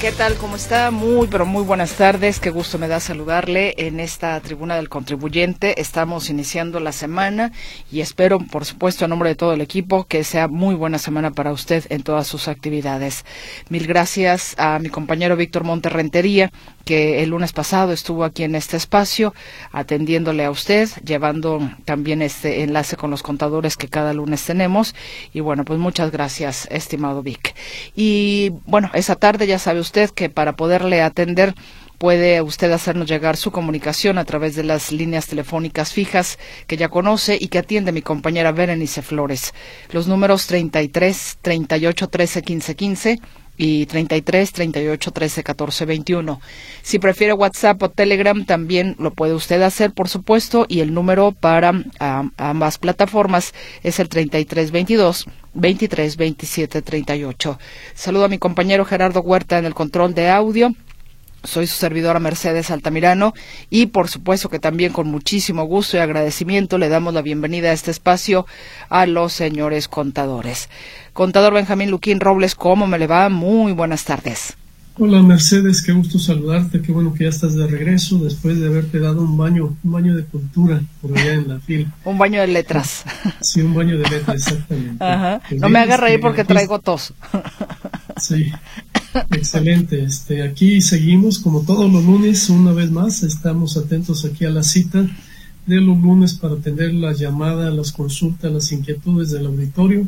¿Qué 0.00 0.12
tal? 0.12 0.36
¿Cómo 0.36 0.56
está? 0.56 0.90
Muy, 0.90 1.26
pero 1.26 1.44
muy 1.44 1.62
buenas 1.62 1.92
tardes. 1.92 2.40
Qué 2.40 2.48
gusto 2.48 2.78
me 2.78 2.88
da 2.88 3.00
saludarle 3.00 3.74
en 3.76 4.00
esta 4.00 4.40
tribuna 4.40 4.76
del 4.76 4.88
contribuyente. 4.88 5.78
Estamos 5.78 6.30
iniciando 6.30 6.80
la 6.80 6.92
semana 6.92 7.52
y 7.92 8.00
espero, 8.00 8.38
por 8.38 8.64
supuesto, 8.64 9.04
a 9.04 9.08
nombre 9.08 9.28
de 9.28 9.34
todo 9.34 9.52
el 9.52 9.60
equipo, 9.60 10.04
que 10.04 10.24
sea 10.24 10.48
muy 10.48 10.74
buena 10.74 10.96
semana 10.96 11.32
para 11.32 11.52
usted 11.52 11.84
en 11.90 12.02
todas 12.02 12.26
sus 12.26 12.48
actividades. 12.48 13.26
Mil 13.68 13.86
gracias 13.86 14.54
a 14.56 14.78
mi 14.78 14.88
compañero 14.88 15.36
Víctor 15.36 15.64
Monterrentería, 15.64 16.50
que 16.86 17.22
el 17.22 17.28
lunes 17.28 17.52
pasado 17.52 17.92
estuvo 17.92 18.24
aquí 18.24 18.42
en 18.42 18.54
este 18.54 18.78
espacio 18.78 19.34
atendiéndole 19.70 20.46
a 20.46 20.50
usted, 20.50 20.88
llevando 21.04 21.60
también 21.84 22.22
este 22.22 22.62
enlace 22.62 22.96
con 22.96 23.10
los 23.10 23.22
contadores 23.22 23.76
que 23.76 23.88
cada 23.88 24.14
lunes 24.14 24.42
tenemos. 24.46 24.94
Y 25.34 25.40
bueno, 25.40 25.66
pues 25.66 25.78
muchas 25.78 26.10
gracias, 26.10 26.66
estimado 26.70 27.22
Vic. 27.22 27.54
Y 27.94 28.54
bueno, 28.64 28.90
esa 28.94 29.16
tarde 29.16 29.46
ya 29.46 29.58
sabe 29.58 29.80
usted 29.80 29.89
que 30.14 30.30
para 30.30 30.56
poderle 30.56 31.02
atender 31.02 31.54
puede 31.98 32.40
usted 32.40 32.72
hacernos 32.72 33.08
llegar 33.08 33.36
su 33.36 33.50
comunicación 33.50 34.16
a 34.16 34.24
través 34.24 34.56
de 34.56 34.64
las 34.64 34.90
líneas 34.90 35.26
telefónicas 35.26 35.92
fijas 35.92 36.38
que 36.66 36.78
ya 36.78 36.88
conoce 36.88 37.36
y 37.38 37.48
que 37.48 37.58
atiende 37.58 37.92
mi 37.92 38.00
compañera 38.00 38.52
Berenice 38.52 39.02
Flores. 39.02 39.52
Los 39.90 40.06
números 40.06 40.46
33 40.46 41.38
38 41.42 42.08
13 42.08 42.42
15 42.42 42.74
15 42.76 43.20
y 43.60 43.84
33 43.84 44.52
38 44.52 45.10
13 45.10 45.44
14 45.44 45.84
21. 45.84 46.40
Si 46.80 46.98
prefiere 46.98 47.34
WhatsApp 47.34 47.82
o 47.82 47.90
Telegram, 47.90 48.46
también 48.46 48.96
lo 48.98 49.10
puede 49.10 49.34
usted 49.34 49.60
hacer, 49.60 49.92
por 49.92 50.08
supuesto, 50.08 50.64
y 50.66 50.80
el 50.80 50.94
número 50.94 51.32
para 51.32 51.74
ambas 52.38 52.78
plataformas 52.78 53.52
es 53.82 54.00
el 54.00 54.08
33 54.08 54.70
22 54.70 55.26
23 55.52 56.16
27 56.16 56.80
38. 56.80 57.58
Saludo 57.92 58.24
a 58.24 58.28
mi 58.28 58.38
compañero 58.38 58.86
Gerardo 58.86 59.20
Huerta 59.20 59.58
en 59.58 59.66
el 59.66 59.74
control 59.74 60.14
de 60.14 60.30
audio. 60.30 60.74
Soy 61.42 61.66
su 61.66 61.76
servidora 61.76 62.20
Mercedes 62.20 62.70
Altamirano 62.70 63.32
y 63.70 63.86
por 63.86 64.08
supuesto 64.08 64.48
que 64.48 64.58
también 64.58 64.92
con 64.92 65.08
muchísimo 65.08 65.64
gusto 65.64 65.96
y 65.96 66.00
agradecimiento 66.00 66.76
le 66.76 66.88
damos 66.88 67.14
la 67.14 67.22
bienvenida 67.22 67.70
a 67.70 67.72
este 67.72 67.90
espacio 67.90 68.46
a 68.88 69.06
los 69.06 69.32
señores 69.32 69.88
contadores. 69.88 70.68
Contador 71.12 71.54
Benjamín 71.54 71.90
Luquín 71.90 72.20
Robles, 72.20 72.54
¿cómo 72.54 72.86
me 72.86 72.98
le 72.98 73.06
va? 73.06 73.28
Muy 73.30 73.72
buenas 73.72 74.04
tardes. 74.04 74.56
Hola 74.98 75.22
Mercedes, 75.22 75.80
qué 75.80 75.92
gusto 75.92 76.18
saludarte, 76.18 76.82
qué 76.82 76.92
bueno 76.92 77.14
que 77.14 77.24
ya 77.24 77.30
estás 77.30 77.54
de 77.54 77.66
regreso 77.66 78.18
después 78.18 78.60
de 78.60 78.66
haberte 78.66 78.98
dado 78.98 79.22
un 79.22 79.34
baño, 79.34 79.74
un 79.82 79.92
baño 79.92 80.14
de 80.14 80.24
cultura 80.24 80.82
por 81.00 81.16
allá 81.16 81.32
en 81.32 81.48
la 81.48 81.58
fila. 81.60 81.90
un 82.04 82.18
baño 82.18 82.42
de 82.42 82.48
letras. 82.48 83.04
Sí, 83.40 83.62
un 83.62 83.72
baño 83.72 83.96
de 83.96 84.10
letras, 84.10 84.36
exactamente. 84.36 85.02
No 85.56 85.70
me 85.70 85.78
haga 85.78 85.96
reír 85.96 86.20
porque 86.20 86.44
traigo 86.44 86.80
tos. 86.80 87.14
Sí, 88.20 88.52
excelente. 89.30 90.02
Este, 90.04 90.42
aquí 90.42 90.80
seguimos 90.80 91.38
como 91.38 91.62
todos 91.62 91.90
los 91.90 92.04
lunes, 92.04 92.50
una 92.50 92.72
vez 92.72 92.90
más, 92.90 93.22
estamos 93.22 93.76
atentos 93.76 94.24
aquí 94.24 94.44
a 94.44 94.50
la 94.50 94.62
cita 94.62 95.06
de 95.66 95.80
los 95.80 95.98
lunes 95.98 96.34
para 96.34 96.54
atender 96.54 96.92
la 96.94 97.12
llamada, 97.12 97.70
las 97.70 97.92
consultas, 97.92 98.52
las 98.52 98.72
inquietudes 98.72 99.30
del 99.30 99.46
auditorio. 99.46 100.06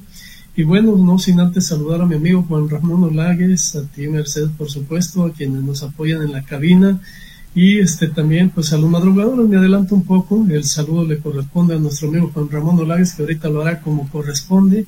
Y 0.55 0.65
bueno, 0.65 0.97
no 0.97 1.19
sin 1.19 1.41
antes 1.41 1.67
saludar 1.67 2.03
a 2.03 2.07
mi 2.07 2.17
amigo 2.17 2.45
Juan 2.47 2.69
Ramón 2.69 3.05
Olagues, 3.05 3.75
a 3.77 3.83
ti 3.85 4.07
Mercedes 4.09 4.51
por 4.59 4.71
supuesto, 4.71 5.25
a 5.25 5.33
quienes 5.33 5.63
nos 5.63 5.83
apoyan 5.83 6.23
en 6.23 6.33
la 6.33 6.43
cabina 6.43 7.01
y 7.55 7.79
este 7.79 8.09
también 8.09 8.51
pues 8.51 8.73
a 8.73 8.79
los 8.79 8.89
madrugadores 8.89 9.47
me 9.47 9.57
adelanto 9.57 9.95
un 9.95 10.05
poco, 10.05 10.47
el 10.49 10.65
saludo 10.65 11.05
le 11.05 11.19
corresponde 11.19 11.75
a 11.75 11.79
nuestro 11.79 12.09
amigo 12.09 12.31
Juan 12.33 12.51
Ramón 12.51 12.79
Olagues 12.79 13.13
que 13.13 13.23
ahorita 13.23 13.49
lo 13.49 13.63
hará 13.63 13.81
como 13.81 14.09
corresponde, 14.09 14.87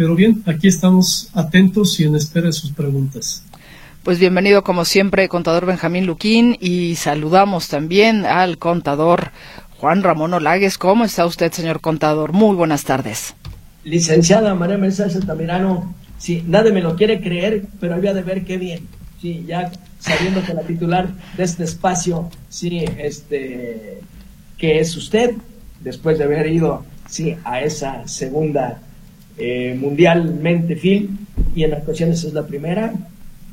pero 0.00 0.14
bien, 0.14 0.42
aquí 0.46 0.66
estamos 0.66 1.28
atentos 1.34 2.00
y 2.00 2.04
en 2.04 2.14
espera 2.14 2.46
de 2.46 2.54
sus 2.54 2.72
preguntas. 2.72 3.44
Pues 4.02 4.18
bienvenido 4.18 4.64
como 4.64 4.86
siempre, 4.86 5.28
contador 5.28 5.66
Benjamín 5.66 6.06
Luquín, 6.06 6.56
y 6.58 6.94
saludamos 6.96 7.68
también 7.68 8.24
al 8.24 8.56
contador 8.56 9.30
Juan 9.76 10.02
Ramón 10.02 10.32
Olagues. 10.32 10.78
¿Cómo 10.78 11.04
está 11.04 11.26
usted, 11.26 11.52
señor 11.52 11.82
contador? 11.82 12.32
Muy 12.32 12.56
buenas 12.56 12.84
tardes. 12.84 13.34
Licenciada 13.84 14.54
María 14.54 14.78
Mercedes 14.78 15.16
Altamirano, 15.16 15.94
sí, 16.16 16.42
nadie 16.46 16.72
me 16.72 16.80
lo 16.80 16.96
quiere 16.96 17.20
creer, 17.20 17.64
pero 17.78 17.94
había 17.94 18.14
de 18.14 18.22
ver 18.22 18.46
qué 18.46 18.56
bien. 18.56 18.88
Sí, 19.20 19.44
ya 19.46 19.70
sabiendo 19.98 20.42
que 20.42 20.54
la 20.54 20.62
titular 20.62 21.10
de 21.36 21.44
este 21.44 21.64
espacio, 21.64 22.30
sí, 22.48 22.86
este, 22.96 24.00
que 24.56 24.80
es 24.80 24.96
usted, 24.96 25.34
después 25.80 26.16
de 26.16 26.24
haber 26.24 26.50
ido, 26.50 26.86
sí, 27.06 27.36
a 27.44 27.60
esa 27.60 28.08
segunda 28.08 28.80
eh, 29.40 29.74
mundialmente 29.80 30.76
film, 30.76 31.16
y 31.54 31.64
en 31.64 31.72
ocasiones 31.72 32.22
es 32.24 32.34
la 32.34 32.46
primera, 32.46 32.92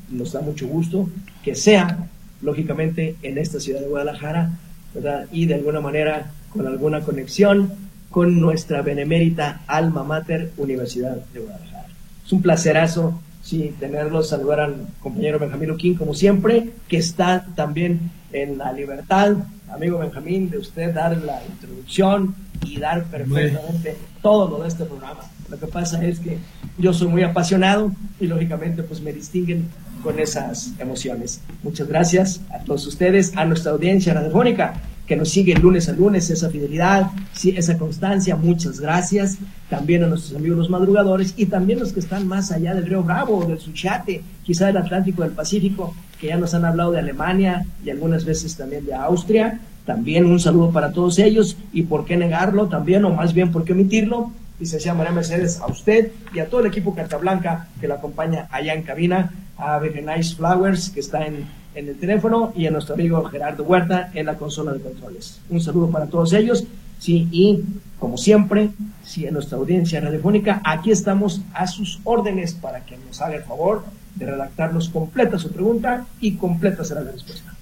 nos 0.09 0.33
da 0.33 0.41
mucho 0.41 0.67
gusto 0.67 1.09
que 1.43 1.55
sea, 1.55 2.09
lógicamente, 2.41 3.15
en 3.23 3.37
esta 3.37 3.59
ciudad 3.59 3.79
de 3.79 3.87
Guadalajara, 3.87 4.51
¿verdad? 4.93 5.27
Y 5.31 5.45
de 5.45 5.55
alguna 5.55 5.79
manera, 5.79 6.31
con 6.51 6.67
alguna 6.67 7.01
conexión, 7.01 7.71
con 8.09 8.39
nuestra 8.39 8.81
benemérita 8.81 9.61
alma 9.65 10.03
mater 10.03 10.51
Universidad 10.57 11.17
de 11.33 11.39
Guadalajara. 11.39 11.87
Es 12.25 12.33
un 12.33 12.41
placerazo, 12.41 13.21
sí, 13.41 13.73
tenerlos, 13.79 14.27
saludar 14.29 14.59
al 14.59 14.87
compañero 14.99 15.39
Benjamín 15.39 15.69
Luquín, 15.69 15.95
como 15.95 16.13
siempre, 16.13 16.69
que 16.89 16.97
está 16.97 17.45
también 17.55 18.11
en 18.33 18.57
la 18.57 18.73
libertad, 18.73 19.37
amigo 19.69 19.99
Benjamín, 19.99 20.49
de 20.49 20.57
usted 20.57 20.93
dar 20.93 21.15
la 21.17 21.41
introducción 21.45 22.35
y 22.65 22.77
dar 22.77 23.05
perfectamente 23.05 23.95
todo 24.21 24.49
lo 24.49 24.63
de 24.63 24.67
este 24.67 24.83
programa. 24.83 25.21
Lo 25.49 25.59
que 25.59 25.67
pasa 25.67 26.03
es 26.05 26.19
que 26.19 26.37
yo 26.77 26.93
soy 26.93 27.07
muy 27.07 27.23
apasionado 27.23 27.91
y 28.19 28.27
lógicamente 28.27 28.83
pues 28.83 29.01
me 29.01 29.13
distinguen 29.13 29.67
con 30.03 30.19
esas 30.19 30.73
emociones. 30.79 31.41
Muchas 31.63 31.87
gracias 31.87 32.41
a 32.53 32.59
todos 32.63 32.85
ustedes, 32.87 33.35
a 33.35 33.45
nuestra 33.45 33.71
audiencia 33.71 34.13
radiofónica 34.13 34.81
que 35.07 35.15
nos 35.15 35.29
sigue 35.29 35.55
lunes 35.55 35.87
a 35.87 35.93
lunes, 35.93 36.29
esa 36.29 36.49
fidelidad, 36.49 37.07
esa 37.41 37.77
constancia, 37.77 38.35
muchas 38.35 38.79
gracias. 38.79 39.37
También 39.69 40.03
a 40.03 40.07
nuestros 40.07 40.35
amigos 40.35 40.57
los 40.57 40.69
madrugadores 40.69 41.33
y 41.37 41.45
también 41.45 41.79
los 41.79 41.93
que 41.93 42.01
están 42.01 42.27
más 42.27 42.51
allá 42.51 42.75
del 42.75 42.85
Río 42.85 43.03
Bravo, 43.03 43.45
del 43.45 43.57
Suchate, 43.57 44.21
quizá 44.43 44.67
del 44.67 44.77
Atlántico, 44.77 45.23
del 45.23 45.31
Pacífico, 45.31 45.95
que 46.19 46.27
ya 46.27 46.37
nos 46.37 46.53
han 46.53 46.65
hablado 46.65 46.91
de 46.91 46.99
Alemania 46.99 47.65
y 47.83 47.89
algunas 47.89 48.25
veces 48.25 48.57
también 48.57 48.85
de 48.85 48.93
Austria. 48.93 49.61
También 49.85 50.25
un 50.25 50.41
saludo 50.41 50.71
para 50.71 50.91
todos 50.91 51.17
ellos 51.19 51.55
y 51.71 51.83
por 51.83 52.03
qué 52.03 52.17
negarlo 52.17 52.67
también, 52.67 53.05
o 53.05 53.09
más 53.11 53.33
bien 53.33 53.53
por 53.53 53.63
qué 53.63 53.71
omitirlo, 53.71 54.33
licenciada 54.59 54.97
María 54.97 55.13
Mercedes, 55.13 55.59
a 55.59 55.67
usted 55.67 56.11
y 56.33 56.39
a 56.39 56.49
todo 56.49 56.61
el 56.61 56.67
equipo 56.67 56.95
Carta 56.95 57.17
Blanca 57.17 57.67
que 57.79 57.87
la 57.87 57.95
acompaña 57.95 58.47
allá 58.51 58.73
en 58.73 58.83
cabina, 58.83 59.31
a 59.57 59.77
Very 59.79 60.01
Nice 60.01 60.35
Flowers, 60.35 60.89
que 60.89 60.99
está 60.99 61.25
en 61.25 61.47
en 61.77 61.87
el 61.89 61.95
teléfono 61.97 62.51
y 62.55 62.65
a 62.65 62.71
nuestro 62.71 62.95
amigo 62.95 63.23
Gerardo 63.25 63.63
Huerta 63.63 64.09
en 64.15 64.25
la 64.25 64.35
consola 64.35 64.73
de 64.73 64.81
controles. 64.81 65.39
Un 65.49 65.61
saludo 65.61 65.91
para 65.91 66.07
todos 66.07 66.33
ellos. 66.33 66.63
Sí, 66.97 67.27
y 67.31 67.63
como 67.99 68.17
siempre, 68.17 68.71
sí, 69.03 69.27
en 69.27 69.35
nuestra 69.35 69.59
audiencia 69.59 70.01
radiofónica, 70.01 70.59
aquí 70.63 70.89
estamos 70.89 71.41
a 71.53 71.67
sus 71.67 71.99
órdenes 72.03 72.55
para 72.55 72.83
que 72.83 72.97
nos 72.97 73.21
haga 73.21 73.35
el 73.35 73.43
favor 73.43 73.83
de 74.15 74.25
redactarnos 74.25 74.89
completa 74.89 75.37
su 75.37 75.51
pregunta 75.51 76.07
y 76.19 76.35
completa 76.35 76.83
será 76.83 77.01
la 77.01 77.11
respuesta. 77.11 77.56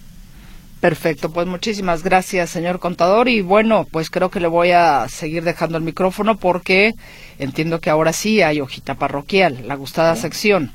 Perfecto, 0.85 1.31
pues 1.31 1.47
muchísimas 1.47 2.03
gracias, 2.03 2.51
señor 2.51 2.77
contador. 2.77 3.27
Y 3.27 3.41
bueno, 3.41 3.87
pues 3.89 4.11
creo 4.11 4.29
que 4.29 4.39
le 4.39 4.45
voy 4.45 4.69
a 4.69 5.07
seguir 5.09 5.43
dejando 5.43 5.79
el 5.79 5.83
micrófono 5.83 6.37
porque 6.37 6.93
entiendo 7.39 7.79
que 7.79 7.89
ahora 7.89 8.13
sí 8.13 8.43
hay 8.43 8.61
hojita 8.61 8.93
parroquial, 8.93 9.67
la 9.67 9.73
gustada 9.73 10.15
sección. 10.15 10.73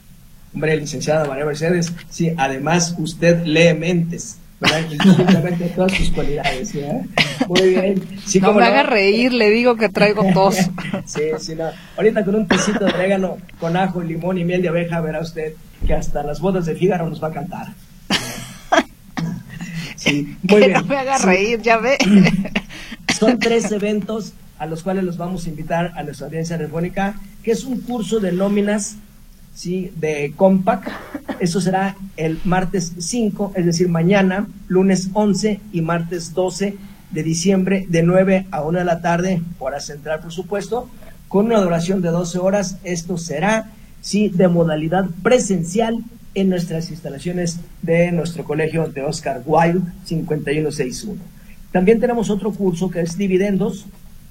Hombre, 0.52 0.76
licenciada 0.76 1.26
María 1.26 1.44
Mercedes, 1.44 1.92
sí, 2.08 2.32
además 2.36 2.96
usted 2.98 3.44
lee 3.44 3.72
mentes. 3.72 4.38
¿verdad? 4.58 4.82
Todas 5.76 5.92
sus 5.92 6.10
cualidades, 6.10 6.74
¿eh? 6.74 7.02
Muy 7.46 7.68
bien. 7.68 8.02
Sí, 8.26 8.40
no 8.40 8.52
me 8.52 8.64
haga 8.64 8.82
reír, 8.82 9.32
le 9.32 9.48
digo 9.50 9.76
que 9.76 9.90
traigo 9.90 10.24
tos. 10.34 10.56
sí, 11.06 11.22
sí, 11.38 11.54
no. 11.54 11.66
Ahorita 11.96 12.24
con 12.24 12.34
un 12.34 12.48
tecito 12.48 12.84
de 12.84 12.92
orégano, 12.92 13.38
con 13.60 13.76
ajo, 13.76 14.02
limón 14.02 14.38
y 14.38 14.44
miel 14.44 14.60
de 14.60 14.70
abeja, 14.70 15.00
verá 15.00 15.20
usted 15.20 15.54
que 15.86 15.94
hasta 15.94 16.24
las 16.24 16.40
bodas 16.40 16.66
de 16.66 16.74
Fígaro 16.74 17.08
nos 17.08 17.22
va 17.22 17.28
a 17.28 17.32
cantar. 17.32 17.68
Sí, 20.00 20.36
muy 20.42 20.60
que 20.60 20.66
bien. 20.68 20.72
no 20.80 20.84
me 20.86 20.96
haga 20.96 21.18
reír, 21.18 21.60
ya 21.60 21.76
ve. 21.76 21.98
Son 23.18 23.38
tres 23.38 23.70
eventos 23.70 24.32
a 24.58 24.66
los 24.66 24.82
cuales 24.82 25.04
los 25.04 25.16
vamos 25.16 25.46
a 25.46 25.50
invitar 25.50 25.92
a 25.96 26.02
nuestra 26.02 26.26
audiencia 26.26 26.56
telefónica, 26.56 27.14
que 27.42 27.52
es 27.52 27.64
un 27.64 27.80
curso 27.80 28.18
de 28.20 28.32
nóminas 28.32 28.96
¿sí? 29.54 29.92
de 29.96 30.32
Compact. 30.36 30.88
Eso 31.38 31.60
será 31.60 31.96
el 32.16 32.38
martes 32.44 32.92
5, 32.98 33.52
es 33.56 33.66
decir, 33.66 33.88
mañana, 33.88 34.46
lunes 34.68 35.10
11 35.12 35.60
y 35.72 35.80
martes 35.82 36.34
12 36.34 36.76
de 37.10 37.22
diciembre 37.22 37.86
de 37.88 38.02
9 38.02 38.46
a 38.50 38.62
1 38.62 38.78
de 38.78 38.84
la 38.84 39.00
tarde, 39.00 39.42
hora 39.58 39.80
central 39.80 40.20
por 40.20 40.32
supuesto, 40.32 40.88
con 41.28 41.46
una 41.46 41.60
duración 41.60 42.02
de 42.02 42.08
12 42.08 42.38
horas. 42.38 42.76
Esto 42.84 43.18
será, 43.18 43.70
sí, 44.00 44.28
de 44.28 44.48
modalidad 44.48 45.06
presencial 45.22 46.04
en 46.34 46.48
nuestras 46.48 46.90
instalaciones 46.90 47.60
de 47.82 48.12
nuestro 48.12 48.44
colegio 48.44 48.88
de 48.88 49.02
Oscar 49.02 49.42
Wilde 49.44 49.90
5161. 50.04 51.20
También 51.72 52.00
tenemos 52.00 52.30
otro 52.30 52.52
curso 52.52 52.90
que 52.90 53.00
es 53.00 53.16
dividendos, 53.16 53.86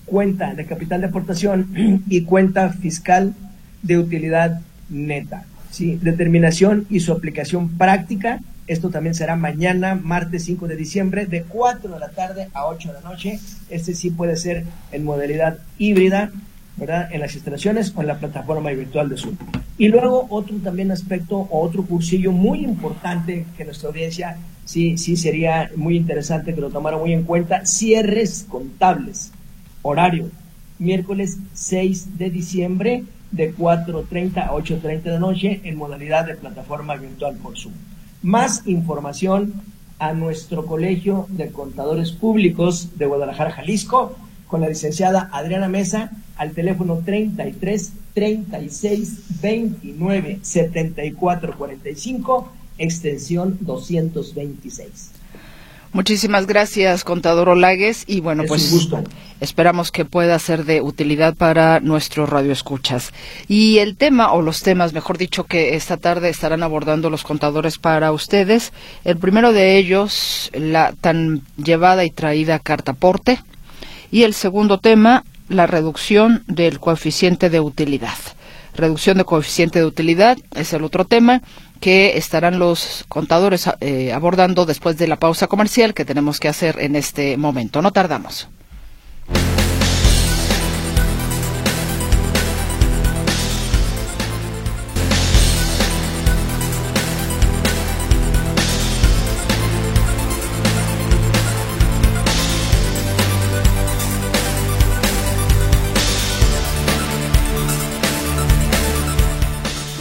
cuenta 0.05 0.53
de 0.53 0.65
capital 0.65 1.01
de 1.01 1.07
aportación 1.07 2.03
y 2.09 2.21
cuenta 2.23 2.69
fiscal 2.69 3.33
de 3.81 3.97
utilidad 3.97 4.61
neta. 4.89 5.45
Sí, 5.71 5.99
determinación 6.01 6.85
y 6.89 6.99
su 7.01 7.11
aplicación 7.11 7.77
práctica. 7.77 8.39
Esto 8.67 8.89
también 8.89 9.15
será 9.15 9.35
mañana, 9.35 9.95
martes 9.95 10.43
5 10.45 10.67
de 10.67 10.75
diciembre, 10.75 11.25
de 11.25 11.43
4 11.43 11.93
de 11.93 11.99
la 11.99 12.09
tarde 12.09 12.49
a 12.53 12.65
8 12.65 12.89
de 12.89 12.93
la 12.93 13.09
noche. 13.09 13.39
Este 13.69 13.93
sí 13.93 14.09
puede 14.11 14.35
ser 14.35 14.65
en 14.91 15.03
modalidad 15.03 15.57
híbrida, 15.77 16.31
En 16.81 17.19
las 17.19 17.35
instalaciones 17.35 17.93
o 17.95 18.01
en 18.01 18.07
la 18.07 18.19
plataforma 18.19 18.69
virtual 18.69 19.09
de 19.09 19.17
Zoom. 19.17 19.35
Y 19.77 19.89
luego 19.89 20.27
otro 20.29 20.55
también 20.57 20.91
aspecto 20.91 21.37
o 21.37 21.61
otro 21.61 21.83
cursillo 21.83 22.31
muy 22.31 22.63
importante 22.63 23.45
que 23.57 23.65
nuestra 23.65 23.89
audiencia 23.89 24.37
sí, 24.65 24.97
sí 24.97 25.17
sería 25.17 25.71
muy 25.75 25.97
interesante 25.97 26.55
que 26.55 26.61
lo 26.61 26.69
tomara 26.69 26.97
muy 26.97 27.11
en 27.11 27.23
cuenta, 27.23 27.65
cierres 27.65 28.45
contables, 28.47 29.31
horario, 29.81 30.29
miércoles 30.77 31.37
6 31.53 32.17
de 32.17 32.29
diciembre 32.29 33.03
de 33.31 33.53
4.30 33.53 34.37
a 34.37 34.51
8.30 34.51 35.01
de 35.03 35.19
noche 35.19 35.61
en 35.63 35.77
modalidad 35.77 36.25
de 36.25 36.35
plataforma 36.35 36.95
virtual 36.95 37.35
por 37.35 37.57
Zoom. 37.57 37.73
Más 38.21 38.65
información 38.67 39.53
a 39.99 40.13
nuestro 40.13 40.65
Colegio 40.65 41.27
de 41.29 41.51
Contadores 41.51 42.11
Públicos 42.13 42.97
de 42.97 43.05
Guadalajara, 43.05 43.51
Jalisco, 43.51 44.15
con 44.47 44.61
la 44.61 44.69
licenciada 44.69 45.29
Adriana 45.31 45.67
Mesa 45.67 46.11
al 46.39 46.53
teléfono 46.53 47.01
33 47.05 47.91
36 48.13 49.41
29 49.41 50.39
74 50.41 51.57
45, 51.57 52.51
extensión 52.77 53.57
226. 53.59 55.11
Muchísimas 55.91 56.45
gracias, 56.47 57.03
contador 57.03 57.49
Olagues. 57.49 58.05
Y 58.07 58.21
bueno, 58.21 58.43
pues 58.47 58.89
esperamos 59.41 59.91
que 59.91 60.05
pueda 60.05 60.37
ser 60.39 60.63
de 60.63 60.81
utilidad 60.81 61.35
para 61.35 61.79
nuestros 61.81 62.29
radioescuchas. 62.29 63.11
Y 63.47 63.79
el 63.79 63.97
tema, 63.97 64.31
o 64.31 64.41
los 64.41 64.61
temas, 64.61 64.93
mejor 64.93 65.17
dicho, 65.17 65.45
que 65.45 65.75
esta 65.75 65.97
tarde 65.97 66.29
estarán 66.29 66.63
abordando 66.63 67.09
los 67.09 67.23
contadores 67.23 67.79
para 67.79 68.13
ustedes. 68.13 68.71
El 69.03 69.17
primero 69.17 69.51
de 69.51 69.77
ellos, 69.77 70.51
la 70.53 70.93
tan 71.01 71.41
llevada 71.57 72.05
y 72.05 72.11
traída 72.11 72.59
carta 72.59 72.91
aporte. 72.91 73.39
Y 74.11 74.23
el 74.23 74.35
segundo 74.35 74.77
tema, 74.77 75.25
la 75.49 75.67
reducción 75.67 76.43
del 76.47 76.79
coeficiente 76.79 77.49
de 77.49 77.59
utilidad. 77.59 78.17
Reducción 78.75 79.17
de 79.17 79.25
coeficiente 79.25 79.79
de 79.79 79.85
utilidad 79.85 80.37
es 80.55 80.71
el 80.73 80.83
otro 80.83 81.05
tema 81.05 81.41
que 81.81 82.17
estarán 82.17 82.59
los 82.59 83.05
contadores 83.09 83.69
eh, 83.81 84.13
abordando 84.13 84.65
después 84.65 84.97
de 84.97 85.07
la 85.07 85.17
pausa 85.17 85.47
comercial 85.47 85.93
que 85.93 86.05
tenemos 86.05 86.39
que 86.39 86.47
hacer 86.47 86.77
en 86.79 86.95
este 86.95 87.35
momento. 87.35 87.81
No 87.81 87.91
tardamos. 87.91 88.47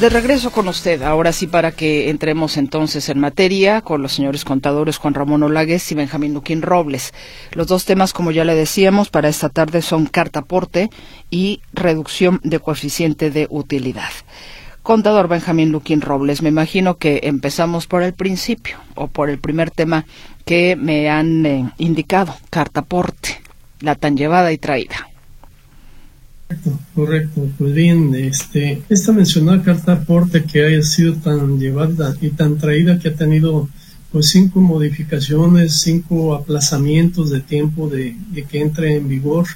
De 0.00 0.10
regreso 0.10 0.52
con 0.52 0.68
usted, 0.68 1.02
ahora 1.02 1.32
sí 1.32 1.48
para 1.48 1.72
que 1.72 2.08
entremos 2.08 2.56
entonces 2.56 3.08
en 3.08 3.18
materia 3.18 3.80
con 3.80 4.00
los 4.00 4.12
señores 4.12 4.44
contadores 4.44 4.96
Juan 4.96 5.12
Ramón 5.12 5.42
Olagues 5.42 5.90
y 5.90 5.96
Benjamín 5.96 6.34
Luquín 6.34 6.62
Robles. 6.62 7.12
Los 7.50 7.66
dos 7.66 7.84
temas, 7.84 8.12
como 8.12 8.30
ya 8.30 8.44
le 8.44 8.54
decíamos, 8.54 9.10
para 9.10 9.28
esta 9.28 9.48
tarde 9.48 9.82
son 9.82 10.06
carta 10.06 10.38
aporte 10.38 10.88
y 11.30 11.62
reducción 11.72 12.38
de 12.44 12.60
coeficiente 12.60 13.32
de 13.32 13.48
utilidad. 13.50 14.10
Contador 14.84 15.26
Benjamín 15.26 15.72
Luquín 15.72 16.00
Robles, 16.00 16.42
me 16.42 16.50
imagino 16.50 16.96
que 16.98 17.22
empezamos 17.24 17.88
por 17.88 18.04
el 18.04 18.12
principio 18.12 18.76
o 18.94 19.08
por 19.08 19.30
el 19.30 19.40
primer 19.40 19.72
tema 19.72 20.06
que 20.44 20.76
me 20.76 21.10
han 21.10 21.44
eh, 21.44 21.72
indicado, 21.78 22.36
carta 22.50 22.80
aporte, 22.80 23.40
la 23.80 23.96
tan 23.96 24.16
llevada 24.16 24.52
y 24.52 24.58
traída. 24.58 25.08
Correcto, 26.48 26.78
correcto. 26.94 27.48
Pues 27.58 27.74
bien, 27.74 28.14
este, 28.14 28.82
esta 28.88 29.12
mencionada 29.12 29.62
carta 29.62 29.92
aporte 29.92 30.44
que 30.44 30.64
haya 30.64 30.82
sido 30.82 31.14
tan 31.16 31.58
llevada 31.60 32.16
y 32.22 32.30
tan 32.30 32.56
traída 32.56 32.98
que 32.98 33.08
ha 33.08 33.14
tenido 33.14 33.68
pues 34.10 34.30
cinco 34.30 34.62
modificaciones, 34.62 35.74
cinco 35.82 36.34
aplazamientos 36.34 37.28
de 37.28 37.40
tiempo 37.40 37.90
de, 37.90 38.16
que 38.50 38.62
entre 38.62 38.96
en 38.96 39.08
vigor. 39.08 39.46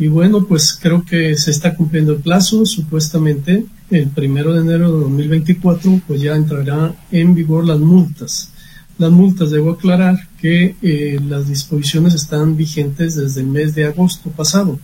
Y 0.00 0.08
bueno, 0.08 0.44
pues 0.44 0.76
creo 0.80 1.04
que 1.04 1.36
se 1.36 1.52
está 1.52 1.76
cumpliendo 1.76 2.14
el 2.14 2.20
plazo, 2.20 2.66
supuestamente 2.66 3.66
el 3.90 4.08
primero 4.08 4.52
de 4.52 4.62
enero 4.62 4.92
de 4.92 5.00
2024 5.02 6.02
pues 6.04 6.20
ya 6.20 6.34
entrará 6.34 6.96
en 7.12 7.32
vigor 7.32 7.64
las 7.64 7.78
multas. 7.78 8.50
Las 8.98 9.12
multas, 9.12 9.52
debo 9.52 9.70
aclarar 9.70 10.16
que 10.40 10.74
eh, 10.82 11.20
las 11.24 11.46
disposiciones 11.48 12.14
están 12.14 12.56
vigentes 12.56 13.14
desde 13.14 13.42
el 13.42 13.46
mes 13.46 13.76
de 13.76 13.84
agosto 13.84 14.30
pasado 14.30 14.80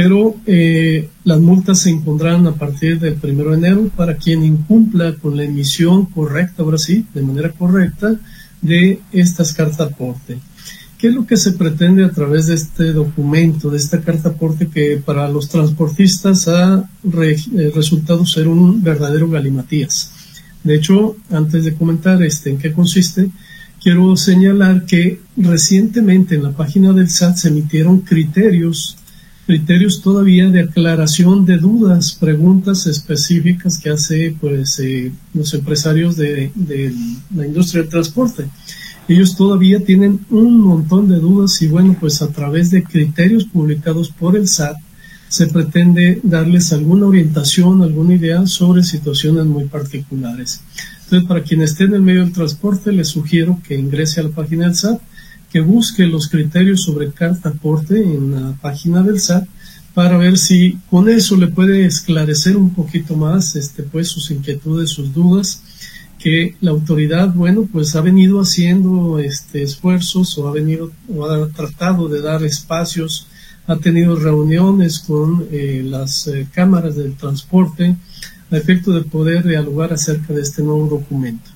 pero 0.00 0.36
eh, 0.46 1.08
las 1.24 1.40
multas 1.40 1.80
se 1.80 1.90
impondrán 1.90 2.46
a 2.46 2.54
partir 2.54 3.00
del 3.00 3.18
1 3.20 3.50
de 3.50 3.56
enero 3.56 3.90
para 3.96 4.14
quien 4.14 4.44
incumpla 4.44 5.16
con 5.16 5.36
la 5.36 5.42
emisión 5.42 6.06
correcta, 6.06 6.62
ahora 6.62 6.78
sí, 6.78 7.04
de 7.12 7.22
manera 7.22 7.50
correcta, 7.50 8.14
de 8.62 9.00
estas 9.10 9.52
cartas 9.52 9.80
aporte. 9.80 10.38
¿Qué 10.98 11.08
es 11.08 11.14
lo 11.14 11.26
que 11.26 11.36
se 11.36 11.50
pretende 11.50 12.04
a 12.04 12.10
través 12.10 12.46
de 12.46 12.54
este 12.54 12.92
documento, 12.92 13.70
de 13.70 13.78
esta 13.78 14.00
carta 14.00 14.28
aporte 14.28 14.68
que 14.68 15.02
para 15.04 15.28
los 15.28 15.48
transportistas 15.48 16.46
ha 16.46 16.88
eh, 17.04 17.72
resultado 17.74 18.24
ser 18.24 18.46
un 18.46 18.80
verdadero 18.80 19.28
galimatías? 19.28 20.12
De 20.62 20.76
hecho, 20.76 21.16
antes 21.28 21.64
de 21.64 21.74
comentar 21.74 22.22
este, 22.22 22.50
en 22.50 22.58
qué 22.58 22.72
consiste, 22.72 23.30
quiero 23.82 24.14
señalar 24.16 24.86
que 24.86 25.20
recientemente 25.36 26.36
en 26.36 26.44
la 26.44 26.52
página 26.52 26.92
del 26.92 27.10
SAT 27.10 27.34
se 27.34 27.48
emitieron 27.48 28.02
criterios 28.02 28.97
criterios 29.48 30.02
todavía 30.02 30.50
de 30.50 30.60
aclaración 30.60 31.46
de 31.46 31.56
dudas, 31.56 32.14
preguntas 32.20 32.86
específicas 32.86 33.78
que 33.78 33.88
hace 33.88 34.36
pues 34.38 34.78
eh, 34.78 35.10
los 35.32 35.54
empresarios 35.54 36.18
de, 36.18 36.52
la 37.34 37.46
industria 37.46 37.80
del 37.80 37.90
transporte. 37.90 38.44
Ellos 39.08 39.36
todavía 39.36 39.82
tienen 39.82 40.20
un 40.28 40.60
montón 40.60 41.08
de 41.08 41.16
dudas 41.16 41.62
y 41.62 41.68
bueno, 41.68 41.96
pues 41.98 42.20
a 42.20 42.28
través 42.28 42.70
de 42.70 42.84
criterios 42.84 43.46
publicados 43.46 44.10
por 44.10 44.36
el 44.36 44.46
SAT 44.46 44.76
se 45.28 45.46
pretende 45.46 46.20
darles 46.22 46.74
alguna 46.74 47.06
orientación, 47.06 47.82
alguna 47.82 48.16
idea 48.16 48.46
sobre 48.46 48.82
situaciones 48.82 49.46
muy 49.46 49.64
particulares. 49.64 50.60
Entonces, 51.04 51.26
para 51.26 51.42
quien 51.42 51.62
esté 51.62 51.84
en 51.84 51.94
el 51.94 52.02
medio 52.02 52.20
del 52.20 52.34
transporte, 52.34 52.92
les 52.92 53.08
sugiero 53.08 53.58
que 53.66 53.78
ingrese 53.78 54.20
a 54.20 54.24
la 54.24 54.28
página 54.28 54.66
del 54.66 54.74
SAT 54.74 55.00
que 55.50 55.60
busque 55.60 56.06
los 56.06 56.28
criterios 56.28 56.82
sobre 56.82 57.10
carta 57.10 57.50
aporte 57.50 58.02
en 58.02 58.34
la 58.34 58.52
página 58.60 59.02
del 59.02 59.20
SAT 59.20 59.46
para 59.94 60.16
ver 60.18 60.38
si 60.38 60.78
con 60.90 61.08
eso 61.08 61.36
le 61.36 61.48
puede 61.48 61.84
esclarecer 61.84 62.56
un 62.56 62.70
poquito 62.70 63.16
más 63.16 63.56
este 63.56 63.82
pues 63.82 64.08
sus 64.08 64.30
inquietudes, 64.30 64.90
sus 64.90 65.12
dudas 65.12 65.62
que 66.18 66.56
la 66.60 66.72
autoridad, 66.72 67.32
bueno, 67.32 67.68
pues 67.70 67.94
ha 67.94 68.00
venido 68.00 68.40
haciendo 68.40 69.18
este 69.18 69.62
esfuerzos 69.62 70.36
o 70.36 70.48
ha 70.48 70.52
venido 70.52 70.90
o 71.08 71.24
ha 71.24 71.48
tratado 71.48 72.08
de 72.08 72.20
dar 72.20 72.42
espacios, 72.42 73.28
ha 73.66 73.76
tenido 73.76 74.16
reuniones 74.16 74.98
con 74.98 75.46
eh, 75.52 75.82
las 75.84 76.26
eh, 76.26 76.46
cámaras 76.52 76.96
del 76.96 77.14
transporte 77.14 77.96
a 78.50 78.56
efecto 78.56 78.92
de 78.92 79.02
poder 79.02 79.46
dialogar 79.46 79.92
acerca 79.92 80.32
de 80.32 80.42
este 80.42 80.62
nuevo 80.62 80.88
documento. 80.88 81.50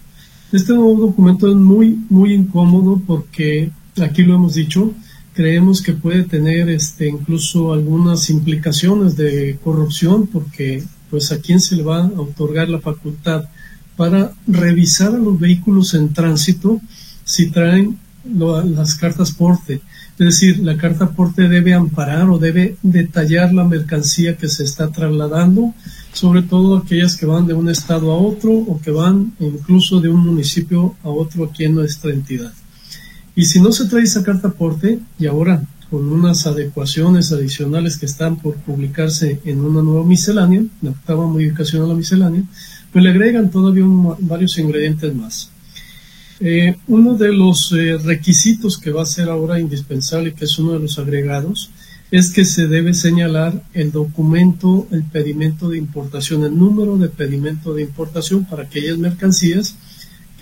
Este 0.53 0.75
nuevo 0.75 1.07
documento 1.07 1.49
es 1.49 1.57
muy, 1.57 1.99
muy 2.09 2.35
incómodo 2.35 3.01
porque 3.07 3.71
aquí 4.01 4.23
lo 4.23 4.35
hemos 4.35 4.55
dicho, 4.55 4.93
creemos 5.35 5.83
que 5.83 5.93
puede 5.93 6.25
tener 6.25 6.69
este, 6.69 7.09
incluso 7.09 7.73
algunas 7.73 8.31
implicaciones 8.31 9.17
de 9.17 9.59
corrupción 9.63 10.27
porque 10.27 10.83
pues 11.11 11.33
a 11.33 11.41
quién 11.41 11.61
se 11.61 11.77
le 11.77 11.83
va 11.83 12.05
a 12.05 12.21
otorgar 12.21 12.69
la 12.69 12.81
facultad 12.81 13.45
para 13.97 14.33
revisar 14.47 15.15
a 15.15 15.19
los 15.19 15.39
vehículos 15.39 15.95
en 15.95 16.13
tránsito 16.13 16.81
si 17.25 17.51
traen 17.51 17.99
las 18.25 18.95
cartas 18.95 19.33
porte. 19.33 19.81
Es 20.19 20.27
decir, 20.27 20.61
la 20.61 20.77
carta 20.77 21.11
porte 21.11 21.49
debe 21.49 21.75
amparar 21.75 22.31
o 22.31 22.39
debe 22.39 22.77
detallar 22.83 23.53
la 23.53 23.65
mercancía 23.65 24.37
que 24.37 24.49
se 24.49 24.65
está 24.65 24.89
trasladando, 24.89 25.75
sobre 26.13 26.43
todo 26.43 26.77
aquellas 26.77 27.17
que 27.17 27.27
van 27.27 27.47
de 27.47 27.55
un 27.55 27.69
estado 27.69 28.13
a 28.13 28.17
otro 28.17 28.53
o 28.53 28.81
que 28.81 28.91
van 28.91 29.33
incluso 29.41 30.01
de 30.01 30.09
un 30.09 30.21
municipio 30.21 30.95
a 31.03 31.09
otro 31.09 31.45
aquí 31.45 31.65
en 31.65 31.75
nuestra 31.75 32.13
entidad. 32.13 32.53
Y 33.35 33.47
si 33.47 33.61
no 33.61 33.73
se 33.73 33.87
trae 33.87 34.03
esa 34.03 34.23
carta 34.23 34.49
aporte, 34.49 34.99
y 35.19 35.27
ahora 35.27 35.63
con 35.91 36.11
unas 36.11 36.47
adecuaciones 36.47 37.33
adicionales 37.33 37.99
que 37.99 38.07
están 38.07 38.37
por 38.37 38.55
publicarse 38.57 39.41
en 39.45 39.61
una 39.61 39.83
nueva 39.83 40.07
miscelánea, 40.07 40.65
la 40.81 40.91
octava 40.91 41.27
modificación 41.27 41.83
a 41.85 41.87
la 41.87 41.95
miscelánea, 41.95 42.45
pues 42.91 43.05
le 43.05 43.11
agregan 43.11 43.51
todavía 43.51 43.85
varios 44.21 44.57
ingredientes 44.59 45.15
más. 45.15 45.51
Eh, 46.41 46.77
uno 46.89 47.15
de 47.15 47.33
los 47.33 47.73
eh, 47.73 47.99
requisitos 47.99 48.79
que 48.79 48.91
va 48.91 49.03
a 49.03 49.07
ser 49.07 49.29
ahora 49.29 49.61
indispensable, 49.61 50.33
que 50.33 50.47
es 50.47 50.59
uno 50.59 50.73
de 50.73 50.81
los 50.81 50.99
agregados, 50.99 51.71
es 52.11 52.31
que 52.31 52.45
se 52.45 52.69
debe 52.69 52.95
señalar 52.95 53.63
el 53.73 53.93
documento, 53.93 54.87
el 54.91 55.03
pedimento 55.05 55.69
de 55.69 55.79
importación, 55.79 56.45
el 56.45 56.59
número 56.59 56.99
de 56.99 57.09
pedimento 57.09 57.75
de 57.75 57.83
importación 57.83 58.45
para 58.45 58.65
aquellas 58.65 58.99
mercancías 58.99 59.77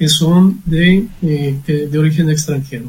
que 0.01 0.09
son 0.09 0.63
de, 0.65 1.07
eh, 1.21 1.89
de 1.93 1.99
origen 1.99 2.31
extranjero. 2.31 2.89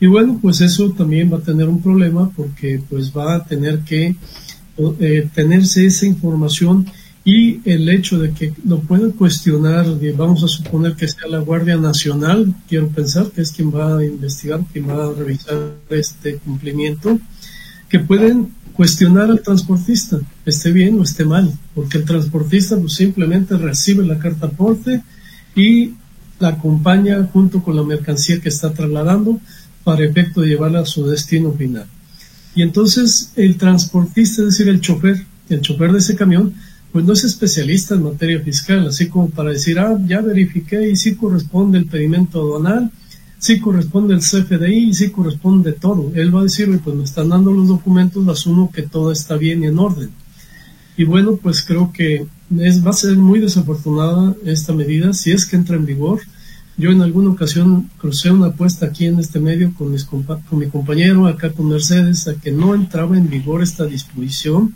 Y 0.00 0.06
bueno, 0.06 0.38
pues 0.40 0.62
eso 0.62 0.90
también 0.92 1.30
va 1.30 1.36
a 1.36 1.42
tener 1.42 1.68
un 1.68 1.82
problema 1.82 2.30
porque 2.34 2.80
pues 2.88 3.12
va 3.14 3.34
a 3.34 3.44
tener 3.44 3.80
que 3.80 4.16
eh, 4.98 5.28
tenerse 5.34 5.84
esa 5.84 6.06
información 6.06 6.86
y 7.22 7.60
el 7.68 7.86
hecho 7.90 8.18
de 8.18 8.30
que 8.30 8.54
lo 8.64 8.80
puedan 8.80 9.10
cuestionar, 9.10 9.84
vamos 10.16 10.42
a 10.42 10.48
suponer 10.48 10.94
que 10.94 11.06
sea 11.06 11.28
la 11.28 11.40
Guardia 11.40 11.76
Nacional, 11.76 12.54
quiero 12.66 12.88
pensar 12.88 13.30
que 13.30 13.42
es 13.42 13.52
quien 13.52 13.70
va 13.70 13.98
a 13.98 14.04
investigar, 14.06 14.60
quien 14.72 14.88
va 14.88 15.04
a 15.04 15.12
revisar 15.12 15.74
este 15.90 16.36
cumplimiento, 16.36 17.18
que 17.90 17.98
pueden 17.98 18.54
cuestionar 18.72 19.30
al 19.30 19.42
transportista, 19.42 20.18
esté 20.46 20.72
bien 20.72 20.98
o 20.98 21.02
esté 21.02 21.26
mal, 21.26 21.52
porque 21.74 21.98
el 21.98 22.06
transportista 22.06 22.78
pues, 22.78 22.94
simplemente 22.94 23.58
recibe 23.58 24.06
la 24.06 24.18
carta 24.18 24.46
aporte 24.46 25.02
y 25.54 25.92
la 26.38 26.48
acompaña 26.48 27.28
junto 27.32 27.62
con 27.62 27.76
la 27.76 27.82
mercancía 27.82 28.40
que 28.40 28.48
está 28.48 28.72
trasladando 28.72 29.40
para 29.84 30.04
efecto 30.04 30.40
de 30.40 30.48
llevarla 30.48 30.80
a 30.80 30.86
su 30.86 31.06
destino 31.06 31.52
final. 31.52 31.86
Y 32.54 32.62
entonces 32.62 33.32
el 33.36 33.56
transportista, 33.56 34.42
es 34.42 34.48
decir, 34.48 34.68
el 34.68 34.80
chofer, 34.80 35.24
el 35.48 35.60
chofer 35.60 35.92
de 35.92 35.98
ese 35.98 36.16
camión, 36.16 36.54
pues 36.92 37.04
no 37.04 37.12
es 37.12 37.24
especialista 37.24 37.94
en 37.94 38.02
materia 38.02 38.40
fiscal, 38.40 38.88
así 38.88 39.08
como 39.08 39.30
para 39.30 39.50
decir, 39.50 39.78
ah, 39.78 39.98
ya 40.06 40.20
verifiqué 40.20 40.90
y 40.90 40.96
sí 40.96 41.14
corresponde 41.14 41.78
el 41.78 41.86
pedimento 41.86 42.40
aduanal, 42.40 42.90
sí 43.38 43.60
corresponde 43.60 44.14
el 44.14 44.20
CFDI 44.20 44.88
y 44.88 44.94
sí 44.94 45.10
corresponde 45.10 45.72
todo. 45.72 46.12
Él 46.14 46.34
va 46.34 46.40
a 46.40 46.44
decir, 46.44 46.68
pues 46.82 46.96
me 46.96 47.04
están 47.04 47.28
dando 47.28 47.52
los 47.52 47.68
documentos, 47.68 48.26
asumo 48.28 48.72
que 48.72 48.82
todo 48.82 49.12
está 49.12 49.36
bien 49.36 49.62
y 49.62 49.66
en 49.66 49.78
orden. 49.78 50.10
Y 50.96 51.04
bueno, 51.04 51.36
pues 51.36 51.62
creo 51.62 51.92
que 51.92 52.26
es, 52.60 52.84
va 52.84 52.90
a 52.90 52.94
ser 52.94 53.16
muy 53.16 53.40
desafortunada 53.40 54.34
esta 54.44 54.72
medida 54.72 55.12
si 55.12 55.32
es 55.32 55.46
que 55.46 55.56
entra 55.56 55.76
en 55.76 55.86
vigor. 55.86 56.20
Yo 56.76 56.90
en 56.90 57.02
alguna 57.02 57.30
ocasión 57.30 57.90
crucé 57.98 58.30
una 58.30 58.48
apuesta 58.48 58.86
aquí 58.86 59.06
en 59.06 59.18
este 59.18 59.40
medio 59.40 59.74
con, 59.74 59.90
mis 59.90 60.04
con 60.04 60.32
mi 60.52 60.66
compañero 60.68 61.26
acá 61.26 61.50
con 61.50 61.68
Mercedes 61.68 62.28
a 62.28 62.34
que 62.34 62.52
no 62.52 62.74
entraba 62.74 63.18
en 63.18 63.28
vigor 63.28 63.62
esta 63.62 63.84
disposición 63.84 64.74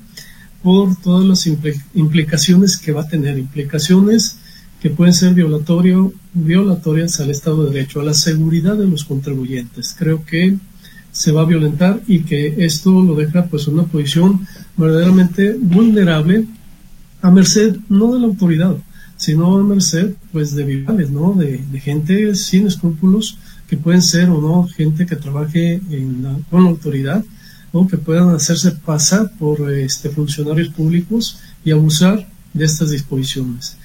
por 0.63 0.97
todas 0.97 1.25
las 1.25 1.47
implicaciones 1.95 2.77
que 2.77 2.93
va 2.93 3.03
a 3.03 3.09
tener, 3.09 3.39
implicaciones 3.39 4.39
que 4.81 4.91
pueden 4.91 5.15
ser 5.15 5.35
violatorio, 5.35 6.13
violatorias 6.35 7.21
al 7.21 7.31
Estado 7.31 7.65
de 7.65 7.73
Derecho, 7.73 8.01
a 8.01 8.05
la 8.05 8.15
seguridad 8.15 8.77
de 8.77 8.89
los 8.89 9.05
contribuyentes. 9.05 9.95
Creo 9.97 10.25
que 10.25 10.57
se 11.13 11.31
va 11.31 11.43
a 11.43 11.47
violentar 11.47 12.01
y 12.09 12.21
que 12.21 12.65
esto 12.65 13.03
lo 13.03 13.15
deja 13.15 13.45
pues 13.45 13.69
en 13.69 13.75
una 13.75 13.85
posición 13.85 14.47
verdaderamente 14.77 15.57
vulnerable 15.61 16.47
a 17.23 17.31
merced 17.31 17.77
no 17.89 18.13
de 18.13 18.21
la 18.21 18.27
autoridad, 18.27 18.77
sino 19.17 19.57
a 19.57 19.63
merced 19.63 20.15
pues 20.33 20.55
de 20.55 20.65
virales, 20.65 21.11
¿no? 21.11 21.35
De, 21.35 21.59
gente 21.81 22.35
sin 22.35 22.67
escrúpulos 22.67 23.39
que 23.69 23.77
pueden 23.77 24.03
ser 24.03 24.29
o 24.29 24.41
no 24.41 24.67
gente 24.67 25.07
que 25.07 25.17
trabaje 25.17 25.81
con 26.51 26.65
la 26.65 26.71
autoridad 26.71 27.25
o 27.73 27.87
que 27.87 27.97
puedan 27.97 28.29
hacerse 28.31 28.73
pasar 28.73 29.33
por 29.39 29.73
este, 29.73 30.11
funcionarios 30.11 30.69
públicos 30.69 31.39
y 31.65 31.71
abusar 31.71 32.29
de 32.53 32.65
estas 32.65 32.91
disposiciones. 32.91 33.79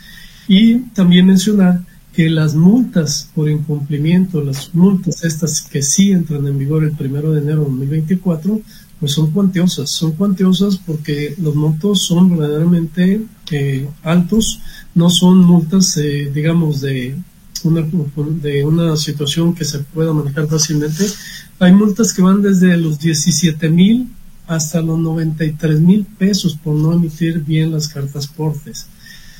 Y 0.47 0.79
también 0.93 1.27
mencionar 1.27 1.81
que 2.13 2.29
las 2.29 2.55
multas 2.55 3.29
por 3.35 3.47
incumplimiento, 3.49 4.43
las 4.43 4.73
multas 4.73 5.23
estas 5.23 5.61
que 5.61 5.83
sí 5.83 6.11
entran 6.11 6.47
en 6.47 6.57
vigor 6.57 6.83
el 6.83 6.91
primero 6.91 7.31
de 7.31 7.41
enero 7.41 7.61
de 7.61 7.69
2024, 7.69 8.61
pues 8.99 9.13
son 9.13 9.31
cuantiosas. 9.31 9.89
Son 9.89 10.11
cuantiosas 10.13 10.77
porque 10.77 11.35
los 11.39 11.55
montos 11.55 12.03
son 12.03 12.37
verdaderamente 12.37 13.21
eh, 13.51 13.87
altos, 14.03 14.59
no 14.95 15.09
son 15.09 15.39
multas, 15.39 15.97
eh, 15.97 16.31
digamos, 16.33 16.81
de 16.81 17.15
una, 17.63 18.95
situación 18.97 19.53
que 19.53 19.65
se 19.65 19.79
pueda 19.79 20.13
manejar 20.13 20.47
fácilmente. 20.47 21.05
Hay 21.59 21.73
multas 21.73 22.13
que 22.13 22.21
van 22.21 22.41
desde 22.41 22.77
los 22.77 22.99
17 22.99 23.69
mil 23.69 24.09
hasta 24.47 24.81
los 24.81 24.97
93 24.99 25.79
mil 25.81 26.05
pesos 26.05 26.55
por 26.55 26.75
no 26.75 26.93
emitir 26.93 27.43
bien 27.43 27.71
las 27.71 27.87
cartas 27.87 28.27
portes 28.27 28.87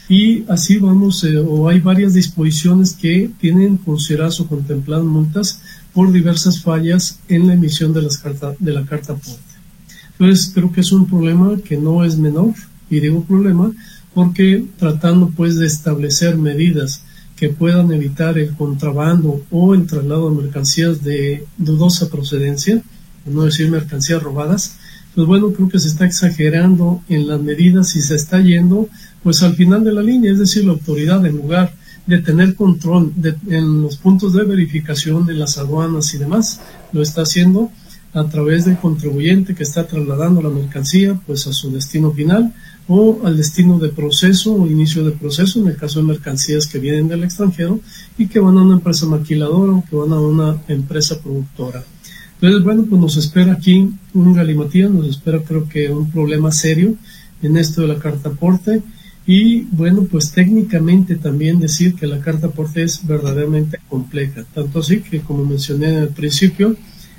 y 0.10 0.46
así 0.48 0.78
vamos, 0.78 1.24
eh, 1.24 1.38
o 1.38 1.68
hay 1.68 1.80
varias 1.80 2.14
disposiciones 2.14 2.94
que 2.94 3.30
tienen 3.40 3.78
consideradas 3.78 4.40
o 4.40 4.48
contempladas 4.48 5.06
multas 5.06 5.62
por 5.94 6.12
diversas 6.12 6.62
fallas 6.62 7.20
en 7.28 7.48
la 7.48 7.54
emisión 7.54 7.94
de, 7.94 8.04
las 8.04 8.18
carta, 8.18 8.54
de 8.58 8.72
la 8.72 8.86
carta 8.86 9.14
aporte. 9.14 9.47
Entonces 10.20 10.52
creo 10.54 10.72
que 10.72 10.82
es 10.82 10.92
un 10.92 11.08
problema 11.08 11.58
que 11.64 11.78
no 11.78 12.04
es 12.04 12.18
menor, 12.18 12.54
y 12.90 13.00
digo 13.00 13.24
problema 13.24 13.72
porque 14.14 14.66
tratando 14.78 15.30
pues 15.30 15.58
de 15.58 15.68
establecer 15.68 16.38
medidas 16.38 17.04
que 17.36 17.50
puedan 17.50 17.92
evitar 17.92 18.38
el 18.40 18.56
contrabando 18.56 19.44
o 19.52 19.76
el 19.76 19.86
traslado 19.86 20.30
de 20.30 20.42
mercancías 20.42 21.04
de 21.04 21.46
dudosa 21.58 22.10
procedencia, 22.10 22.82
por 23.24 23.34
no 23.34 23.44
decir 23.44 23.70
mercancías 23.70 24.24
robadas, 24.24 24.78
pues 25.14 25.28
bueno, 25.28 25.52
creo 25.52 25.70
que 25.70 25.80
se 25.80 25.90
está 25.90 26.06
exagerando 26.06 27.02
en 27.10 27.28
las 27.28 27.40
medidas 27.42 27.96
y 27.96 28.02
se 28.02 28.16
está 28.16 28.42
yendo 28.42 28.90
pues 29.22 29.44
al 29.44 29.56
final 29.56 29.84
de 29.84 29.94
la 29.94 30.02
línea, 30.02 30.32
es 30.32 30.40
decir, 30.40 30.66
la 30.66 30.72
autoridad 30.72 31.24
en 31.26 31.36
lugar 31.36 31.74
de 32.08 32.20
tener 32.20 32.56
control 32.56 33.14
en 33.50 33.82
los 33.82 33.98
puntos 33.98 34.34
de 34.34 34.44
verificación 34.44 35.26
de 35.26 35.34
las 35.34 35.58
aduanas 35.58 36.14
y 36.14 36.18
demás, 36.18 36.62
lo 36.94 37.02
está 37.02 37.24
haciendo 37.24 37.72
a 38.14 38.24
través 38.26 38.66
del 38.66 38.78
contribuyente 38.78 39.54
que 39.54 39.64
está 39.64 39.86
trasladando 39.86 40.42
la 40.42 40.50
mercancía 40.50 41.20
pues 41.26 41.48
a 41.48 41.54
su 41.54 41.72
destino 41.72 42.12
final 42.12 42.54
o 42.88 43.20
al 43.26 43.38
destino 43.38 43.80
de 43.80 43.90
proceso 43.90 44.56
o 44.56 44.68
inicio 44.68 45.04
de 45.04 45.12
proceso 45.12 45.60
en 45.60 45.68
el 45.68 45.76
caso 45.76 46.00
de 46.00 46.06
mercancías 46.06 46.68
que 46.68 46.80
vienen 46.80 47.08
del 47.08 47.24
extranjero 47.24 47.80
y 48.18 48.28
que 48.28 48.40
van 48.40 48.58
a 48.58 48.64
una 48.64 48.76
empresa 48.76 49.06
maquiladora 49.06 49.74
o 49.74 49.84
que 49.90 49.96
van 49.96 50.14
a 50.14 50.20
una 50.20 50.58
empresa 50.68 51.20
productora. 51.22 51.84
Entonces, 52.36 52.64
bueno, 52.64 52.86
pues 52.88 53.02
nos 53.02 53.18
espera 53.18 53.54
aquí 53.54 53.92
un 54.14 54.34
galimatías, 54.34 54.92
nos 54.92 55.08
espera 55.08 55.42
creo 55.42 55.68
que 55.68 55.90
un 55.90 56.10
problema 56.12 56.52
serio 56.52 56.96
en 57.42 57.58
esto 57.58 57.82
de 57.82 57.88
la 57.88 58.00
carta 58.00 58.30
aporte 58.30 58.82
y 59.26 59.64
bueno, 59.64 60.08
pues 60.10 60.32
técnicamente 60.32 61.18
también 61.18 61.60
decir 61.60 61.96
que 61.96 62.08
la 62.08 62.22
carta 62.22 62.48
aporte 62.48 62.84
es 62.84 63.06
verdaderamente 63.06 63.80
compleja, 63.90 64.46
tanto 64.54 64.80
así 64.80 65.02
que 65.02 65.20
como 65.20 65.44
mencioné 65.44 65.98
al 65.98 66.10
principio, 66.10 66.78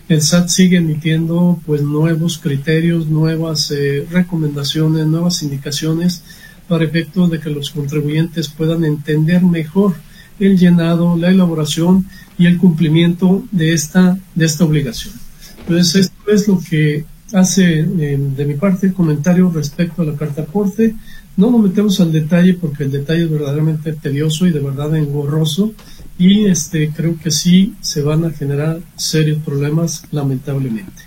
el 0.08 0.22
SAT 0.22 0.48
sigue 0.48 0.78
emitiendo 0.78 1.60
pues 1.66 1.82
nuevos 1.82 2.38
criterios, 2.38 3.08
nuevas 3.08 3.70
eh, 3.70 4.06
recomendaciones, 4.10 5.06
nuevas 5.06 5.42
indicaciones 5.42 6.22
para 6.66 6.84
efecto 6.84 7.28
de 7.28 7.40
que 7.40 7.50
los 7.50 7.70
contribuyentes 7.70 8.48
puedan 8.48 8.84
entender 8.84 9.42
mejor 9.42 9.94
el 10.40 10.56
llenado, 10.58 11.16
la 11.16 11.28
elaboración 11.28 12.06
y 12.38 12.46
el 12.46 12.58
cumplimiento 12.58 13.44
de 13.50 13.72
esta, 13.72 14.18
de 14.34 14.46
esta 14.46 14.64
obligación. 14.64 15.14
Entonces, 15.60 16.06
esto 16.06 16.30
es 16.30 16.48
lo 16.48 16.60
que 16.60 17.04
hace 17.32 17.80
eh, 17.80 18.18
de 18.36 18.44
mi 18.46 18.54
parte 18.54 18.86
el 18.86 18.94
comentario 18.94 19.50
respecto 19.50 20.02
a 20.02 20.06
la 20.06 20.16
carta 20.16 20.42
aporte. 20.42 20.94
No 21.36 21.50
nos 21.50 21.62
metemos 21.62 22.00
al 22.00 22.12
detalle 22.12 22.54
porque 22.54 22.84
el 22.84 22.90
detalle 22.90 23.24
es 23.24 23.30
verdaderamente 23.30 23.92
tedioso 23.92 24.46
y 24.46 24.52
de 24.52 24.60
verdad 24.60 24.96
engorroso 24.96 25.72
y 26.18 26.46
este 26.46 26.90
creo 26.90 27.16
que 27.16 27.30
sí 27.30 27.74
se 27.80 28.02
van 28.02 28.24
a 28.24 28.30
generar 28.30 28.80
serios 28.96 29.38
problemas 29.42 30.02
lamentablemente. 30.10 31.04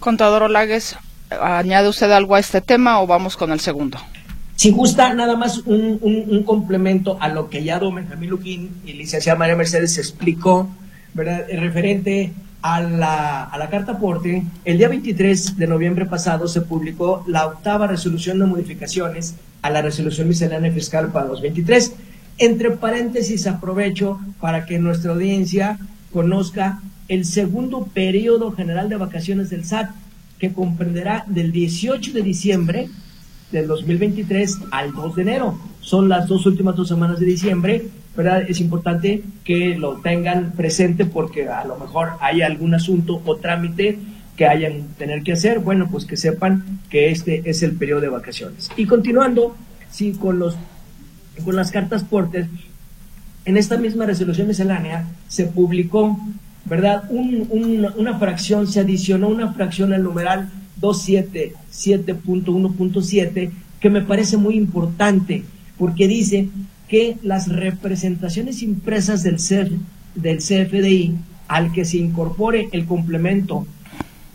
Contador 0.00 0.42
Olagues, 0.42 0.96
¿añade 1.30 1.88
usted 1.88 2.10
algo 2.10 2.34
a 2.34 2.40
este 2.40 2.60
tema 2.60 3.00
o 3.00 3.06
vamos 3.06 3.36
con 3.36 3.52
el 3.52 3.60
segundo? 3.60 3.98
Si 4.56 4.70
gusta, 4.70 5.14
nada 5.14 5.36
más 5.36 5.58
un, 5.64 6.42
complemento 6.44 7.16
a 7.20 7.28
lo 7.28 7.48
que 7.48 7.64
ya 7.64 7.78
don 7.78 7.94
Benjamín 7.94 8.30
Luquín 8.30 8.70
y 8.84 8.92
licenciada 8.92 9.38
María 9.38 9.56
Mercedes 9.56 9.96
explicó, 9.96 10.68
¿verdad? 11.14 11.46
referente 11.52 12.32
a 12.62 12.80
la, 12.80 13.44
a 13.44 13.58
la 13.58 13.70
carta 13.70 13.92
aporte, 13.92 14.42
el 14.64 14.78
día 14.78 14.88
23 14.88 15.56
de 15.56 15.66
noviembre 15.66 16.06
pasado 16.06 16.46
se 16.46 16.60
publicó 16.60 17.24
la 17.26 17.46
octava 17.46 17.86
resolución 17.86 18.38
de 18.38 18.46
modificaciones 18.46 19.34
a 19.62 19.70
la 19.70 19.82
resolución 19.82 20.28
miscelánea 20.28 20.72
fiscal 20.72 21.10
para 21.10 21.26
los 21.26 21.40
23. 21.40 21.92
Entre 22.38 22.70
paréntesis, 22.70 23.46
aprovecho 23.46 24.20
para 24.40 24.66
que 24.66 24.78
nuestra 24.78 25.12
audiencia 25.12 25.78
conozca 26.12 26.80
el 27.08 27.24
segundo 27.24 27.86
periodo 27.86 28.52
general 28.52 28.88
de 28.88 28.96
vacaciones 28.96 29.50
del 29.50 29.64
SAT, 29.64 29.90
que 30.38 30.52
comprenderá 30.52 31.24
del 31.28 31.52
18 31.52 32.12
de 32.12 32.22
diciembre 32.22 32.88
del 33.50 33.66
2023 33.66 34.58
al 34.70 34.92
2 34.92 35.16
de 35.16 35.22
enero. 35.22 35.58
Son 35.80 36.08
las 36.08 36.26
dos 36.26 36.46
últimas 36.46 36.74
dos 36.74 36.88
semanas 36.88 37.20
de 37.20 37.26
diciembre 37.26 37.90
¿verdad? 38.16 38.42
Es 38.48 38.60
importante 38.60 39.22
que 39.44 39.76
lo 39.76 39.96
tengan 39.96 40.52
presente 40.52 41.04
porque 41.04 41.48
a 41.48 41.64
lo 41.64 41.76
mejor 41.76 42.10
hay 42.20 42.42
algún 42.42 42.74
asunto 42.74 43.22
o 43.24 43.36
trámite 43.36 43.98
que 44.36 44.46
hayan 44.46 44.88
tener 44.98 45.22
que 45.22 45.32
hacer, 45.32 45.58
bueno, 45.60 45.88
pues 45.90 46.04
que 46.04 46.16
sepan 46.16 46.80
que 46.90 47.10
este 47.10 47.42
es 47.48 47.62
el 47.62 47.76
periodo 47.76 48.00
de 48.00 48.08
vacaciones. 48.08 48.70
Y 48.76 48.86
continuando, 48.86 49.56
sí, 49.90 50.12
con 50.12 50.38
los 50.38 50.56
con 51.44 51.56
las 51.56 51.70
cartas 51.70 52.04
portes, 52.04 52.46
en 53.44 53.56
esta 53.56 53.76
misma 53.76 54.06
resolución 54.06 54.46
miscelánea 54.48 55.06
se 55.28 55.46
publicó, 55.46 56.18
¿verdad? 56.64 57.04
una 57.10 58.18
fracción, 58.18 58.66
se 58.68 58.80
adicionó 58.80 59.28
una 59.28 59.52
fracción 59.52 59.92
al 59.92 60.02
numeral 60.04 60.48
277.1.7 60.80 63.50
que 63.80 63.90
me 63.90 64.00
parece 64.02 64.36
muy 64.36 64.54
importante 64.54 65.42
porque 65.76 66.06
dice 66.06 66.48
que 66.88 67.16
las 67.22 67.48
representaciones 67.48 68.62
impresas 68.62 69.24
del, 69.24 69.38
del 70.14 70.38
CFDI 70.38 71.16
al 71.48 71.72
que 71.72 71.84
se 71.84 71.98
incorpore 71.98 72.68
el 72.72 72.86
complemento 72.86 73.66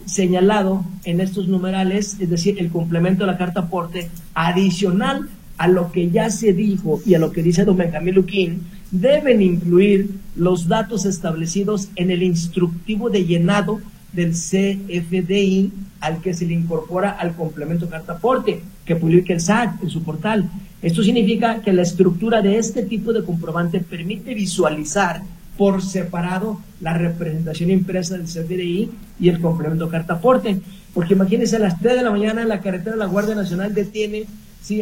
señalado 0.06 0.86
en 1.04 1.20
estos 1.20 1.48
numerales, 1.48 2.16
es 2.20 2.30
decir, 2.30 2.60
el 2.60 2.70
complemento 2.70 3.26
de 3.26 3.32
la 3.32 3.38
carta 3.38 3.62
aporte 3.62 4.12
adicional 4.34 5.30
a 5.58 5.68
lo 5.68 5.92
que 5.92 6.10
ya 6.10 6.30
se 6.30 6.54
dijo 6.54 7.02
y 7.06 7.16
a 7.16 7.20
lo 7.20 7.32
que 7.32 7.44
dice 7.44 7.66
don 7.66 7.78
Benjamín 7.78 8.16
Luquín, 8.16 8.62
deben 8.92 9.42
incluir 9.42 10.10
los 10.36 10.68
datos 10.68 11.06
establecidos 11.06 11.90
en 11.96 12.12
el 12.12 12.24
instructivo 12.24 13.10
de 13.10 13.26
llenado 13.26 13.80
del 14.14 14.32
CFDI 14.32 15.72
al 16.00 16.22
que 16.22 16.34
se 16.34 16.46
le 16.46 16.54
incorpora 16.54 17.12
al 17.12 17.36
complemento 17.36 17.90
carta 17.90 18.14
aporte 18.14 18.62
que 18.86 18.96
publica 18.96 19.34
el 19.34 19.42
SAT 19.42 19.84
en 19.84 19.90
su 19.90 20.04
portal. 20.04 20.50
Esto 20.82 21.04
significa 21.04 21.62
que 21.62 21.74
la 21.74 21.82
estructura 21.82 22.42
de 22.42 22.58
este 22.58 22.84
tipo 22.84 23.12
de 23.12 23.24
comprobante 23.24 23.80
permite 23.80 24.34
visualizar 24.34 25.22
por 25.58 25.82
separado 25.82 26.62
la 26.80 26.94
representación 26.94 27.72
impresa 27.72 28.16
del 28.16 28.28
CFDI 28.28 28.90
y 29.20 29.30
el 29.30 29.42
complemento 29.42 29.90
carta 29.90 30.14
aporte. 30.14 30.62
Porque 30.94 31.16
imagínense, 31.16 31.56
a 31.56 31.60
las 31.60 31.80
3 31.80 31.96
de 31.96 32.04
la 32.04 32.12
mañana 32.12 32.44
en 32.44 32.50
la 32.50 32.62
carretera 32.62 32.96
la 32.96 33.08
Guardia 33.08 33.36
Nacional 33.36 33.74
detiene 33.74 34.26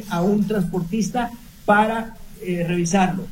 a 0.10 0.22
un 0.22 0.48
transportista 0.48 1.32
para 1.66 2.16
eh, 2.42 2.66
revisarlo. 2.68 3.24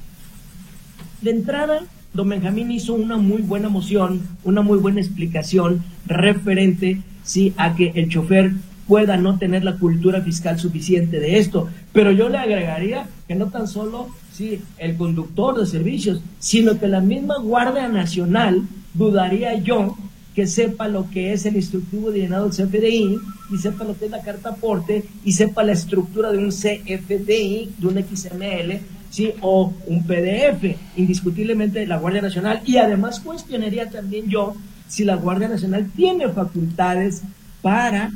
De 1.21 1.31
entrada, 1.31 1.81
don 2.13 2.29
Benjamín 2.29 2.71
hizo 2.71 2.93
una 2.93 3.17
muy 3.17 3.41
buena 3.41 3.69
moción, 3.69 4.21
una 4.43 4.61
muy 4.61 4.77
buena 4.79 5.01
explicación 5.01 5.83
referente 6.05 7.01
¿sí? 7.23 7.53
a 7.57 7.75
que 7.75 7.91
el 7.95 8.09
chofer 8.09 8.51
pueda 8.87 9.17
no 9.17 9.37
tener 9.37 9.63
la 9.63 9.77
cultura 9.77 10.21
fiscal 10.21 10.59
suficiente 10.59 11.19
de 11.19 11.39
esto. 11.39 11.69
Pero 11.93 12.11
yo 12.11 12.29
le 12.29 12.37
agregaría 12.37 13.07
que 13.27 13.35
no 13.35 13.47
tan 13.47 13.67
solo 13.67 14.09
¿sí? 14.31 14.59
el 14.77 14.95
conductor 14.97 15.57
de 15.57 15.65
servicios, 15.65 16.21
sino 16.39 16.77
que 16.79 16.87
la 16.87 16.99
misma 16.99 17.37
Guardia 17.39 17.87
Nacional, 17.87 18.63
dudaría 18.93 19.55
yo, 19.55 19.97
que 20.33 20.47
sepa 20.47 20.87
lo 20.87 21.09
que 21.09 21.33
es 21.33 21.45
el 21.45 21.55
instructivo 21.55 22.11
de 22.11 22.19
llenado 22.19 22.49
del 22.49 22.67
CFDI 22.67 23.19
y 23.51 23.57
sepa 23.57 23.83
lo 23.83 23.97
que 23.97 24.05
es 24.05 24.11
la 24.11 24.21
carta 24.21 24.49
aporte 24.49 25.05
y 25.23 25.33
sepa 25.33 25.63
la 25.63 25.73
estructura 25.73 26.31
de 26.31 26.39
un 26.39 26.49
CFDI, 26.49 27.75
de 27.77 27.87
un 27.87 28.03
XML, 28.03 28.79
¿sí? 29.09 29.31
o 29.41 29.73
un 29.85 30.03
PDF, 30.03 30.75
indiscutiblemente 30.97 31.85
la 31.85 31.97
Guardia 31.97 32.21
Nacional. 32.21 32.61
Y 32.65 32.77
además 32.77 33.19
cuestionaría 33.19 33.89
también 33.89 34.27
yo 34.27 34.55
si 34.87 35.03
la 35.03 35.15
Guardia 35.15 35.47
Nacional 35.47 35.89
tiene 35.95 36.27
facultades 36.29 37.21
para 37.61 38.11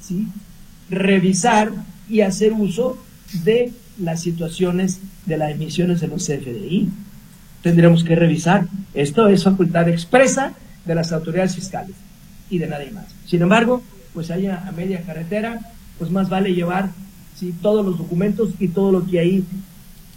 ¿sí? 0.00 0.28
revisar 0.90 1.72
y 2.08 2.20
hacer 2.20 2.52
uso 2.52 2.96
de 3.44 3.72
las 4.00 4.22
situaciones 4.22 5.00
de 5.26 5.36
las 5.36 5.50
emisiones 5.50 6.00
de 6.00 6.08
los 6.08 6.24
CFDI. 6.24 6.88
Tendremos 7.62 8.04
que 8.04 8.14
revisar. 8.14 8.66
Esto 8.94 9.26
es 9.26 9.42
facultad 9.42 9.88
expresa 9.88 10.54
de 10.88 10.94
las 10.94 11.12
autoridades 11.12 11.54
fiscales 11.54 11.94
y 12.50 12.58
de 12.58 12.66
nadie 12.66 12.90
más. 12.90 13.04
Sin 13.26 13.42
embargo, 13.42 13.82
pues 14.14 14.30
allá 14.30 14.64
a 14.66 14.72
media 14.72 15.02
carretera, 15.02 15.60
pues 15.98 16.10
más 16.10 16.28
vale 16.28 16.54
llevar 16.54 16.90
¿sí? 17.36 17.54
todos 17.62 17.84
los 17.84 17.98
documentos 17.98 18.50
y 18.58 18.68
todo 18.68 18.90
lo 18.90 19.06
que 19.06 19.20
ahí 19.20 19.44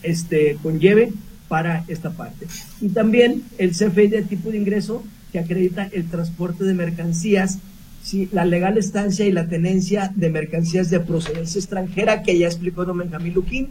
este, 0.02 0.58
conlleve 0.64 1.12
para 1.50 1.84
esta 1.90 2.12
parte. 2.12 2.48
Y 2.80 2.88
también 2.90 3.44
el 3.58 3.72
CFI 3.72 4.08
de 4.08 4.22
tipo 4.24 4.50
de 4.50 4.58
ingreso 4.58 5.04
que 5.34 5.40
acredita 5.40 5.90
el 5.92 6.06
transporte 6.10 6.64
de 6.64 6.74
mercancías, 6.74 7.60
¿sí? 8.02 8.30
la 8.32 8.46
legal 8.46 8.78
estancia 8.78 9.26
y 9.26 9.32
la 9.34 9.48
tenencia 9.48 10.12
de 10.16 10.30
mercancías 10.30 10.90
de 10.90 11.02
procedencia 11.02 11.60
extranjera, 11.60 12.24
que 12.24 12.38
ya 12.38 12.48
explicó 12.48 12.86
don 12.86 12.98
Benjamín 12.98 13.34
Luquín, 13.34 13.68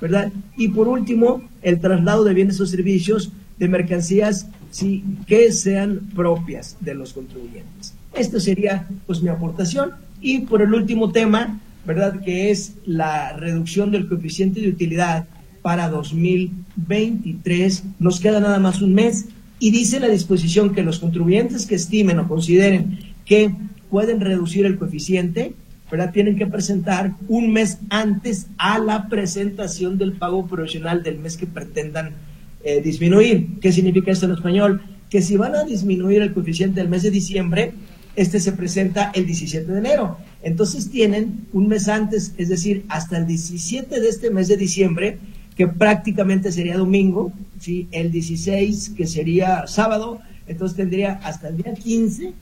¿verdad? 0.00 0.30
Y 0.56 0.68
por 0.68 0.88
último, 0.88 1.42
el 1.62 1.80
traslado 1.80 2.24
de 2.24 2.34
bienes 2.34 2.60
o 2.60 2.66
servicios 2.66 3.32
de 3.62 3.68
mercancías 3.68 4.48
¿sí? 4.72 5.04
que 5.28 5.52
sean 5.52 6.00
propias 6.16 6.76
de 6.80 6.94
los 6.94 7.12
contribuyentes. 7.12 7.94
Esta 8.12 8.40
sería 8.40 8.88
pues 9.06 9.22
mi 9.22 9.28
aportación. 9.28 9.92
Y 10.20 10.40
por 10.40 10.62
el 10.62 10.74
último 10.74 11.12
tema, 11.12 11.60
¿verdad? 11.86 12.20
Que 12.24 12.50
es 12.50 12.72
la 12.84 13.36
reducción 13.36 13.92
del 13.92 14.08
coeficiente 14.08 14.60
de 14.60 14.68
utilidad 14.68 15.28
para 15.62 15.88
2023. 15.90 17.84
Nos 18.00 18.18
queda 18.18 18.40
nada 18.40 18.58
más 18.58 18.82
un 18.82 18.94
mes 18.94 19.26
y 19.60 19.70
dice 19.70 20.00
la 20.00 20.08
disposición 20.08 20.74
que 20.74 20.82
los 20.82 20.98
contribuyentes 20.98 21.64
que 21.66 21.76
estimen 21.76 22.18
o 22.18 22.26
consideren 22.26 22.98
que 23.24 23.54
pueden 23.90 24.20
reducir 24.20 24.66
el 24.66 24.76
coeficiente, 24.76 25.54
¿verdad? 25.88 26.10
Tienen 26.10 26.36
que 26.36 26.48
presentar 26.48 27.12
un 27.28 27.52
mes 27.52 27.78
antes 27.90 28.48
a 28.58 28.80
la 28.80 29.06
presentación 29.08 29.98
del 29.98 30.14
pago 30.14 30.48
profesional 30.48 31.04
del 31.04 31.20
mes 31.20 31.36
que 31.36 31.46
pretendan 31.46 32.31
eh, 32.64 32.80
disminuir. 32.80 33.58
¿Qué 33.60 33.72
significa 33.72 34.12
esto 34.12 34.26
en 34.26 34.32
español? 34.32 34.82
Que 35.10 35.22
si 35.22 35.36
van 35.36 35.54
a 35.54 35.64
disminuir 35.64 36.22
el 36.22 36.32
coeficiente 36.32 36.80
del 36.80 36.88
mes 36.88 37.02
de 37.02 37.10
diciembre, 37.10 37.72
este 38.16 38.40
se 38.40 38.52
presenta 38.52 39.10
el 39.14 39.26
17 39.26 39.70
de 39.70 39.78
enero. 39.78 40.18
Entonces 40.42 40.90
tienen 40.90 41.46
un 41.52 41.68
mes 41.68 41.88
antes, 41.88 42.34
es 42.36 42.48
decir, 42.48 42.84
hasta 42.88 43.18
el 43.18 43.26
17 43.26 44.00
de 44.00 44.08
este 44.08 44.30
mes 44.30 44.48
de 44.48 44.56
diciembre, 44.56 45.18
que 45.56 45.68
prácticamente 45.68 46.52
sería 46.52 46.76
domingo, 46.76 47.32
¿sí? 47.60 47.88
el 47.92 48.10
16 48.10 48.92
que 48.96 49.06
sería 49.06 49.66
sábado, 49.66 50.20
entonces 50.46 50.76
tendría 50.76 51.20
hasta 51.24 51.48
el 51.48 51.58
día 51.58 51.74
15 51.74 52.32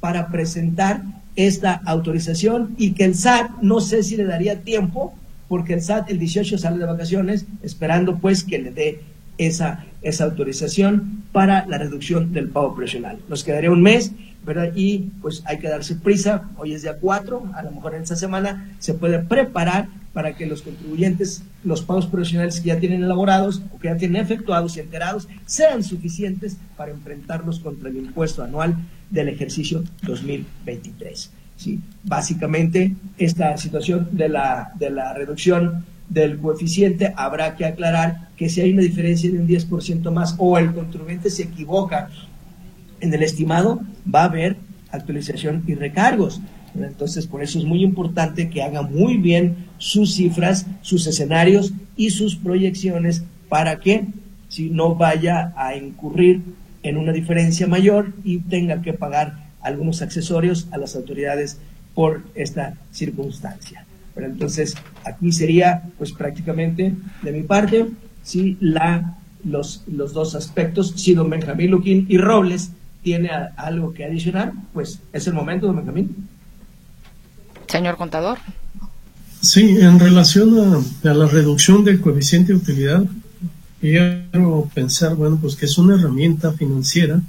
para 0.00 0.28
presentar 0.28 1.02
esta 1.36 1.74
autorización 1.84 2.74
y 2.78 2.92
que 2.92 3.04
el 3.04 3.14
SAT 3.14 3.50
no 3.62 3.80
sé 3.80 4.02
si 4.02 4.16
le 4.16 4.24
daría 4.24 4.62
tiempo 4.62 5.14
porque 5.48 5.74
el 5.74 5.82
SAT 5.82 6.10
el 6.10 6.18
18 6.18 6.58
sale 6.58 6.78
de 6.78 6.86
vacaciones 6.86 7.46
esperando 7.62 8.18
pues 8.18 8.42
que 8.42 8.58
le 8.58 8.70
dé 8.70 9.00
esa, 9.38 9.84
esa 10.02 10.24
autorización 10.24 11.24
para 11.32 11.66
la 11.66 11.78
reducción 11.78 12.32
del 12.32 12.48
pago 12.48 12.74
profesional. 12.74 13.18
Nos 13.28 13.44
quedaría 13.44 13.70
un 13.70 13.82
mes, 13.82 14.12
¿verdad? 14.44 14.72
Y 14.74 15.10
pues 15.20 15.42
hay 15.46 15.58
que 15.58 15.68
darse 15.68 15.96
prisa, 15.96 16.48
hoy 16.56 16.72
es 16.72 16.82
día 16.82 16.96
4, 17.00 17.52
a 17.54 17.62
lo 17.62 17.70
mejor 17.72 17.94
en 17.94 18.02
esta 18.02 18.16
semana 18.16 18.70
se 18.78 18.94
puede 18.94 19.18
preparar 19.18 19.88
para 20.12 20.34
que 20.34 20.46
los 20.46 20.62
contribuyentes, 20.62 21.42
los 21.62 21.82
pagos 21.82 22.06
profesionales 22.06 22.60
que 22.60 22.68
ya 22.68 22.80
tienen 22.80 23.02
elaborados 23.04 23.60
o 23.70 23.78
que 23.78 23.88
ya 23.88 23.98
tienen 23.98 24.22
efectuados 24.22 24.76
y 24.76 24.80
enterados, 24.80 25.28
sean 25.44 25.84
suficientes 25.84 26.56
para 26.76 26.92
enfrentarlos 26.92 27.60
contra 27.60 27.90
el 27.90 27.98
impuesto 27.98 28.42
anual 28.42 28.76
del 29.10 29.28
ejercicio 29.28 29.84
2023. 30.04 31.30
¿sí? 31.56 31.80
Básicamente, 32.02 32.94
esta 33.18 33.58
situación 33.58 34.08
de 34.12 34.30
la, 34.30 34.72
de 34.78 34.88
la 34.88 35.12
reducción 35.12 35.84
del 36.08 36.38
coeficiente, 36.38 37.12
habrá 37.16 37.56
que 37.56 37.64
aclarar 37.64 38.28
que 38.36 38.48
si 38.48 38.60
hay 38.60 38.72
una 38.72 38.82
diferencia 38.82 39.30
de 39.30 39.38
un 39.38 39.48
10% 39.48 40.10
más 40.12 40.34
o 40.38 40.58
el 40.58 40.72
contribuyente 40.72 41.30
se 41.30 41.44
equivoca 41.44 42.10
en 43.00 43.12
el 43.12 43.22
estimado, 43.22 43.80
va 44.12 44.22
a 44.22 44.26
haber 44.26 44.56
actualización 44.90 45.64
y 45.66 45.74
recargos. 45.74 46.40
Entonces, 46.74 47.26
por 47.26 47.42
eso 47.42 47.58
es 47.58 47.64
muy 47.64 47.82
importante 47.82 48.50
que 48.50 48.62
haga 48.62 48.82
muy 48.82 49.16
bien 49.16 49.66
sus 49.78 50.14
cifras, 50.14 50.66
sus 50.82 51.06
escenarios 51.06 51.72
y 51.96 52.10
sus 52.10 52.36
proyecciones 52.36 53.24
para 53.48 53.80
que 53.80 54.06
si 54.48 54.70
no 54.70 54.94
vaya 54.94 55.52
a 55.56 55.76
incurrir 55.76 56.42
en 56.82 56.96
una 56.96 57.12
diferencia 57.12 57.66
mayor 57.66 58.12
y 58.24 58.38
tenga 58.38 58.82
que 58.82 58.92
pagar 58.92 59.46
algunos 59.60 60.02
accesorios 60.02 60.68
a 60.70 60.78
las 60.78 60.94
autoridades 60.94 61.58
por 61.94 62.22
esta 62.34 62.74
circunstancia. 62.92 63.84
Pero 64.16 64.28
entonces, 64.28 64.74
aquí 65.04 65.30
sería, 65.30 65.82
pues 65.98 66.10
prácticamente, 66.10 66.94
de 67.22 67.32
mi 67.32 67.42
parte, 67.42 67.86
sí, 68.22 68.56
la, 68.60 69.18
los, 69.44 69.82
los 69.86 70.14
dos 70.14 70.34
aspectos. 70.34 70.94
Si 70.96 71.14
don 71.14 71.28
Benjamín 71.28 71.70
Luquín 71.70 72.06
y 72.08 72.16
Robles 72.16 72.70
tiene 73.02 73.30
algo 73.56 73.92
que 73.92 74.06
adicionar, 74.06 74.52
pues 74.72 75.00
es 75.12 75.26
el 75.26 75.34
momento, 75.34 75.66
don 75.66 75.76
Benjamín. 75.76 76.28
Señor 77.68 77.96
contador. 77.96 78.38
Sí, 79.42 79.76
en 79.78 80.00
relación 80.00 80.58
a, 81.04 81.10
a 81.10 81.14
la 81.14 81.26
reducción 81.26 81.84
del 81.84 82.00
coeficiente 82.00 82.54
de 82.54 82.58
utilidad, 82.58 83.04
quiero 83.82 84.68
pensar, 84.74 85.14
bueno, 85.14 85.38
pues 85.40 85.56
que 85.56 85.66
es 85.66 85.76
una 85.76 85.94
herramienta 85.94 86.52
financiera 86.52 87.20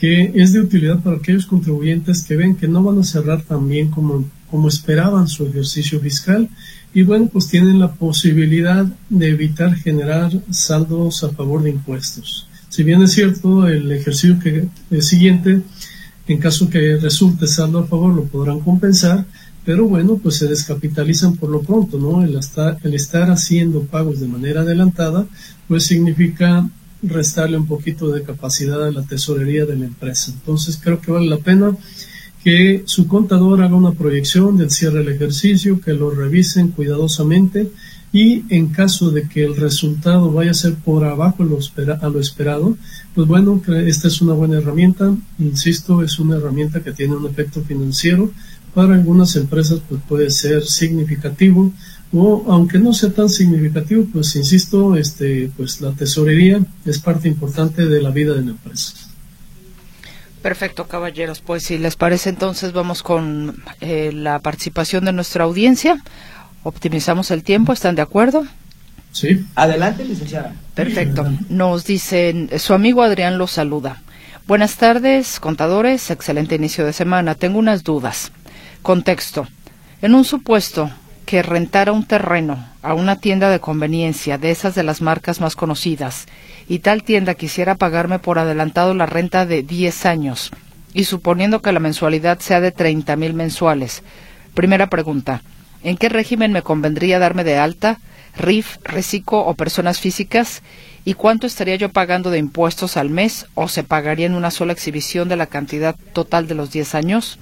que 0.00 0.32
es 0.34 0.52
de 0.52 0.58
utilidad 0.58 0.98
para 0.98 1.18
aquellos 1.18 1.46
contribuyentes 1.46 2.24
que 2.24 2.34
ven 2.34 2.56
que 2.56 2.66
no 2.66 2.82
van 2.82 2.98
a 2.98 3.04
cerrar 3.04 3.42
tan 3.42 3.68
bien 3.68 3.88
como 3.88 4.24
como 4.52 4.68
esperaban 4.68 5.28
su 5.28 5.46
ejercicio 5.46 5.98
fiscal 5.98 6.46
y 6.92 7.04
bueno, 7.04 7.30
pues 7.32 7.48
tienen 7.48 7.80
la 7.80 7.94
posibilidad 7.94 8.84
de 9.08 9.28
evitar 9.30 9.74
generar 9.74 10.30
saldos 10.50 11.24
a 11.24 11.30
favor 11.30 11.62
de 11.62 11.70
impuestos. 11.70 12.46
Si 12.68 12.82
bien 12.82 13.00
es 13.02 13.12
cierto, 13.12 13.66
el 13.66 13.90
ejercicio 13.90 14.38
que, 14.38 14.68
el 14.90 15.02
siguiente, 15.02 15.62
en 16.28 16.38
caso 16.38 16.68
que 16.68 16.98
resulte 16.98 17.46
saldo 17.46 17.78
a 17.78 17.86
favor, 17.86 18.14
lo 18.14 18.24
podrán 18.24 18.60
compensar, 18.60 19.24
pero 19.64 19.88
bueno, 19.88 20.20
pues 20.22 20.36
se 20.36 20.48
descapitalizan 20.48 21.36
por 21.36 21.48
lo 21.48 21.62
pronto, 21.62 21.98
¿no? 21.98 22.22
El 22.22 22.36
estar, 22.36 22.76
el 22.82 22.92
estar 22.92 23.30
haciendo 23.30 23.84
pagos 23.84 24.20
de 24.20 24.28
manera 24.28 24.60
adelantada, 24.60 25.24
pues 25.66 25.84
significa 25.84 26.68
restarle 27.02 27.56
un 27.56 27.66
poquito 27.66 28.10
de 28.12 28.22
capacidad 28.22 28.86
a 28.86 28.90
la 28.90 29.02
tesorería 29.02 29.64
de 29.64 29.76
la 29.76 29.86
empresa. 29.86 30.30
Entonces 30.30 30.78
creo 30.82 31.00
que 31.00 31.10
vale 31.10 31.26
la 31.26 31.38
pena 31.38 31.74
que 32.42 32.82
su 32.86 33.06
contador 33.06 33.62
haga 33.62 33.76
una 33.76 33.92
proyección 33.92 34.56
del 34.56 34.70
cierre 34.70 34.98
del 35.00 35.14
ejercicio, 35.14 35.80
que 35.80 35.92
lo 35.92 36.10
revisen 36.10 36.68
cuidadosamente 36.68 37.70
y 38.12 38.44
en 38.54 38.68
caso 38.68 39.10
de 39.10 39.26
que 39.28 39.44
el 39.44 39.56
resultado 39.56 40.30
vaya 40.32 40.50
a 40.50 40.54
ser 40.54 40.74
por 40.74 41.04
abajo 41.04 41.44
a 41.44 42.08
lo 42.08 42.20
esperado, 42.20 42.76
pues 43.14 43.26
bueno, 43.26 43.62
esta 43.86 44.08
es 44.08 44.20
una 44.20 44.34
buena 44.34 44.58
herramienta, 44.58 45.14
insisto, 45.38 46.02
es 46.02 46.18
una 46.18 46.36
herramienta 46.36 46.82
que 46.82 46.92
tiene 46.92 47.16
un 47.16 47.26
efecto 47.26 47.62
financiero, 47.62 48.30
para 48.74 48.94
algunas 48.94 49.36
empresas 49.36 49.80
pues 49.88 50.00
puede 50.08 50.30
ser 50.30 50.64
significativo 50.64 51.72
o 52.12 52.44
aunque 52.48 52.78
no 52.78 52.92
sea 52.92 53.10
tan 53.10 53.28
significativo, 53.28 54.06
pues 54.12 54.34
insisto, 54.36 54.96
este 54.96 55.50
pues 55.56 55.80
la 55.80 55.92
tesorería 55.92 56.64
es 56.84 56.98
parte 56.98 57.28
importante 57.28 57.86
de 57.86 58.02
la 58.02 58.10
vida 58.10 58.34
de 58.34 58.42
la 58.42 58.50
empresa. 58.50 58.94
Perfecto, 60.42 60.88
caballeros. 60.88 61.40
Pues 61.40 61.62
si 61.62 61.78
les 61.78 61.96
parece, 61.96 62.28
entonces 62.28 62.72
vamos 62.72 63.02
con 63.02 63.62
eh, 63.80 64.10
la 64.12 64.40
participación 64.40 65.04
de 65.04 65.12
nuestra 65.12 65.44
audiencia. 65.44 66.02
Optimizamos 66.64 67.30
el 67.30 67.44
tiempo, 67.44 67.72
¿están 67.72 67.94
de 67.94 68.02
acuerdo? 68.02 68.44
Sí. 69.12 69.46
Adelante, 69.54 70.04
licenciada. 70.04 70.54
Perfecto. 70.74 71.26
Nos 71.48 71.84
dicen, 71.84 72.50
su 72.58 72.74
amigo 72.74 73.02
Adrián 73.02 73.38
los 73.38 73.52
saluda. 73.52 74.02
Buenas 74.48 74.76
tardes, 74.76 75.38
contadores. 75.38 76.10
Excelente 76.10 76.56
inicio 76.56 76.84
de 76.84 76.92
semana. 76.92 77.36
Tengo 77.36 77.58
unas 77.58 77.84
dudas. 77.84 78.32
Contexto. 78.82 79.46
En 80.00 80.14
un 80.14 80.24
supuesto 80.24 80.90
que 81.24 81.42
rentara 81.42 81.92
un 81.92 82.04
terreno 82.04 82.66
a 82.82 82.94
una 82.94 83.16
tienda 83.16 83.48
de 83.48 83.60
conveniencia 83.60 84.38
de 84.38 84.50
esas 84.50 84.74
de 84.74 84.82
las 84.82 85.00
marcas 85.00 85.40
más 85.40 85.54
conocidas 85.54 86.26
y 86.68 86.80
tal 86.80 87.02
tienda 87.02 87.34
quisiera 87.34 87.74
pagarme 87.74 88.18
por 88.18 88.38
adelantado 88.38 88.94
la 88.94 89.06
renta 89.06 89.46
de 89.46 89.62
10 89.62 90.06
años 90.06 90.50
y 90.94 91.04
suponiendo 91.04 91.62
que 91.62 91.72
la 91.72 91.80
mensualidad 91.80 92.38
sea 92.40 92.60
de 92.60 92.72
30 92.72 93.16
mil 93.16 93.34
mensuales. 93.34 94.02
Primera 94.54 94.88
pregunta. 94.88 95.42
¿En 95.82 95.96
qué 95.96 96.08
régimen 96.08 96.52
me 96.52 96.62
convendría 96.62 97.18
darme 97.18 97.44
de 97.44 97.56
alta? 97.56 97.98
RIF, 98.36 98.76
reciclo 98.84 99.38
o 99.40 99.54
personas 99.54 100.00
físicas? 100.00 100.62
¿Y 101.04 101.14
cuánto 101.14 101.46
estaría 101.46 101.76
yo 101.76 101.88
pagando 101.90 102.30
de 102.30 102.38
impuestos 102.38 102.96
al 102.96 103.10
mes 103.10 103.46
o 103.54 103.68
se 103.68 103.82
pagaría 103.82 104.26
en 104.26 104.34
una 104.34 104.50
sola 104.50 104.72
exhibición 104.72 105.28
de 105.28 105.36
la 105.36 105.46
cantidad 105.46 105.96
total 106.12 106.46
de 106.46 106.54
los 106.54 106.70
10 106.70 106.94
años? 106.94 107.38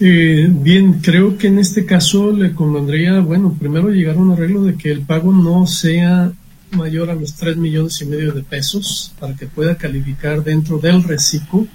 Eh, 0.00 0.46
bien, 0.48 1.00
creo 1.00 1.38
que 1.38 1.48
en 1.48 1.58
este 1.58 1.84
caso 1.84 2.30
le 2.30 2.52
convendría, 2.52 3.18
bueno, 3.20 3.56
primero 3.58 3.88
llegar 3.88 4.16
a 4.16 4.20
un 4.20 4.32
arreglo 4.32 4.62
de 4.62 4.76
que 4.76 4.92
el 4.92 5.00
pago 5.00 5.32
no 5.32 5.66
sea 5.66 6.30
mayor 6.72 7.10
a 7.10 7.14
los 7.14 7.34
3 7.34 7.56
millones 7.56 8.00
y 8.00 8.06
medio 8.06 8.32
de 8.32 8.42
pesos 8.42 9.12
para 9.18 9.34
que 9.34 9.46
pueda 9.46 9.76
calificar 9.76 10.42
dentro 10.42 10.78
del 10.78 11.02
reciclo, 11.02 11.66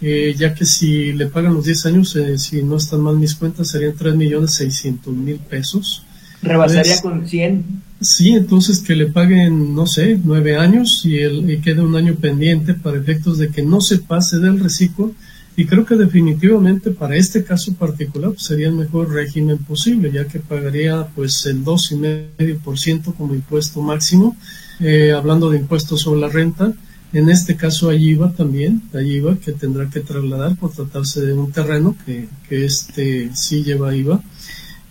eh, 0.00 0.34
ya 0.36 0.54
que 0.54 0.64
si 0.64 1.12
le 1.12 1.26
pagan 1.26 1.54
los 1.54 1.64
10 1.64 1.86
años, 1.86 2.16
eh, 2.16 2.38
si 2.38 2.62
no 2.62 2.76
están 2.76 3.00
mal 3.00 3.16
mis 3.16 3.34
cuentas, 3.34 3.68
serían 3.68 3.94
3 3.96 4.14
millones 4.14 4.52
600 4.52 5.14
mil 5.14 5.36
pesos. 5.36 6.04
¿Rebasaría 6.42 7.00
con 7.00 7.26
100? 7.26 7.82
Sí, 8.00 8.32
entonces 8.32 8.80
que 8.80 8.94
le 8.94 9.06
paguen, 9.06 9.74
no 9.74 9.86
sé, 9.86 10.20
9 10.22 10.58
años 10.58 11.02
y, 11.04 11.18
el, 11.18 11.50
y 11.50 11.60
quede 11.60 11.80
un 11.80 11.96
año 11.96 12.16
pendiente 12.16 12.74
para 12.74 12.98
efectos 12.98 13.38
de 13.38 13.48
que 13.48 13.62
no 13.62 13.80
se 13.80 13.98
pase 13.98 14.38
del 14.38 14.60
reciclo 14.60 15.12
y 15.56 15.66
creo 15.66 15.84
que 15.84 15.94
definitivamente 15.94 16.90
para 16.90 17.16
este 17.16 17.44
caso 17.44 17.74
particular 17.74 18.30
pues, 18.30 18.42
sería 18.42 18.68
el 18.68 18.74
mejor 18.74 19.12
régimen 19.12 19.58
posible, 19.58 20.10
ya 20.10 20.26
que 20.26 20.40
pagaría 20.40 21.06
pues 21.14 21.46
el 21.46 21.64
2,5% 21.64 23.14
como 23.14 23.34
impuesto 23.34 23.80
máximo, 23.80 24.36
eh, 24.80 25.12
hablando 25.12 25.50
de 25.50 25.58
impuestos 25.58 26.00
sobre 26.00 26.20
la 26.20 26.28
renta. 26.28 26.72
En 27.12 27.30
este 27.30 27.54
caso 27.54 27.90
hay 27.90 28.10
IVA 28.10 28.32
también, 28.32 28.82
hay 28.92 29.12
IVA 29.18 29.36
que 29.36 29.52
tendrá 29.52 29.88
que 29.88 30.00
trasladar 30.00 30.56
por 30.56 30.72
tratarse 30.72 31.20
de 31.20 31.32
un 31.32 31.52
terreno 31.52 31.96
que, 32.04 32.28
que 32.48 32.64
este 32.64 33.30
sí 33.34 33.62
lleva 33.62 33.94
IVA. 33.94 34.20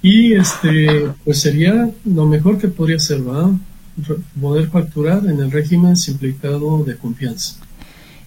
Y 0.02 0.34
este 0.34 1.10
pues 1.26 1.42
sería 1.42 1.92
lo 2.06 2.26
mejor 2.26 2.58
que 2.58 2.70
podría 2.70 3.00
ser, 3.00 3.28
¿va? 3.28 3.52
Poder 4.40 4.70
facturar 4.70 5.26
en 5.26 5.40
el 5.42 5.52
régimen 5.52 5.98
simplificado 5.98 6.86
de 6.86 6.96
confianza. 6.96 7.58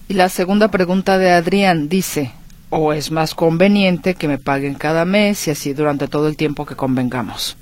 Y 0.09 0.13
la 0.13 0.29
segunda 0.29 0.69
pregunta 0.69 1.17
de 1.17 1.31
Adrián 1.31 1.89
dice, 1.89 2.31
¿o 2.69 2.93
es 2.93 3.11
más 3.11 3.35
conveniente 3.35 4.15
que 4.15 4.29
me 4.29 4.37
paguen 4.37 4.75
cada 4.75 5.03
mes 5.03 5.47
y 5.47 5.51
así 5.51 5.73
durante 5.73 6.07
todo 6.07 6.29
el 6.29 6.37
tiempo 6.37 6.65
que 6.65 6.75
convengamos? 6.75 7.57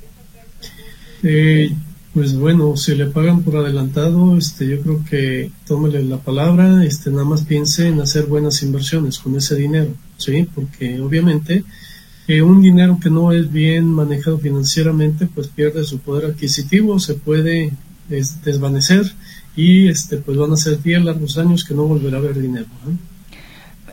Eh, 1.24 1.72
pues 2.14 2.38
bueno, 2.38 2.78
si 2.78 2.94
le 2.94 3.08
pagan 3.08 3.42
por 3.42 3.58
adelantado, 3.58 4.38
este, 4.38 4.68
yo 4.68 4.80
creo 4.82 5.04
que 5.10 5.52
tómele 5.66 6.04
la 6.04 6.18
palabra, 6.18 6.86
este, 6.86 7.10
nada 7.10 7.26
más 7.26 7.44
piense 7.46 7.88
en 7.88 8.00
hacer 8.00 8.28
buenas 8.28 8.62
inversiones 8.62 9.18
con 9.18 9.36
ese 9.36 9.56
dinero, 9.56 9.90
¿sí? 10.18 10.48
Porque 10.54 11.02
obviamente 11.02 11.64
eh, 12.28 12.44
un 12.44 12.62
dinero 12.62 13.00
que 13.02 13.10
no 13.10 13.32
es 13.32 13.52
bien 13.52 13.88
manejado 13.88 14.38
financieramente, 14.38 15.28
pues 15.34 15.48
pierde 15.48 15.84
su 15.84 15.98
poder 15.98 16.32
adquisitivo, 16.32 17.00
se 17.00 17.16
puede 17.16 17.72
desvanecer 18.08 19.12
y 19.56 19.88
este 19.88 20.18
pues 20.18 20.38
van 20.38 20.52
a 20.52 20.58
ser 20.58 20.82
10 20.82 21.04
largos 21.04 21.38
años 21.38 21.64
que 21.64 21.74
no 21.74 21.84
volverá 21.84 22.18
a 22.18 22.20
haber 22.20 22.40
dinero. 22.40 22.66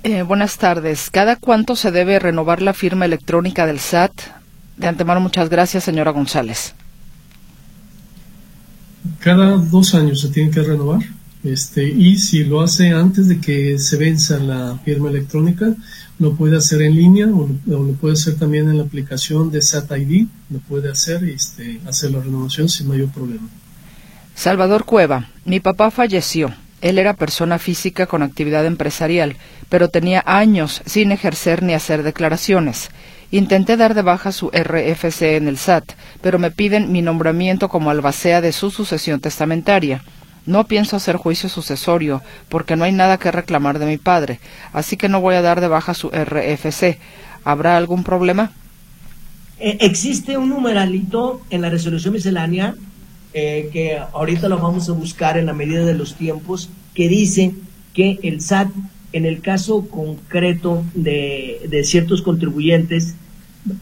Eh, 0.02 0.22
buenas 0.22 0.58
tardes. 0.58 1.10
¿Cada 1.10 1.36
cuánto 1.36 1.76
se 1.76 1.92
debe 1.92 2.18
renovar 2.18 2.60
la 2.60 2.74
firma 2.74 3.04
electrónica 3.04 3.66
del 3.66 3.78
SAT? 3.78 4.12
De 4.76 4.88
antemano, 4.88 5.20
muchas 5.20 5.48
gracias, 5.48 5.84
señora 5.84 6.10
González. 6.10 6.74
Cada 9.20 9.56
dos 9.56 9.94
años 9.94 10.20
se 10.20 10.28
tiene 10.28 10.50
que 10.50 10.62
renovar. 10.62 11.00
Este, 11.44 11.88
y 11.88 12.18
si 12.18 12.44
lo 12.44 12.60
hace 12.60 12.90
antes 12.90 13.28
de 13.28 13.40
que 13.40 13.78
se 13.78 13.96
venza 13.96 14.38
la 14.38 14.78
firma 14.84 15.10
electrónica, 15.10 15.74
lo 16.18 16.34
puede 16.34 16.56
hacer 16.56 16.82
en 16.82 16.94
línea 16.94 17.26
o, 17.26 17.48
lo 17.66 17.92
puede 17.94 18.14
hacer 18.14 18.36
también 18.36 18.68
en 18.68 18.78
la 18.78 18.84
aplicación 18.84 19.50
de 19.50 19.60
SAT 19.60 19.90
ID, 19.98 20.26
lo 20.50 20.58
puede 20.60 20.90
hacer 20.90 21.24
y 21.24 21.32
este, 21.32 21.80
hacer 21.86 22.12
la 22.12 22.20
renovación 22.20 22.68
sin 22.68 22.88
mayor 22.88 23.08
problema. 23.08 23.48
Salvador 24.42 24.84
Cueva, 24.84 25.28
mi 25.44 25.60
papá 25.60 25.92
falleció. 25.92 26.52
Él 26.80 26.98
era 26.98 27.14
persona 27.14 27.60
física 27.60 28.06
con 28.06 28.24
actividad 28.24 28.66
empresarial, 28.66 29.36
pero 29.68 29.86
tenía 29.86 30.20
años 30.26 30.82
sin 30.84 31.12
ejercer 31.12 31.62
ni 31.62 31.74
hacer 31.74 32.02
declaraciones. 32.02 32.90
Intenté 33.30 33.76
dar 33.76 33.94
de 33.94 34.02
baja 34.02 34.32
su 34.32 34.48
RFC 34.48 35.36
en 35.36 35.46
el 35.46 35.58
SAT, 35.58 35.92
pero 36.22 36.40
me 36.40 36.50
piden 36.50 36.90
mi 36.90 37.02
nombramiento 37.02 37.68
como 37.68 37.90
albacea 37.90 38.40
de 38.40 38.50
su 38.50 38.72
sucesión 38.72 39.20
testamentaria. 39.20 40.02
No 40.44 40.66
pienso 40.66 40.96
hacer 40.96 41.14
juicio 41.18 41.48
sucesorio, 41.48 42.20
porque 42.48 42.74
no 42.74 42.82
hay 42.82 42.90
nada 42.90 43.18
que 43.18 43.30
reclamar 43.30 43.78
de 43.78 43.86
mi 43.86 43.96
padre, 43.96 44.40
así 44.72 44.96
que 44.96 45.08
no 45.08 45.20
voy 45.20 45.36
a 45.36 45.42
dar 45.42 45.60
de 45.60 45.68
baja 45.68 45.94
su 45.94 46.08
RFC. 46.08 46.98
¿Habrá 47.44 47.76
algún 47.76 48.02
problema? 48.02 48.50
Eh, 49.60 49.78
existe 49.82 50.36
un 50.36 50.48
numeralito 50.48 51.42
en 51.50 51.60
la 51.60 51.70
resolución 51.70 52.14
miscelánea 52.14 52.74
eh, 53.34 53.70
que 53.72 53.98
ahorita 53.98 54.48
lo 54.48 54.58
vamos 54.58 54.88
a 54.88 54.92
buscar 54.92 55.38
en 55.38 55.46
la 55.46 55.52
medida 55.52 55.84
de 55.84 55.94
los 55.94 56.14
tiempos, 56.16 56.68
que 56.94 57.08
dice 57.08 57.54
que 57.94 58.18
el 58.22 58.40
SAT, 58.40 58.68
en 59.12 59.26
el 59.26 59.40
caso 59.40 59.88
concreto 59.88 60.84
de, 60.94 61.60
de 61.68 61.84
ciertos 61.84 62.22
contribuyentes, 62.22 63.14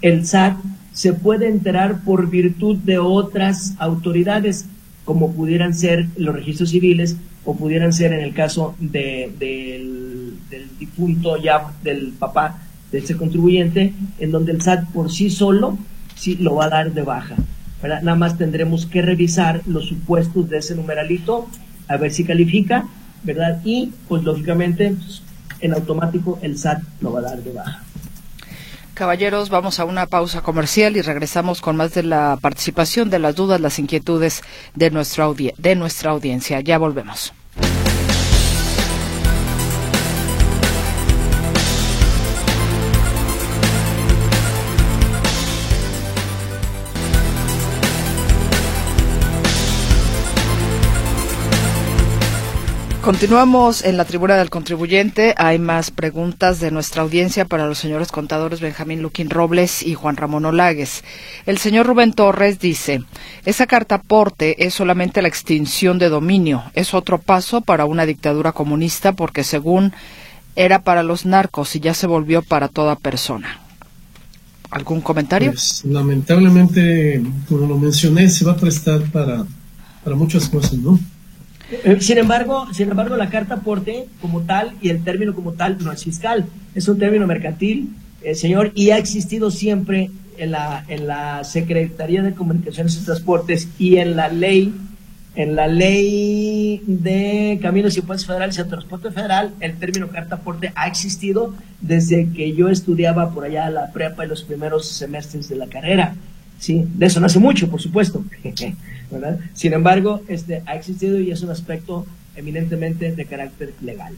el 0.02 0.26
SAT 0.26 0.56
se 0.92 1.12
puede 1.12 1.48
enterar 1.48 2.02
por 2.04 2.28
virtud 2.28 2.76
de 2.78 2.98
otras 2.98 3.74
autoridades, 3.78 4.66
como 5.04 5.32
pudieran 5.32 5.74
ser 5.74 6.06
los 6.16 6.34
registros 6.34 6.70
civiles 6.70 7.16
o 7.44 7.56
pudieran 7.56 7.92
ser 7.92 8.12
en 8.12 8.20
el 8.20 8.34
caso 8.34 8.74
de, 8.78 9.32
del, 9.38 10.34
del 10.50 10.68
difunto 10.78 11.36
ya 11.36 11.72
del 11.82 12.12
papá 12.18 12.60
de 12.92 12.98
ese 12.98 13.16
contribuyente, 13.16 13.94
en 14.18 14.30
donde 14.30 14.52
el 14.52 14.62
SAT 14.62 14.90
por 14.92 15.10
sí 15.10 15.30
solo 15.30 15.78
sí 16.16 16.36
lo 16.36 16.56
va 16.56 16.66
a 16.66 16.70
dar 16.70 16.92
de 16.92 17.02
baja. 17.02 17.36
Nada 17.82 18.14
más 18.14 18.36
tendremos 18.36 18.86
que 18.86 19.02
revisar 19.02 19.62
los 19.66 19.88
supuestos 19.88 20.48
de 20.50 20.58
ese 20.58 20.74
numeralito, 20.74 21.48
a 21.88 21.96
ver 21.96 22.12
si 22.12 22.24
califica, 22.24 22.84
¿verdad? 23.22 23.60
Y, 23.64 23.92
pues, 24.08 24.22
lógicamente, 24.22 24.94
en 25.60 25.74
automático 25.74 26.38
el 26.42 26.58
SAT 26.58 26.82
lo 27.00 27.12
va 27.12 27.20
a 27.20 27.22
dar 27.22 27.42
de 27.42 27.52
baja. 27.52 27.82
Caballeros, 28.94 29.48
vamos 29.48 29.80
a 29.80 29.86
una 29.86 30.06
pausa 30.06 30.42
comercial 30.42 30.96
y 30.96 31.00
regresamos 31.00 31.62
con 31.62 31.74
más 31.76 31.94
de 31.94 32.02
la 32.02 32.38
participación, 32.40 33.08
de 33.08 33.18
las 33.18 33.34
dudas, 33.34 33.60
las 33.60 33.78
inquietudes 33.78 34.42
de 34.74 34.90
nuestra, 34.90 35.26
de 35.56 35.74
nuestra 35.74 36.10
audiencia. 36.10 36.60
Ya 36.60 36.76
volvemos. 36.76 37.32
Continuamos 53.00 53.82
en 53.84 53.96
la 53.96 54.04
tribuna 54.04 54.36
del 54.36 54.50
contribuyente. 54.50 55.34
Hay 55.38 55.58
más 55.58 55.90
preguntas 55.90 56.60
de 56.60 56.70
nuestra 56.70 57.02
audiencia 57.02 57.44
para 57.44 57.66
los 57.66 57.78
señores 57.78 58.12
contadores 58.12 58.60
Benjamín 58.60 59.00
Luquín 59.00 59.30
Robles 59.30 59.82
y 59.82 59.94
Juan 59.94 60.16
Ramón 60.16 60.44
Olagues. 60.44 61.02
El 61.46 61.58
señor 61.58 61.86
Rubén 61.86 62.12
Torres 62.12 62.58
dice, 62.58 63.02
esa 63.44 63.66
carta 63.66 63.96
aporte 63.96 64.66
es 64.66 64.74
solamente 64.74 65.22
la 65.22 65.28
extinción 65.28 65.98
de 65.98 66.08
dominio. 66.10 66.62
Es 66.74 66.92
otro 66.92 67.18
paso 67.18 67.62
para 67.62 67.86
una 67.86 68.06
dictadura 68.06 68.52
comunista 68.52 69.12
porque 69.12 69.44
según 69.44 69.92
era 70.54 70.82
para 70.82 71.02
los 71.02 71.24
narcos 71.24 71.74
y 71.76 71.80
ya 71.80 71.94
se 71.94 72.06
volvió 72.06 72.42
para 72.42 72.68
toda 72.68 72.96
persona. 72.96 73.60
¿Algún 74.70 75.00
comentario? 75.00 75.52
Pues, 75.52 75.84
lamentablemente, 75.84 77.22
como 77.48 77.66
lo 77.66 77.78
mencioné, 77.78 78.28
se 78.28 78.44
va 78.44 78.52
a 78.52 78.56
prestar 78.56 79.02
para, 79.10 79.44
para 80.04 80.16
muchas 80.16 80.48
cosas, 80.48 80.74
¿no? 80.74 80.98
Eh, 81.70 81.98
sin 82.00 82.18
embargo, 82.18 82.66
sin 82.72 82.90
embargo, 82.90 83.16
la 83.16 83.30
carta 83.30 83.54
aporte 83.54 84.06
como 84.20 84.42
tal 84.42 84.72
y 84.80 84.88
el 84.88 85.04
término 85.04 85.34
como 85.34 85.52
tal 85.52 85.78
no 85.82 85.92
es 85.92 86.04
fiscal, 86.04 86.46
es 86.74 86.88
un 86.88 86.98
término 86.98 87.26
mercantil, 87.26 87.90
eh, 88.22 88.34
señor, 88.34 88.72
y 88.74 88.90
ha 88.90 88.98
existido 88.98 89.50
siempre 89.50 90.10
en 90.36 90.50
la, 90.50 90.84
en 90.88 91.06
la 91.06 91.44
Secretaría 91.44 92.22
de 92.22 92.34
Comunicaciones 92.34 92.96
y 92.96 93.04
Transportes 93.04 93.68
y 93.78 93.96
en 93.96 94.16
la 94.16 94.28
ley, 94.28 94.74
en 95.36 95.54
la 95.54 95.68
ley 95.68 96.82
de 96.86 97.58
Caminos 97.62 97.96
y 97.96 98.00
Puentes 98.00 98.26
Federales 98.26 98.58
y 98.58 98.64
Transporte 98.64 99.10
Federal, 99.10 99.52
el 99.60 99.76
término 99.76 100.08
carta 100.08 100.36
aporte 100.36 100.72
ha 100.74 100.88
existido 100.88 101.54
desde 101.80 102.30
que 102.32 102.52
yo 102.54 102.68
estudiaba 102.68 103.30
por 103.30 103.44
allá 103.44 103.70
la 103.70 103.92
prepa 103.92 104.24
y 104.24 104.28
los 104.28 104.42
primeros 104.42 104.88
semestres 104.88 105.48
de 105.48 105.56
la 105.56 105.66
carrera. 105.66 106.14
Sí, 106.58 106.84
de 106.94 107.06
eso 107.06 107.20
no 107.20 107.26
hace 107.26 107.38
mucho, 107.38 107.70
por 107.70 107.80
supuesto. 107.80 108.24
Sin 109.54 109.72
embargo, 109.72 110.22
este, 110.28 110.62
ha 110.66 110.74
existido 110.74 111.18
y 111.18 111.30
es 111.30 111.42
un 111.42 111.50
aspecto 111.50 112.06
eminentemente 112.36 113.12
de 113.12 113.24
carácter 113.24 113.72
legal. 113.82 114.14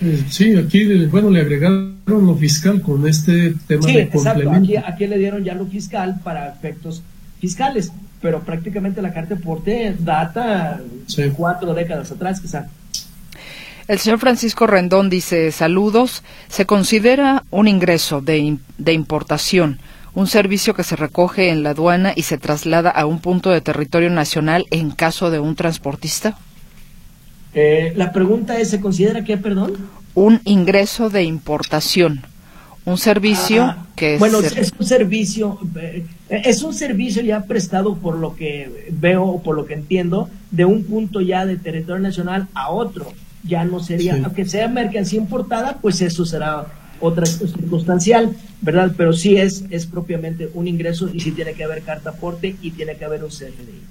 Eh, 0.00 0.24
sí, 0.28 0.56
aquí 0.56 1.06
bueno, 1.06 1.30
le 1.30 1.40
agregaron 1.40 1.96
lo 2.06 2.34
fiscal 2.36 2.80
con 2.82 3.06
este 3.06 3.54
tema 3.66 3.86
de 3.86 4.08
complemento. 4.08 4.72
Aquí, 4.86 5.06
le 5.06 5.18
dieron 5.18 5.44
ya 5.44 5.54
lo 5.54 5.66
fiscal 5.66 6.20
para 6.22 6.48
efectos 6.48 7.02
fiscales, 7.40 7.92
pero 8.20 8.42
prácticamente 8.42 9.02
la 9.02 9.12
carta 9.12 9.34
de 9.34 9.40
porte 9.40 9.94
data 9.98 10.80
cuatro 11.36 11.74
décadas 11.74 12.10
atrás, 12.10 12.40
quizá. 12.40 12.66
El 13.86 13.98
señor 13.98 14.18
Francisco 14.18 14.66
Rendón 14.66 15.10
dice, 15.10 15.52
saludos, 15.52 16.22
se 16.48 16.64
considera 16.64 17.44
un 17.50 17.68
ingreso 17.68 18.22
de, 18.22 18.56
de 18.78 18.92
importación 18.94 19.78
un 20.14 20.26
servicio 20.26 20.74
que 20.74 20.84
se 20.84 20.96
recoge 20.96 21.50
en 21.50 21.62
la 21.62 21.70
aduana 21.70 22.12
y 22.14 22.22
se 22.22 22.38
traslada 22.38 22.90
a 22.90 23.06
un 23.06 23.18
punto 23.20 23.50
de 23.50 23.60
territorio 23.60 24.10
nacional 24.10 24.66
en 24.70 24.90
caso 24.90 25.30
de 25.30 25.40
un 25.40 25.56
transportista? 25.56 26.38
Eh, 27.54 27.92
la 27.96 28.12
pregunta 28.12 28.58
es, 28.58 28.70
¿se 28.70 28.80
considera 28.80 29.24
qué, 29.24 29.36
perdón? 29.36 29.76
Un 30.14 30.40
ingreso 30.44 31.10
de 31.10 31.24
importación. 31.24 32.22
Un 32.84 32.98
servicio 32.98 33.62
ah, 33.62 33.86
que 33.96 34.18
bueno 34.18 34.40
es 34.40 34.72
un 34.78 34.86
servicio 34.86 35.58
eh, 35.80 36.04
es 36.28 36.62
un 36.62 36.74
servicio 36.74 37.22
ya 37.22 37.44
prestado 37.44 37.96
por 37.96 38.18
lo 38.18 38.36
que 38.36 38.90
veo 38.90 39.40
por 39.42 39.56
lo 39.56 39.64
que 39.64 39.72
entiendo 39.72 40.28
de 40.50 40.66
un 40.66 40.84
punto 40.84 41.22
ya 41.22 41.46
de 41.46 41.56
territorio 41.56 42.02
nacional 42.02 42.46
a 42.52 42.70
otro 42.70 43.10
ya 43.42 43.64
no 43.64 43.80
sería 43.80 44.20
aunque 44.22 44.44
sea 44.44 44.68
mercancía 44.68 45.18
importada 45.18 45.78
pues 45.80 46.02
eso 46.02 46.26
será 46.26 46.66
otra 47.04 47.26
circunstancial, 47.26 48.34
¿verdad? 48.62 48.94
Pero 48.96 49.12
sí 49.12 49.36
es, 49.36 49.64
es 49.70 49.86
propiamente 49.86 50.48
un 50.54 50.66
ingreso 50.66 51.10
y 51.12 51.20
sí 51.20 51.32
tiene 51.32 51.52
que 51.52 51.64
haber 51.64 51.82
carta 51.82 52.10
aporte 52.10 52.56
y 52.62 52.70
tiene 52.70 52.96
que 52.96 53.04
haber 53.04 53.22
un 53.22 53.30
CFDI. 53.30 53.82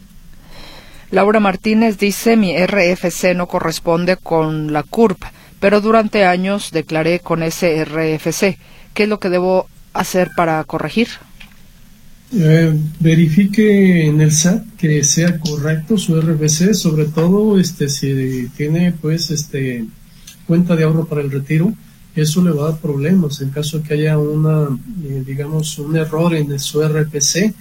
Laura 1.11 1.39
Martínez 1.39 1.99
dice, 1.99 2.35
mi 2.35 2.57
RFC 2.57 3.35
no 3.35 3.47
corresponde 3.47 4.17
con 4.17 4.73
la 4.73 4.81
CURP, 4.81 5.21
pero 5.59 5.79
durante 5.79 6.25
años 6.25 6.71
declaré 6.71 7.19
con 7.19 7.43
ese 7.43 7.85
RFC. 7.85 8.57
¿Qué 8.95 9.03
es 9.03 9.09
lo 9.09 9.19
que 9.19 9.29
debo 9.29 9.67
hacer 9.93 10.31
para 10.35 10.63
corregir? 10.63 11.09
Eh, 12.35 12.73
verifique 12.99 14.07
en 14.07 14.21
el 14.21 14.31
SAT 14.31 14.63
que 14.75 15.03
sea 15.03 15.37
correcto 15.37 15.99
su 15.99 16.19
RFC, 16.19 16.73
sobre 16.73 17.05
todo 17.05 17.59
este 17.59 17.89
si 17.89 18.49
tiene 18.57 18.91
pues 18.91 19.29
este 19.29 19.85
cuenta 20.47 20.75
de 20.75 20.83
ahorro 20.83 21.05
para 21.05 21.21
el 21.21 21.29
retiro 21.29 21.73
eso 22.15 22.43
le 22.43 22.51
va 22.51 22.67
a 22.67 22.71
dar 22.71 22.79
problemas 22.79 23.41
en 23.41 23.49
caso 23.49 23.79
de 23.79 23.83
que 23.83 23.93
haya 23.95 24.17
una, 24.17 24.67
eh, 25.03 25.23
digamos, 25.25 25.79
un 25.79 25.95
error 25.95 26.35
en 26.35 26.59
su 26.59 26.81
RPC 26.81 27.53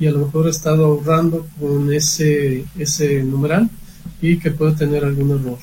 y 0.00 0.06
a 0.06 0.10
lo 0.10 0.26
mejor 0.26 0.46
ha 0.46 0.50
estado 0.50 0.86
ahorrando 0.86 1.46
con 1.60 1.92
ese, 1.92 2.64
ese 2.78 3.22
numeral 3.22 3.68
y 4.20 4.38
que 4.38 4.50
puede 4.50 4.72
tener 4.72 5.04
algún 5.04 5.30
error. 5.30 5.58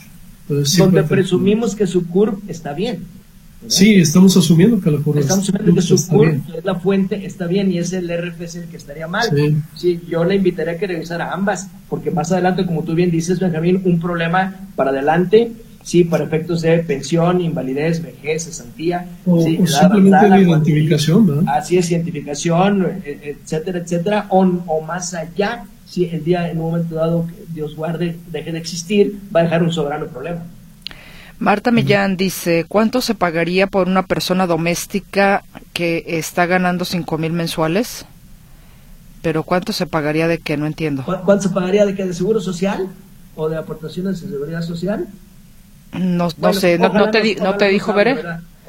Donde 0.47 1.03
presumimos 1.03 1.75
que 1.75 1.87
su 1.87 2.07
CURP 2.07 2.49
está 2.49 2.73
bien. 2.73 3.03
Sí, 3.67 3.95
estamos 3.95 4.37
asumiendo 4.37 4.79
que 4.79 4.91
la 4.91 4.99
CURP 4.99 5.17
Estamos 5.17 5.49
asumiendo 5.49 5.73
que 5.73 5.81
su 5.81 6.07
CURP, 6.07 6.55
es 6.55 6.63
la 6.63 6.75
fuente, 6.75 7.25
está 7.25 7.47
bien 7.47 7.71
y 7.71 7.79
es 7.79 7.91
el 7.91 8.07
RPC 8.07 8.55
el 8.55 8.65
que 8.69 8.77
estaría 8.77 9.07
mal. 9.07 9.27
Sí. 9.75 9.99
yo 10.07 10.23
le 10.23 10.35
invitaría 10.35 10.73
a 10.73 10.77
que 10.77 10.87
revisara 10.87 11.33
ambas, 11.33 11.67
porque 11.89 12.11
más 12.11 12.31
adelante, 12.31 12.65
como 12.65 12.83
tú 12.83 12.93
bien 12.93 13.11
dices, 13.11 13.39
Benjamín, 13.39 13.81
un 13.83 13.99
problema 13.99 14.55
para 14.75 14.91
adelante 14.91 15.51
sí, 15.87 16.03
para 16.03 16.25
efectos 16.25 16.61
de 16.61 16.79
pensión, 16.79 17.39
invalidez, 17.39 18.01
vejez, 18.03 18.43
cesantía. 18.43 19.07
O, 19.25 19.41
sí, 19.41 19.57
simplemente 19.65 20.29
de 20.29 20.41
identificación, 20.41 21.25
¿no? 21.25 21.51
Así 21.51 21.77
es, 21.77 21.89
identificación, 21.89 22.85
e, 23.05 23.09
e, 23.09 23.37
etcétera, 23.41 23.79
etcétera, 23.79 24.25
o, 24.29 24.81
más 24.81 25.13
allá, 25.13 25.63
si 25.85 26.03
el 26.03 26.25
día, 26.25 26.51
en 26.51 26.59
un 26.59 26.71
momento 26.71 26.95
dado, 26.95 27.25
Dios 27.53 27.73
guarde, 27.77 28.17
deje 28.29 28.51
de 28.51 28.57
existir, 28.57 29.17
va 29.33 29.39
a 29.39 29.43
dejar 29.43 29.63
un 29.63 29.71
soberano 29.71 30.07
problema. 30.07 30.43
Marta 31.39 31.71
Millán 31.71 32.17
dice, 32.17 32.65
¿cuánto 32.67 32.99
se 32.99 33.15
pagaría 33.15 33.67
por 33.67 33.87
una 33.87 34.03
persona 34.03 34.45
doméstica 34.45 35.43
que 35.71 36.03
está 36.05 36.47
ganando 36.47 36.83
cinco 36.83 37.17
mil 37.17 37.31
mensuales? 37.31 38.05
Pero 39.21 39.43
¿cuánto 39.43 39.71
se 39.71 39.85
pagaría 39.85 40.27
de 40.27 40.39
qué? 40.39 40.57
No 40.57 40.65
entiendo. 40.65 41.03
¿Cuánto 41.05 41.43
se 41.43 41.49
pagaría 41.49 41.85
de 41.85 41.95
qué? 41.95 42.05
¿De 42.05 42.13
seguro 42.13 42.41
social? 42.41 42.89
¿O 43.35 43.47
de 43.47 43.55
aportaciones 43.55 44.19
de 44.21 44.29
seguridad 44.29 44.63
social? 44.63 45.07
No, 45.93 46.29
no 46.37 46.53
sé, 46.53 46.77
no, 46.77 47.11
te, 47.11 47.35
no 47.35 47.57
te 47.57 47.67
dijo 47.69 47.93
Veré. 47.93 48.17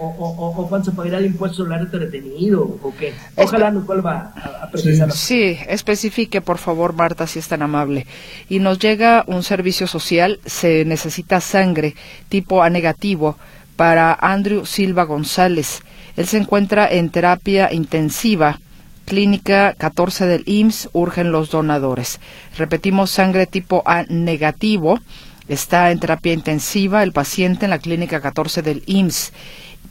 O, 0.00 0.07
o, 0.07 0.61
o, 0.61 0.68
cuánto 0.68 0.92
se 0.92 0.96
pagará 0.96 1.18
el 1.18 1.26
impuesto 1.26 1.64
sobre 1.64 1.76
retenido 1.76 2.62
o 2.62 2.94
qué. 2.96 3.12
Ojalá 3.35 3.72
nos 3.72 3.85
vuelva 3.85 4.33
a, 4.62 4.70
precisar. 4.70 5.11
Sí, 5.11 5.59
especifique 5.66 6.40
por 6.40 6.59
favor, 6.59 6.92
Marta, 6.92 7.26
si 7.26 7.40
es 7.40 7.48
tan 7.48 7.62
amable. 7.62 8.07
Y 8.48 8.61
nos 8.61 8.78
llega 8.78 9.24
un 9.26 9.42
servicio 9.42 9.88
social, 9.88 10.38
se 10.46 10.85
necesita 10.85 11.40
sangre 11.40 11.96
tipo 12.28 12.62
A 12.62 12.70
negativo 12.70 13.37
para 13.74 14.12
Andrew 14.14 14.66
Silva 14.66 15.02
González. 15.02 15.83
Él 16.16 16.26
se 16.26 16.38
encuentra 16.38 16.88
en 16.88 17.11
terapia 17.11 17.72
intensiva. 17.72 18.61
Clínica 19.04 19.74
14 19.78 20.26
del 20.26 20.42
IMSS, 20.46 20.90
urgen 20.92 21.33
los 21.33 21.50
donadores. 21.50 22.20
Repetimos, 22.57 23.11
sangre 23.11 23.46
tipo 23.46 23.83
A 23.85 24.04
negativo 24.04 25.00
Está 25.48 25.90
en 25.90 25.98
terapia 25.98 26.32
intensiva 26.32 27.02
el 27.02 27.12
paciente 27.12 27.64
en 27.64 27.70
la 27.70 27.78
clínica 27.78 28.20
14 28.20 28.62
del 28.62 28.82
IMSS. 28.87 29.32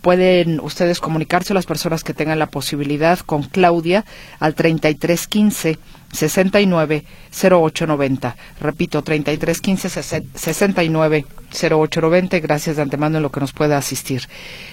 Pueden 0.02 0.60
ustedes 0.60 1.00
comunicarse 1.00 1.56
las 1.56 1.65
personas 1.65 2.04
que 2.04 2.13
tengan 2.13 2.38
la 2.38 2.46
posibilidad 2.46 3.20
con 3.20 3.43
Claudia 3.43 4.06
al 4.39 4.54
3315 4.54 5.80
69 6.13 7.04
0890. 7.32 8.36
Repito, 8.62 9.02
3315 9.02 10.24
69 10.36 11.26
0890. 11.52 12.39
Gracias 12.39 12.76
de 12.76 12.82
antemano 12.84 13.17
en 13.17 13.24
lo 13.24 13.32
que 13.32 13.39
nos 13.39 13.54
pueda 13.54 13.78
asistir. 13.78 14.22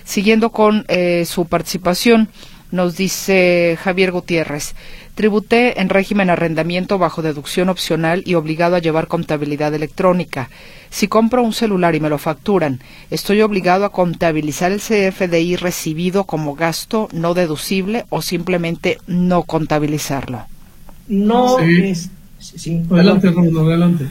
Siguiendo 0.04 0.50
con 0.50 0.84
eh, 0.88 1.24
su 1.26 1.46
participación, 1.46 2.28
nos 2.74 2.96
dice 2.96 3.78
Javier 3.80 4.10
Gutiérrez. 4.10 4.74
Tributé 5.14 5.80
en 5.80 5.88
régimen 5.88 6.28
arrendamiento 6.28 6.98
bajo 6.98 7.22
deducción 7.22 7.68
opcional 7.68 8.24
y 8.26 8.34
obligado 8.34 8.74
a 8.74 8.80
llevar 8.80 9.06
contabilidad 9.06 9.72
electrónica. 9.72 10.50
Si 10.90 11.06
compro 11.06 11.42
un 11.42 11.52
celular 11.52 11.94
y 11.94 12.00
me 12.00 12.08
lo 12.08 12.18
facturan, 12.18 12.80
¿estoy 13.10 13.42
obligado 13.42 13.84
a 13.84 13.92
contabilizar 13.92 14.72
el 14.72 14.80
CFDI 14.80 15.54
recibido 15.54 16.24
como 16.24 16.56
gasto 16.56 17.08
no 17.12 17.32
deducible 17.32 18.06
o 18.10 18.22
simplemente 18.22 18.98
no 19.06 19.44
contabilizarlo? 19.44 20.42
No 21.06 21.60
es... 21.60 22.10
adelante, 22.90 23.28
adelante. 23.28 24.08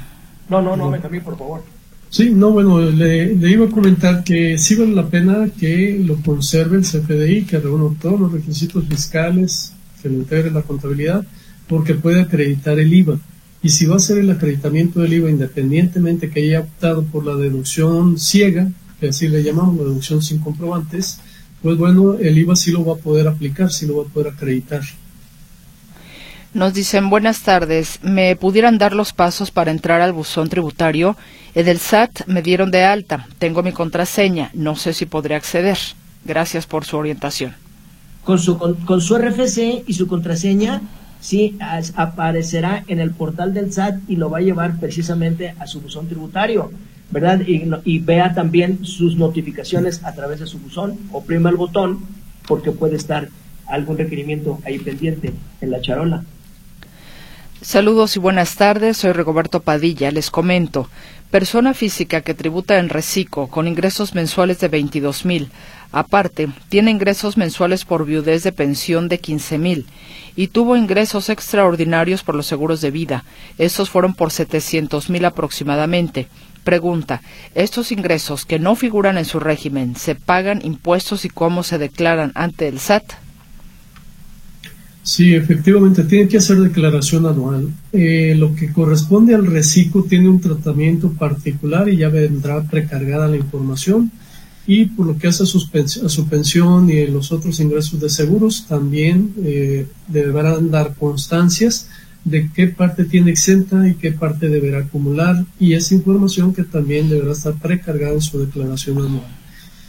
No, 0.47 0.61
no, 0.61 0.77
no, 0.77 0.89
me 0.89 0.99
cambié, 1.01 1.19
por 1.19 1.37
favor. 1.37 1.72
Sí, 2.13 2.29
no, 2.29 2.51
bueno, 2.51 2.79
le, 2.79 3.33
iba 3.33 3.65
a 3.65 3.69
comentar 3.71 4.23
que 4.23 4.59
sí 4.59 4.75
vale 4.75 4.93
la 4.93 5.09
pena 5.09 5.49
que 5.59 5.97
lo 5.97 6.15
conserve 6.17 6.77
el 6.77 6.83
CFDI, 6.83 7.45
que 7.45 7.57
reúna 7.57 7.97
todos 7.99 8.19
los 8.19 8.31
requisitos 8.31 8.85
fiscales, 8.87 9.73
que 9.99 10.09
lo 10.09 10.17
integre 10.17 10.51
la 10.51 10.61
contabilidad, 10.61 11.25
porque 11.67 11.95
puede 11.95 12.21
acreditar 12.21 12.79
el 12.79 12.93
IVA. 12.93 13.19
Y 13.63 13.69
si 13.69 13.87
va 13.87 13.95
a 13.95 13.97
hacer 13.97 14.19
el 14.19 14.29
acreditamiento 14.29 14.99
del 14.99 15.11
IVA 15.11 15.31
independientemente 15.31 16.29
que 16.29 16.41
haya 16.41 16.59
optado 16.59 17.01
por 17.01 17.25
la 17.25 17.35
deducción 17.35 18.19
ciega, 18.19 18.71
que 18.99 19.07
así 19.07 19.27
le 19.27 19.41
llamamos 19.41 19.75
la 19.77 19.85
deducción 19.85 20.21
sin 20.21 20.37
comprobantes, 20.37 21.17
pues 21.63 21.79
bueno, 21.79 22.13
el 22.19 22.37
IVA 22.37 22.55
sí 22.55 22.69
lo 22.69 22.85
va 22.85 22.93
a 22.93 22.97
poder 22.97 23.27
aplicar, 23.27 23.71
sí 23.71 23.87
lo 23.87 23.97
va 23.97 24.03
a 24.03 24.13
poder 24.13 24.33
acreditar. 24.33 24.83
Nos 26.53 26.75
dicen 26.75 27.09
buenas 27.09 27.41
tardes. 27.41 27.99
¿Me 28.03 28.35
pudieran 28.35 28.77
dar 28.77 28.93
los 28.93 29.11
pasos 29.11 29.49
para 29.49 29.71
entrar 29.71 30.01
al 30.01 30.13
buzón 30.13 30.49
tributario? 30.49 31.17
En 31.55 31.67
el 31.67 31.79
SAT 31.79 32.27
me 32.27 32.43
dieron 32.43 32.69
de 32.69 32.83
alta. 32.83 33.25
Tengo 33.39 33.63
mi 33.63 33.71
contraseña. 33.71 34.51
No 34.53 34.75
sé 34.75 34.93
si 34.93 35.07
podré 35.07 35.33
acceder. 35.33 35.79
Gracias 36.23 36.67
por 36.67 36.85
su 36.85 36.97
orientación. 36.97 37.55
Con 38.23 38.37
su, 38.37 38.59
con, 38.59 39.01
su 39.01 39.17
RFC 39.17 39.83
y 39.87 39.93
su 39.93 40.05
contraseña, 40.05 40.83
sí 41.19 41.57
aparecerá 41.95 42.83
en 42.87 42.99
el 42.99 43.09
portal 43.09 43.55
del 43.55 43.73
SAT 43.73 44.01
y 44.07 44.17
lo 44.17 44.29
va 44.29 44.37
a 44.37 44.41
llevar 44.41 44.79
precisamente 44.79 45.55
a 45.57 45.65
su 45.65 45.81
buzón 45.81 46.07
tributario, 46.07 46.71
¿verdad? 47.09 47.41
Y, 47.47 47.63
y 47.83 47.97
vea 47.97 48.35
también 48.35 48.85
sus 48.85 49.17
notificaciones 49.17 50.03
a 50.03 50.13
través 50.13 50.39
de 50.39 50.45
su 50.45 50.59
buzón. 50.59 50.99
Oprima 51.11 51.49
el 51.49 51.55
botón 51.55 52.05
porque 52.47 52.71
puede 52.71 52.95
estar 52.95 53.27
algún 53.65 53.97
requerimiento 53.97 54.59
ahí 54.65 54.77
pendiente 54.77 55.33
en 55.59 55.71
la 55.71 55.81
charola. 55.81 56.23
Saludos 57.63 58.17
y 58.17 58.19
buenas 58.19 58.55
tardes. 58.55 58.97
Soy 58.97 59.13
Rigoberto 59.13 59.61
Padilla. 59.61 60.11
Les 60.11 60.29
comento. 60.29 60.89
Persona 61.31 61.73
física 61.73 62.19
que 62.19 62.33
tributa 62.33 62.77
en 62.77 62.89
Recico 62.89 63.47
con 63.47 63.69
ingresos 63.69 64.13
mensuales 64.13 64.59
de 64.59 64.67
22 64.67 65.23
mil. 65.23 65.49
Aparte, 65.93 66.49
tiene 66.67 66.91
ingresos 66.91 67.37
mensuales 67.37 67.85
por 67.85 68.05
viudez 68.05 68.43
de 68.43 68.51
pensión 68.51 69.07
de 69.07 69.19
15 69.19 69.57
mil 69.59 69.85
y 70.35 70.47
tuvo 70.47 70.75
ingresos 70.75 71.29
extraordinarios 71.29 72.21
por 72.21 72.35
los 72.35 72.47
seguros 72.47 72.81
de 72.81 72.91
vida. 72.91 73.23
Estos 73.57 73.89
fueron 73.89 74.13
por 74.13 74.31
700 74.31 75.09
mil 75.09 75.23
aproximadamente. 75.23 76.27
Pregunta, 76.65 77.21
¿estos 77.55 77.93
ingresos 77.93 78.45
que 78.45 78.59
no 78.59 78.75
figuran 78.75 79.17
en 79.17 79.25
su 79.25 79.39
régimen 79.39 79.95
se 79.95 80.15
pagan 80.15 80.59
impuestos 80.65 81.23
y 81.23 81.29
cómo 81.29 81.63
se 81.63 81.77
declaran 81.77 82.33
ante 82.35 82.67
el 82.67 82.79
SAT? 82.79 83.22
Sí, 85.03 85.35
efectivamente, 85.35 86.05
tiene 86.05 86.29
que 86.29 86.37
hacer 86.37 86.59
declaración 86.59 87.25
anual. 87.25 87.67
Eh, 87.91 88.35
lo 88.37 88.55
que 88.55 88.71
corresponde 88.71 89.35
al 89.35 89.45
reciclo 89.45 90.03
tiene 90.03 90.29
un 90.29 90.39
tratamiento 90.39 91.11
particular 91.11 91.89
y 91.89 91.97
ya 91.97 92.07
vendrá 92.07 92.63
precargada 92.63 93.27
la 93.27 93.35
información. 93.35 94.09
Y 94.65 94.85
por 94.85 95.07
lo 95.07 95.17
que 95.17 95.27
hace 95.27 95.43
a 95.43 95.45
su 95.45 96.27
pensión 96.29 96.89
y 96.89 97.05
los 97.07 97.33
otros 97.33 97.59
ingresos 97.59 97.99
de 97.99 98.09
seguros, 98.09 98.65
también 98.65 99.33
eh, 99.43 99.87
deberán 100.07 100.71
dar 100.71 100.95
constancias 100.95 101.89
de 102.23 102.49
qué 102.55 102.67
parte 102.67 103.03
tiene 103.03 103.31
exenta 103.31 103.85
y 103.85 103.95
qué 103.95 104.13
parte 104.13 104.47
deberá 104.47 104.79
acumular. 104.79 105.43
Y 105.59 105.73
esa 105.73 105.95
información 105.95 106.53
que 106.53 106.63
también 106.63 107.09
deberá 107.09 107.33
estar 107.33 107.55
precargada 107.55 108.13
en 108.13 108.21
su 108.21 108.39
declaración 108.39 108.99
anual. 108.99 109.27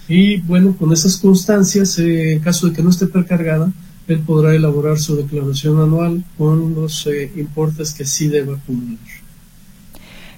Y 0.08 0.40
bueno, 0.40 0.76
con 0.76 0.92
esas 0.92 1.18
constancias, 1.18 1.96
eh, 2.00 2.32
en 2.32 2.40
caso 2.40 2.66
de 2.66 2.72
que 2.72 2.82
no 2.82 2.90
esté 2.90 3.06
precargada, 3.06 3.72
él 4.08 4.20
podrá 4.20 4.54
elaborar 4.54 4.98
su 4.98 5.16
declaración 5.16 5.80
anual 5.80 6.24
con 6.36 6.74
los 6.74 7.06
eh, 7.06 7.30
importes 7.36 7.94
que 7.94 8.04
sí 8.04 8.28
deba 8.28 8.56
acumular. 8.56 8.98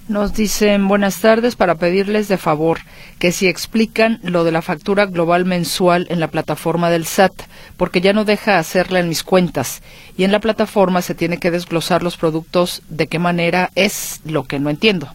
Nos 0.09 0.35
dicen 0.35 0.87
buenas 0.87 1.21
tardes 1.21 1.57
para 1.57 1.75
pedirles 1.75 2.29
de 2.29 2.37
favor 2.37 2.79
que 3.19 3.33
si 3.33 3.49
explican 3.49 4.21
lo 4.23 4.45
de 4.45 4.53
la 4.53 4.63
factura 4.63 5.07
global 5.07 5.45
mensual 5.45 6.07
en 6.11 6.21
la 6.21 6.29
plataforma 6.29 6.91
del 6.91 7.07
SAT, 7.07 7.33
porque 7.77 8.01
ya 8.01 8.13
no 8.13 8.25
deja 8.25 8.61
hacerla 8.61 9.01
en 9.01 9.09
mis 9.09 9.25
cuentas 9.25 9.83
y 10.17 10.23
en 10.23 10.31
la 10.31 10.39
plataforma 10.39 11.03
se 11.03 11.17
tiene 11.17 11.39
que 11.39 11.51
desglosar 11.51 12.05
los 12.05 12.17
productos 12.17 12.83
de 12.89 13.09
qué 13.09 13.19
manera 13.19 13.73
es 13.75 14.21
lo 14.25 14.45
que 14.45 14.61
no 14.61 14.71
entiendo. 14.71 15.09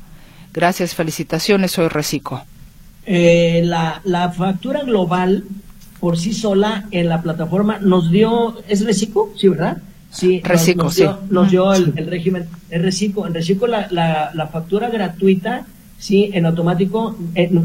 Gracias, 0.52 0.94
felicitaciones, 0.94 1.72
soy 1.72 1.88
Recico. 1.88 2.44
Eh, 3.06 3.62
la, 3.64 4.02
la 4.04 4.30
factura 4.32 4.82
global 4.84 5.46
por 6.02 6.18
sí 6.18 6.34
sola 6.34 6.88
en 6.92 7.08
la 7.08 7.22
plataforma 7.22 7.78
nos 7.80 8.12
dio, 8.12 8.58
¿es 8.68 8.84
Recico? 8.84 9.32
Sí, 9.38 9.48
¿verdad? 9.48 9.78
Sí, 10.10 10.42
Recico, 10.44 10.84
nos, 10.86 10.96
sí. 10.96 11.04
Dio, 11.04 11.20
nos 11.30 11.52
dio 11.52 11.74
el, 11.74 11.94
régimen, 12.08 12.48
es 12.70 12.82
Recico. 12.82 13.26
En 13.28 13.34
Recico 13.34 13.68
la, 13.68 13.88
la, 13.92 14.32
la, 14.34 14.48
factura 14.48 14.90
gratuita, 14.90 15.66
sí, 16.00 16.32
en 16.34 16.48
automático, 16.48 17.16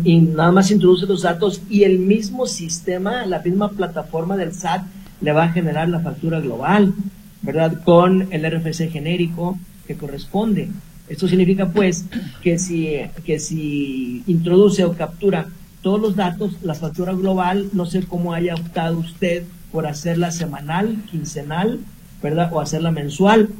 y 0.04 0.20
nada 0.20 0.52
más 0.52 0.70
introduce 0.70 1.06
los 1.06 1.22
datos 1.22 1.62
y 1.70 1.84
el 1.84 1.98
mismo 1.98 2.46
sistema, 2.46 3.24
la 3.24 3.40
misma 3.40 3.70
plataforma 3.70 4.36
del 4.36 4.52
SAT 4.52 4.82
le 5.22 5.32
va 5.32 5.44
a 5.44 5.52
generar 5.52 5.88
la 5.88 6.00
factura 6.00 6.38
global, 6.38 6.92
¿verdad? 7.40 7.82
Con 7.84 8.28
el 8.30 8.44
RFC 8.44 8.90
genérico 8.90 9.58
que 9.86 9.96
corresponde. 9.96 10.68
Esto 11.08 11.26
significa, 11.26 11.68
pues, 11.68 12.04
que 12.42 12.58
si, 12.58 12.98
que 13.24 13.38
si 13.38 14.22
introduce 14.26 14.84
o 14.84 14.92
captura 14.92 15.46
todos 15.86 16.00
los 16.00 16.16
datos, 16.16 16.56
la 16.62 16.74
factura 16.74 17.12
global, 17.12 17.70
no 17.72 17.86
sé 17.86 18.02
cómo 18.02 18.34
haya 18.34 18.56
optado 18.56 18.98
usted 18.98 19.44
por 19.70 19.86
hacerla 19.86 20.32
semanal, 20.32 20.96
quincenal, 21.08 21.78
¿verdad? 22.20 22.50
O 22.52 22.60
hacerla 22.60 22.90
mensual. 22.90 23.50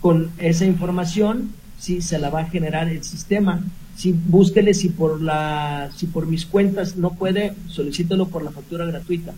Con 0.00 0.32
esa 0.38 0.64
información, 0.64 1.52
sí, 1.78 2.00
se 2.00 2.18
la 2.18 2.28
va 2.28 2.40
a 2.40 2.50
generar 2.50 2.88
el 2.88 3.04
sistema. 3.04 3.60
Si 3.94 4.10
búsquele 4.10 4.74
si 4.74 4.88
por 4.88 5.22
la, 5.22 5.90
si 5.94 6.06
por 6.06 6.26
mis 6.26 6.44
cuentas 6.44 6.96
no 6.96 7.10
puede, 7.10 7.54
solicítelo 7.68 8.26
por 8.26 8.42
la 8.42 8.50
factura 8.50 8.84
gratuita. 8.84 9.32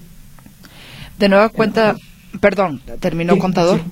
De 1.18 1.28
nueva 1.28 1.50
cuenta, 1.50 1.96
perdón, 2.40 2.80
terminó 2.98 3.38
contador. 3.38 3.80
Sí, 3.80 3.84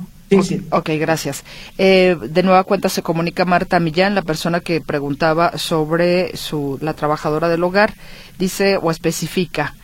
Ok, 0.71 0.91
gracias. 0.99 1.45
Eh, 1.79 2.17
de 2.21 2.43
nueva 2.43 2.65
cuenta 2.65 2.89
se 2.89 3.03
comunica 3.03 3.45
Marta 3.45 3.79
Millán, 3.79 4.15
la 4.15 4.23
persona 4.23 4.61
que 4.61 4.81
preguntaba 4.81 5.57
sobre 5.57 6.37
su, 6.37 6.79
la 6.81 6.95
trabajadora 6.95 7.49
del 7.49 7.63
hogar. 7.63 7.95
Dice 8.39 8.77
o 8.77 8.91
especifica 8.91 9.75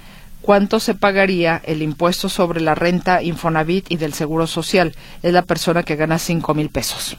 cuánto 0.41 0.81
se 0.81 0.95
pagaría 0.95 1.63
el 1.65 1.83
impuesto 1.83 2.29
sobre 2.29 2.61
la 2.61 2.75
renta 2.75 3.23
Infonavit 3.23 3.87
y 3.91 3.97
del 3.97 4.15
Seguro 4.15 4.47
Social. 4.47 4.95
Es 5.23 5.33
la 5.33 5.43
persona 5.43 5.85
que 5.85 5.97
gana 5.97 6.19
cinco 6.19 6.55
mil 6.55 6.71
pesos. 6.71 7.17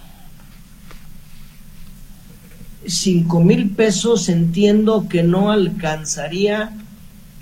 Cinco 2.85 3.39
mil 3.39 3.69
pesos 3.69 4.27
entiendo 4.27 5.07
que 5.07 5.23
no 5.23 5.51
alcanzaría 5.51 6.73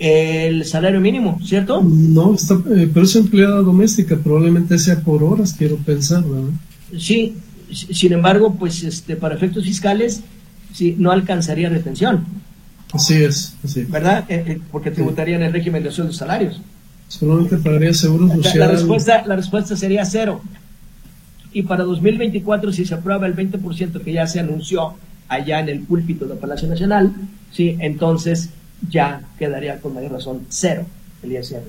el 0.02 0.64
salario 0.64 1.00
mínimo, 1.00 1.38
¿cierto? 1.44 1.80
No, 1.80 2.34
está, 2.34 2.54
eh, 2.74 2.90
pero 2.92 3.06
es 3.06 3.14
empleada 3.14 3.60
doméstica, 3.60 4.16
probablemente 4.16 4.76
sea 4.76 4.98
por 5.00 5.22
horas, 5.22 5.54
quiero 5.56 5.76
pensar, 5.76 6.24
¿verdad? 6.24 6.50
Sí, 6.98 7.36
sin 7.70 8.12
embargo, 8.12 8.56
pues 8.58 8.82
este, 8.82 9.14
para 9.14 9.36
efectos 9.36 9.62
fiscales, 9.62 10.22
sí, 10.72 10.96
no 10.98 11.12
alcanzaría 11.12 11.68
retención. 11.68 12.24
Así 12.92 13.14
es, 13.14 13.56
así. 13.62 13.84
¿Verdad? 13.84 14.24
Eh, 14.28 14.44
eh, 14.44 14.60
porque 14.72 14.90
tributaría 14.90 15.36
en 15.36 15.44
el 15.44 15.52
régimen 15.52 15.84
de 15.84 15.92
sueldos 15.92 16.16
salarios. 16.16 16.60
Solamente 17.06 17.58
pagaría 17.58 17.94
seguro 17.94 18.26
social. 18.26 18.58
La, 18.58 18.68
respuesta, 18.72 19.24
la 19.24 19.36
respuesta 19.36 19.76
sería 19.76 20.04
cero. 20.04 20.40
Y 21.52 21.62
para 21.62 21.84
2024, 21.84 22.72
si 22.72 22.84
se 22.84 22.94
aprueba 22.94 23.28
el 23.28 23.36
20% 23.36 24.02
que 24.02 24.12
ya 24.12 24.26
se 24.26 24.40
anunció 24.40 24.94
allá 25.28 25.60
en 25.60 25.68
el 25.68 25.80
púlpito 25.82 26.26
del 26.26 26.38
Palacio 26.38 26.66
Nacional, 26.66 27.14
sí, 27.52 27.76
entonces 27.78 28.50
ya 28.88 29.22
quedaría 29.38 29.80
con 29.80 29.94
mayor 29.94 30.12
razón 30.12 30.46
cero 30.48 30.86
el 31.22 31.32
ISR. 31.32 31.62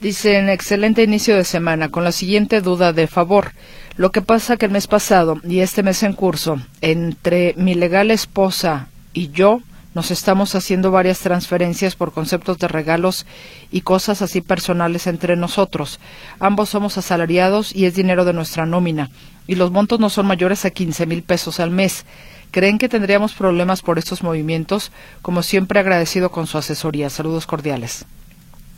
Dicen, 0.00 0.50
excelente 0.50 1.02
inicio 1.02 1.36
de 1.36 1.44
semana, 1.44 1.88
con 1.88 2.04
la 2.04 2.12
siguiente 2.12 2.60
duda 2.60 2.92
de 2.92 3.06
favor. 3.06 3.52
Lo 3.96 4.12
que 4.12 4.20
pasa 4.20 4.58
que 4.58 4.66
el 4.66 4.72
mes 4.72 4.86
pasado 4.86 5.40
y 5.42 5.60
este 5.60 5.82
mes 5.82 6.02
en 6.02 6.12
curso, 6.12 6.60
entre 6.82 7.54
mi 7.56 7.74
legal 7.74 8.10
esposa 8.10 8.88
y 9.14 9.30
yo, 9.30 9.62
nos 9.94 10.10
estamos 10.10 10.54
haciendo 10.54 10.90
varias 10.90 11.20
transferencias 11.20 11.96
por 11.96 12.12
conceptos 12.12 12.58
de 12.58 12.68
regalos 12.68 13.24
y 13.72 13.80
cosas 13.80 14.20
así 14.20 14.42
personales 14.42 15.06
entre 15.06 15.36
nosotros. 15.36 15.98
Ambos 16.38 16.68
somos 16.68 16.98
asalariados 16.98 17.74
y 17.74 17.86
es 17.86 17.94
dinero 17.94 18.26
de 18.26 18.34
nuestra 18.34 18.66
nómina, 18.66 19.08
y 19.46 19.54
los 19.54 19.70
montos 19.70 19.98
no 19.98 20.10
son 20.10 20.26
mayores 20.26 20.66
a 20.66 20.70
15 20.70 21.06
mil 21.06 21.22
pesos 21.22 21.58
al 21.58 21.70
mes. 21.70 22.04
¿Creen 22.50 22.78
que 22.78 22.88
tendríamos 22.88 23.34
problemas 23.34 23.82
por 23.82 23.98
estos 23.98 24.22
movimientos? 24.22 24.92
Como 25.22 25.42
siempre, 25.42 25.80
agradecido 25.80 26.30
con 26.30 26.46
su 26.46 26.58
asesoría. 26.58 27.10
Saludos 27.10 27.46
cordiales. 27.46 28.06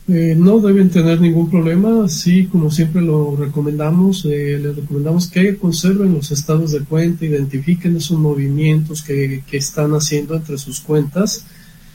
Eh, 0.08 0.34
no 0.38 0.58
deben 0.58 0.88
tener 0.88 1.20
ningún 1.20 1.50
problema, 1.50 2.08
sí, 2.08 2.46
como 2.46 2.70
siempre 2.70 3.02
lo 3.02 3.36
recomendamos, 3.36 4.24
eh, 4.24 4.58
les 4.58 4.74
recomendamos 4.74 5.28
que 5.28 5.58
conserven 5.58 6.14
los 6.14 6.30
estados 6.30 6.72
de 6.72 6.80
cuenta, 6.80 7.26
identifiquen 7.26 7.94
esos 7.94 8.18
movimientos 8.18 9.02
que, 9.02 9.42
están 9.52 9.92
haciendo 9.92 10.34
entre 10.34 10.56
sus 10.56 10.80
cuentas 10.80 11.44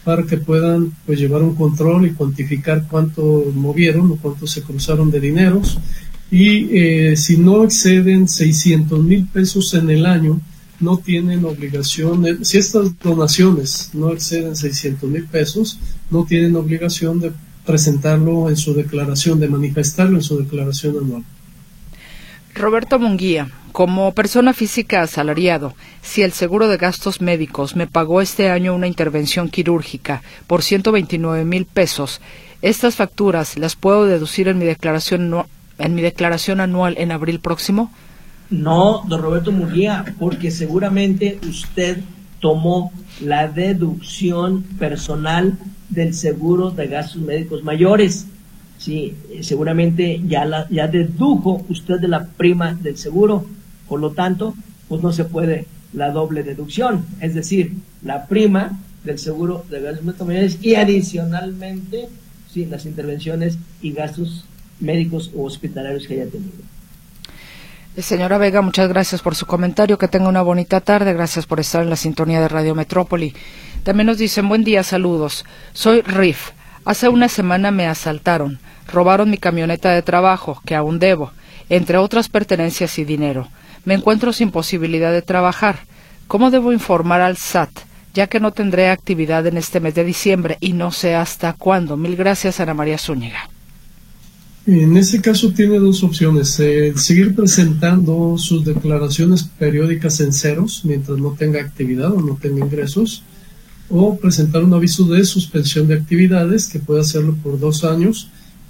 para 0.03 0.21
que 0.23 0.37
puedan 0.37 0.91
pues 1.07 1.17
llevar 1.17 1.41
un 1.41 1.55
control 1.55 2.05
y 2.05 2.11
cuantificar 2.11 2.85
cuánto 2.87 3.45
movieron 3.55 4.11
o 4.11 4.17
cuánto 4.17 4.45
se 4.45 4.61
cruzaron 4.61 5.09
de 5.09 5.19
dineros 5.19 5.79
y 6.29 6.69
eh, 6.77 7.15
si 7.15 7.37
no 7.37 7.63
exceden 7.63 8.27
600 8.27 9.03
mil 9.03 9.25
pesos 9.27 9.73
en 9.73 9.89
el 9.89 10.05
año, 10.05 10.39
no 10.83 10.97
tienen 10.97 11.45
obligación, 11.45 12.45
si 12.45 12.57
estas 12.57 12.97
donaciones 12.99 13.91
no 13.93 14.11
exceden 14.11 14.55
600 14.55 15.09
mil 15.09 15.25
pesos, 15.25 15.79
no 16.11 16.25
tienen 16.25 16.55
obligación 16.55 17.19
de 17.19 17.31
presentarlo 17.65 18.49
en 18.49 18.57
su 18.57 18.73
declaración, 18.73 19.39
de 19.39 19.47
manifestarlo 19.47 20.17
en 20.17 20.23
su 20.23 20.37
declaración 20.37 20.97
anual. 20.97 21.23
Roberto 22.53 22.99
Munguía, 22.99 23.49
como 23.71 24.13
persona 24.13 24.53
física 24.53 25.01
asalariado, 25.01 25.73
si 26.03 26.21
el 26.21 26.33
seguro 26.33 26.67
de 26.67 26.77
gastos 26.77 27.21
médicos 27.21 27.75
me 27.75 27.87
pagó 27.87 28.21
este 28.21 28.51
año 28.51 28.75
una 28.75 28.87
intervención 28.87 29.49
quirúrgica 29.49 30.21
por 30.45 30.61
129 30.61 31.45
mil 31.45 31.65
pesos, 31.65 32.21
¿estas 32.61 32.95
facturas 32.95 33.57
las 33.57 33.75
puedo 33.75 34.05
deducir 34.05 34.47
en 34.47 34.59
mi 34.59 34.65
declaración 34.65 35.45
en 35.79 35.95
mi 35.95 36.03
declaración 36.03 36.59
anual 36.61 36.95
en 36.99 37.11
abril 37.11 37.39
próximo? 37.39 37.91
No, 38.49 39.03
don 39.07 39.21
Roberto 39.21 39.51
Murguía, 39.51 40.05
porque 40.19 40.51
seguramente 40.51 41.39
usted 41.47 41.97
tomó 42.39 42.91
la 43.21 43.47
deducción 43.47 44.63
personal 44.77 45.57
del 45.89 46.13
seguro 46.13 46.71
de 46.71 46.87
gastos 46.87 47.21
médicos 47.21 47.63
mayores. 47.63 48.27
Sí, 48.77 49.13
seguramente 49.41 50.21
ya, 50.27 50.43
la, 50.45 50.67
ya 50.69 50.87
dedujo 50.87 51.65
usted 51.69 51.99
de 51.99 52.09
la 52.09 52.25
prima 52.25 52.73
del 52.73 52.97
seguro, 52.97 53.45
por 53.87 53.99
lo 53.99 54.11
tanto, 54.11 54.55
pues 54.89 55.01
no 55.01 55.13
se 55.13 55.23
puede 55.23 55.67
la 55.93 56.11
doble 56.11 56.43
deducción, 56.43 57.05
es 57.21 57.35
decir, 57.35 57.73
la 58.03 58.27
prima 58.27 58.79
del 59.03 59.19
seguro 59.19 59.63
de 59.69 59.81
gastos 59.81 60.03
médicos 60.03 60.27
mayores 60.27 60.57
y 60.61 60.75
adicionalmente, 60.75 62.09
sí, 62.51 62.65
las 62.65 62.85
intervenciones 62.85 63.57
y 63.81 63.91
gastos 63.91 64.45
médicos 64.79 65.31
o 65.35 65.43
hospitalarios 65.43 66.07
que 66.07 66.15
haya 66.15 66.31
tenido. 66.31 66.72
Señora 68.01 68.39
Vega, 68.39 68.63
muchas 68.63 68.89
gracias 68.89 69.21
por 69.21 69.35
su 69.35 69.45
comentario. 69.45 69.99
Que 69.99 70.07
tenga 70.07 70.27
una 70.27 70.41
bonita 70.41 70.81
tarde. 70.81 71.13
Gracias 71.13 71.45
por 71.45 71.59
estar 71.59 71.83
en 71.83 71.91
la 71.91 71.95
sintonía 71.95 72.41
de 72.41 72.47
Radio 72.47 72.73
Metrópoli. 72.73 73.35
También 73.83 74.07
nos 74.07 74.17
dicen 74.17 74.49
buen 74.49 74.63
día, 74.63 74.81
saludos. 74.81 75.45
Soy 75.73 76.01
Riff. 76.01 76.51
Hace 76.85 77.07
una 77.07 77.29
semana 77.29 77.69
me 77.69 77.85
asaltaron. 77.85 78.59
Robaron 78.91 79.29
mi 79.29 79.37
camioneta 79.37 79.91
de 79.91 80.01
trabajo, 80.01 80.59
que 80.65 80.75
aún 80.75 80.97
debo, 80.99 81.31
entre 81.69 81.97
otras 81.97 82.29
pertenencias 82.29 82.97
y 82.97 83.05
dinero. 83.05 83.47
Me 83.85 83.93
encuentro 83.93 84.33
sin 84.33 84.49
posibilidad 84.49 85.11
de 85.11 85.21
trabajar. 85.21 85.79
¿Cómo 86.27 86.49
debo 86.49 86.73
informar 86.73 87.21
al 87.21 87.37
SAT? 87.37 87.69
Ya 88.15 88.27
que 88.27 88.39
no 88.39 88.51
tendré 88.51 88.89
actividad 88.89 89.45
en 89.45 89.57
este 89.57 89.79
mes 89.79 89.93
de 89.93 90.03
diciembre 90.03 90.57
y 90.59 90.73
no 90.73 90.91
sé 90.91 91.15
hasta 91.15 91.53
cuándo. 91.53 91.95
Mil 91.95 92.15
gracias, 92.15 92.59
Ana 92.59 92.73
María 92.73 92.97
Zúñiga. 92.97 93.49
En 94.65 94.95
ese 94.95 95.21
caso 95.21 95.51
tiene 95.51 95.77
dos 95.77 96.03
opciones. 96.03 96.57
Eh, 96.59 96.93
seguir 96.95 97.35
presentando 97.35 98.37
sus 98.37 98.63
declaraciones 98.63 99.43
periódicas 99.43 100.21
en 100.21 100.31
ceros 100.31 100.85
mientras 100.85 101.17
no 101.17 101.31
tenga 101.31 101.61
actividad 101.61 102.13
o 102.13 102.21
no 102.21 102.37
tenga 102.41 102.65
ingresos. 102.65 103.23
O 103.89 104.17
presentar 104.17 104.63
un 104.63 104.73
aviso 104.73 105.03
de 105.05 105.25
suspensión 105.25 105.87
de 105.87 105.95
actividades 105.95 106.67
que 106.69 106.79
puede 106.79 107.01
hacerlo 107.01 107.35
por 107.43 107.59
dos 107.59 107.83
años. 107.83 108.29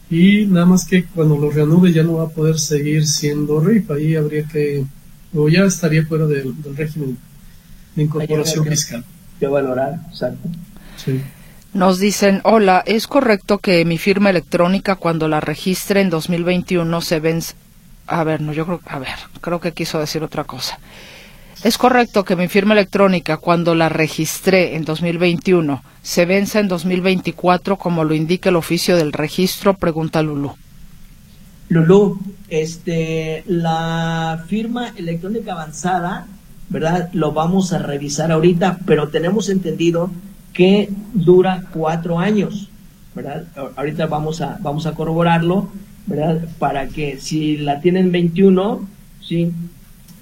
Y 0.10 0.48
nada 0.48 0.66
más 0.66 0.86
que 0.86 1.06
cuando 1.06 1.38
lo 1.38 1.52
reanude 1.52 1.94
ya 1.94 2.04
no 2.04 2.16
va 2.16 2.24
a 2.24 2.30
poder 2.30 2.60
seguir 2.60 3.06
siendo 3.06 3.60
RIF. 3.60 3.92
Ahí 3.92 4.16
habría 4.16 4.48
que, 4.48 4.86
o 5.34 5.48
ya 5.48 5.66
estaría 5.66 6.06
fuera 6.08 6.26
del, 6.26 6.56
régimen 6.76 7.18
de 7.96 8.04
incorporación 8.04 8.66
fiscal. 8.66 9.06
Que 9.40 9.46
valorar, 9.46 10.00
exacto. 10.10 10.50
Sí. 10.98 11.22
Nos 11.74 11.98
dicen, 11.98 12.42
hola, 12.44 12.84
¿es 12.86 13.08
correcto 13.08 13.58
que 13.58 13.84
mi 13.84 13.98
firma 13.98 14.30
electrónica 14.30 14.96
cuando 14.96 15.28
la 15.28 15.40
registre 15.40 16.02
en 16.02 16.12
2021 16.12 17.02
se 17.02 17.20
vence? 17.20 17.56
A 18.06 18.24
ver, 18.24 18.42
no, 18.42 18.54
yo 18.54 18.68
creo, 18.68 18.82
a 18.86 19.00
ver, 19.00 19.16
creo 19.42 19.60
que 19.60 19.72
quiso 19.72 19.98
decir 19.98 20.22
otra 20.22 20.44
cosa. 20.44 20.78
¿Es 21.64 21.80
correcto 21.80 22.26
que 22.26 22.36
mi 22.36 22.48
firma 22.48 22.74
electrónica 22.74 23.38
cuando 23.38 23.74
la 23.74 23.90
registré 23.90 24.76
en 24.76 24.86
2021 24.86 25.84
se 26.04 26.26
vence 26.26 26.60
en 26.60 26.68
2024 26.68 27.78
como 27.78 28.04
lo 28.04 28.14
indica 28.14 28.50
el 28.50 28.56
oficio 28.56 28.96
del 28.96 29.12
registro? 29.12 29.74
Pregunta 29.74 30.22
Lulú. 30.22 30.54
Lulú, 31.70 32.20
este, 32.50 33.44
la 33.48 34.46
firma 34.48 34.90
electrónica 34.96 35.54
avanzada, 35.54 36.28
¿verdad? 36.70 37.10
Lo 37.14 37.32
vamos 37.32 37.74
a 37.74 37.80
revisar 37.80 38.32
ahorita, 38.32 38.78
pero 38.86 39.08
tenemos 39.08 39.50
entendido 39.50 40.12
que 40.54 40.90
dura 41.14 41.66
cuatro 41.74 42.20
años, 42.20 42.70
¿verdad? 43.16 43.46
Ahorita 43.76 44.06
vamos 44.06 44.42
a, 44.42 44.58
vamos 44.62 44.86
a 44.86 44.94
corroborarlo, 44.94 45.70
¿verdad? 46.06 46.48
Para 46.60 46.88
que 46.88 47.20
si 47.20 47.58
la 47.58 47.82
tienen 47.82 48.12
21, 48.12 48.88
¿sí? 49.22 49.52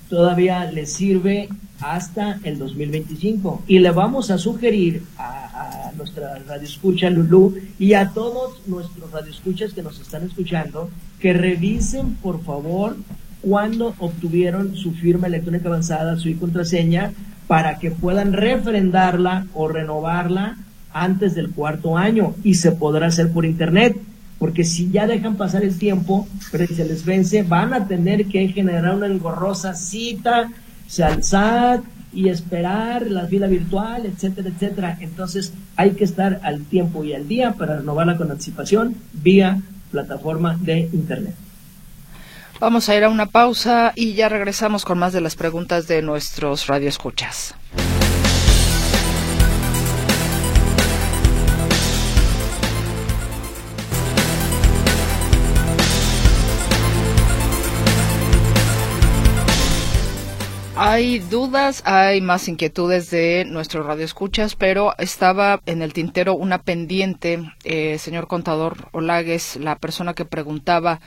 Todavía 0.09 0.69
les 0.71 0.93
sirve 0.93 1.49
hasta 1.81 2.39
el 2.43 2.57
2025. 2.59 3.63
Y 3.67 3.79
le 3.79 3.91
vamos 3.91 4.31
a 4.31 4.37
sugerir 4.37 5.03
a, 5.17 5.89
a 5.89 5.91
nuestra 5.93 6.39
radioescucha 6.47 7.09
Lulú 7.09 7.55
y 7.79 7.93
a 7.93 8.09
todos 8.09 8.61
nuestros 8.67 9.11
radioescuchas 9.11 9.73
que 9.73 9.83
nos 9.83 9.99
están 9.99 10.25
escuchando 10.25 10.89
que 11.19 11.33
revisen, 11.33 12.15
por 12.15 12.43
favor, 12.43 12.95
cuándo 13.41 13.95
obtuvieron 13.99 14.75
su 14.75 14.91
firma 14.91 15.27
electrónica 15.27 15.67
avanzada, 15.67 16.17
su 16.17 16.37
contraseña, 16.37 17.13
para 17.51 17.79
que 17.79 17.91
puedan 17.91 18.31
refrendarla 18.31 19.45
o 19.53 19.67
renovarla 19.67 20.55
antes 20.93 21.35
del 21.35 21.51
cuarto 21.51 21.97
año 21.97 22.33
y 22.45 22.53
se 22.53 22.71
podrá 22.71 23.07
hacer 23.07 23.29
por 23.33 23.43
internet. 23.43 23.97
Porque 24.39 24.63
si 24.63 24.89
ya 24.89 25.05
dejan 25.05 25.35
pasar 25.35 25.61
el 25.65 25.77
tiempo, 25.77 26.29
pero 26.49 26.65
si 26.65 26.75
se 26.75 26.85
les 26.85 27.03
vence, 27.03 27.43
van 27.43 27.73
a 27.73 27.89
tener 27.89 28.27
que 28.27 28.47
generar 28.47 28.95
una 28.95 29.07
engorrosa 29.07 29.75
cita, 29.75 30.49
se 30.87 31.03
alzar 31.03 31.81
y 32.13 32.29
esperar 32.29 33.07
la 33.11 33.27
fila 33.27 33.47
virtual, 33.47 34.05
etcétera, 34.05 34.47
etcétera. 34.47 34.97
Entonces 35.01 35.51
hay 35.75 35.91
que 35.91 36.05
estar 36.05 36.39
al 36.43 36.63
tiempo 36.63 37.03
y 37.03 37.13
al 37.13 37.27
día 37.27 37.51
para 37.55 37.79
renovarla 37.79 38.15
con 38.15 38.31
anticipación 38.31 38.95
vía 39.11 39.61
plataforma 39.91 40.57
de 40.61 40.87
internet. 40.93 41.35
Vamos 42.61 42.89
a 42.89 42.95
ir 42.95 43.03
a 43.03 43.09
una 43.09 43.25
pausa 43.25 43.91
y 43.95 44.13
ya 44.13 44.29
regresamos 44.29 44.85
con 44.85 44.99
más 44.99 45.13
de 45.13 45.19
las 45.19 45.35
preguntas 45.35 45.87
de 45.87 46.03
nuestros 46.03 46.67
radioescuchas. 46.67 47.55
Hay 60.75 61.17
dudas, 61.17 61.81
hay 61.87 62.21
más 62.21 62.47
inquietudes 62.47 63.09
de 63.09 63.43
nuestros 63.49 63.87
radioescuchas, 63.87 64.55
pero 64.55 64.93
estaba 64.99 65.61
en 65.65 65.81
el 65.81 65.93
tintero 65.93 66.35
una 66.35 66.61
pendiente, 66.61 67.39
eh, 67.63 67.97
señor 67.97 68.27
contador 68.27 68.89
Olagues, 68.91 69.55
la 69.55 69.77
persona 69.77 70.13
que 70.13 70.25
preguntaba 70.25 70.99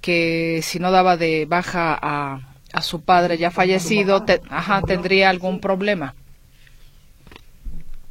que 0.00 0.60
si 0.62 0.78
no 0.78 0.90
daba 0.90 1.16
de 1.16 1.46
baja 1.46 1.98
a, 2.00 2.40
a 2.72 2.82
su 2.82 3.00
padre 3.00 3.38
ya 3.38 3.50
fallecido, 3.50 4.24
ajá, 4.50 4.82
tendría 4.82 5.30
algún 5.30 5.60
problema. 5.60 6.14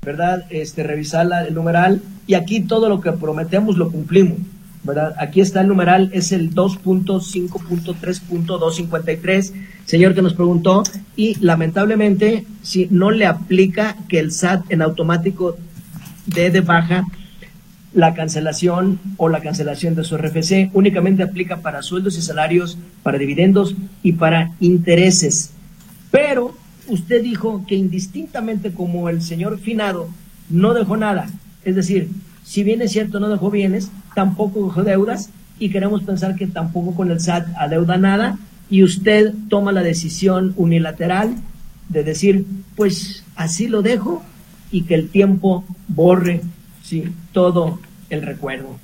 ¿Verdad? 0.01 0.45
Este, 0.49 0.83
revisar 0.83 1.27
el 1.47 1.53
numeral 1.53 2.01
y 2.27 2.35
aquí 2.35 2.61
todo 2.61 2.89
lo 2.89 3.01
que 3.01 3.11
prometemos 3.11 3.77
lo 3.77 3.91
cumplimos. 3.91 4.37
¿verdad? 4.85 5.13
Aquí 5.19 5.41
está 5.41 5.59
el 5.61 5.67
numeral, 5.67 6.11
es 6.13 6.31
el 6.31 6.53
2.5.3.253, 6.53 9.51
señor 9.85 10.13
que 10.13 10.21
nos 10.21 10.35
preguntó, 10.35 10.83
y 11.15 11.43
lamentablemente, 11.43 12.45
si 12.61 12.87
no 12.91 13.09
le 13.09 13.25
aplica 13.25 13.95
que 14.07 14.19
el 14.19 14.31
SAT 14.31 14.71
en 14.71 14.83
automático 14.83 15.57
dé 16.27 16.51
de 16.51 16.61
baja 16.61 17.03
la 17.95 18.13
cancelación 18.13 18.99
o 19.15 19.29
la 19.29 19.39
cancelación 19.39 19.95
de 19.95 20.03
su 20.03 20.17
RFC 20.17 20.69
únicamente 20.73 21.23
aplica 21.23 21.57
para 21.57 21.81
sueldos 21.81 22.17
y 22.17 22.21
salarios, 22.21 22.77
para 23.01 23.17
dividendos 23.17 23.75
y 24.03 24.13
para 24.13 24.51
intereses. 24.59 25.51
Pero 26.11 26.53
usted 26.89 27.23
dijo 27.23 27.65
que 27.65 27.75
indistintamente 27.75 28.73
como 28.73 29.07
el 29.07 29.21
señor 29.21 29.59
finado 29.59 30.09
no 30.49 30.73
dejó 30.73 30.97
nada, 30.97 31.29
es 31.63 31.75
decir, 31.75 32.09
si 32.43 32.63
bien 32.63 32.81
es 32.81 32.91
cierto 32.91 33.21
no 33.21 33.29
dejó 33.29 33.49
bienes, 33.49 33.89
tampoco 34.13 34.65
dejó 34.67 34.83
deudas 34.83 35.29
y 35.57 35.69
queremos 35.69 36.03
pensar 36.03 36.35
que 36.35 36.47
tampoco 36.47 36.93
con 36.95 37.11
el 37.11 37.21
SAT 37.21 37.47
adeuda 37.57 37.97
nada 37.97 38.37
y 38.69 38.83
usted 38.83 39.33
toma 39.47 39.71
la 39.71 39.83
decisión 39.83 40.53
unilateral 40.57 41.33
de 41.87 42.03
decir, 42.03 42.45
pues 42.75 43.23
así 43.37 43.69
lo 43.69 43.81
dejo 43.81 44.21
y 44.69 44.81
que 44.81 44.95
el 44.95 45.07
tiempo 45.07 45.63
borre 45.87 46.41
sí, 46.85 47.13
todo 47.33 47.79
el 48.09 48.21
recuerdo. 48.21 48.77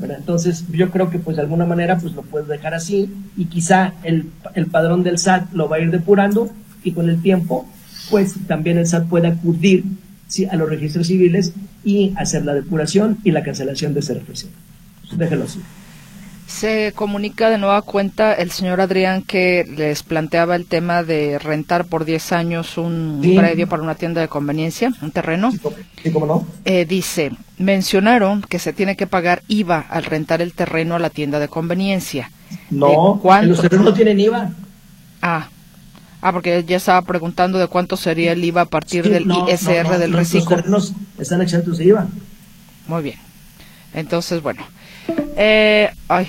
Entonces 0.00 0.64
yo 0.70 0.90
creo 0.90 1.10
que 1.10 1.18
pues 1.18 1.36
de 1.36 1.42
alguna 1.42 1.66
manera 1.66 1.98
pues 1.98 2.14
lo 2.14 2.22
puedes 2.22 2.46
dejar 2.46 2.72
así 2.72 3.12
y 3.36 3.46
quizá 3.46 3.94
el, 4.04 4.30
el 4.54 4.66
padrón 4.66 5.02
del 5.02 5.18
SAT 5.18 5.52
lo 5.52 5.68
va 5.68 5.76
a 5.76 5.80
ir 5.80 5.90
depurando 5.90 6.50
y 6.84 6.92
con 6.92 7.08
el 7.08 7.20
tiempo 7.20 7.68
pues 8.08 8.34
también 8.46 8.78
el 8.78 8.86
SAT 8.86 9.08
puede 9.08 9.26
acudir 9.26 9.84
a 10.50 10.56
los 10.56 10.68
registros 10.68 11.06
civiles 11.08 11.52
y 11.84 12.12
hacer 12.16 12.44
la 12.44 12.54
depuración 12.54 13.18
y 13.24 13.32
la 13.32 13.42
cancelación 13.42 13.94
de 13.94 14.00
ese 14.00 14.14
registro. 14.14 14.50
déjelo 15.16 15.44
así. 15.44 15.58
Se 16.48 16.92
comunica 16.94 17.50
de 17.50 17.58
nueva 17.58 17.82
cuenta 17.82 18.32
el 18.32 18.50
señor 18.50 18.80
Adrián 18.80 19.22
que 19.22 19.68
les 19.76 20.02
planteaba 20.02 20.56
el 20.56 20.64
tema 20.64 21.02
de 21.02 21.38
rentar 21.38 21.84
por 21.84 22.06
10 22.06 22.32
años 22.32 22.78
un 22.78 23.20
predio 23.36 23.68
para 23.68 23.82
una 23.82 23.94
tienda 23.94 24.22
de 24.22 24.28
conveniencia, 24.28 24.90
un 25.02 25.10
terreno. 25.10 25.52
Sí, 26.02 26.10
¿cómo 26.10 26.24
no? 26.24 26.46
Eh, 26.64 26.86
dice, 26.86 27.32
mencionaron 27.58 28.40
que 28.40 28.58
se 28.58 28.72
tiene 28.72 28.96
que 28.96 29.06
pagar 29.06 29.42
IVA 29.46 29.84
al 29.90 30.04
rentar 30.04 30.40
el 30.40 30.54
terreno 30.54 30.94
a 30.96 30.98
la 30.98 31.10
tienda 31.10 31.38
de 31.38 31.48
conveniencia. 31.48 32.30
No, 32.70 33.20
los 33.42 33.60
terrenos 33.60 33.84
no 33.84 33.92
tienen 33.92 34.18
IVA. 34.18 34.50
Ah, 35.20 35.48
Ah, 36.20 36.32
porque 36.32 36.64
ya 36.64 36.78
estaba 36.78 37.02
preguntando 37.02 37.58
de 37.58 37.68
cuánto 37.68 37.96
sería 37.96 38.32
el 38.32 38.44
IVA 38.44 38.62
a 38.62 38.64
partir 38.64 39.08
del 39.08 39.30
ISR 39.30 39.98
del 39.98 40.12
reciclo. 40.12 40.56
Los 40.56 40.62
terrenos 40.62 40.92
están 41.16 41.42
exentos 41.42 41.78
de 41.78 41.84
IVA. 41.84 42.08
Muy 42.88 43.02
bien. 43.04 43.18
Entonces, 43.94 44.42
bueno. 44.42 44.62
Eh, 45.40 45.88
ay, 46.08 46.26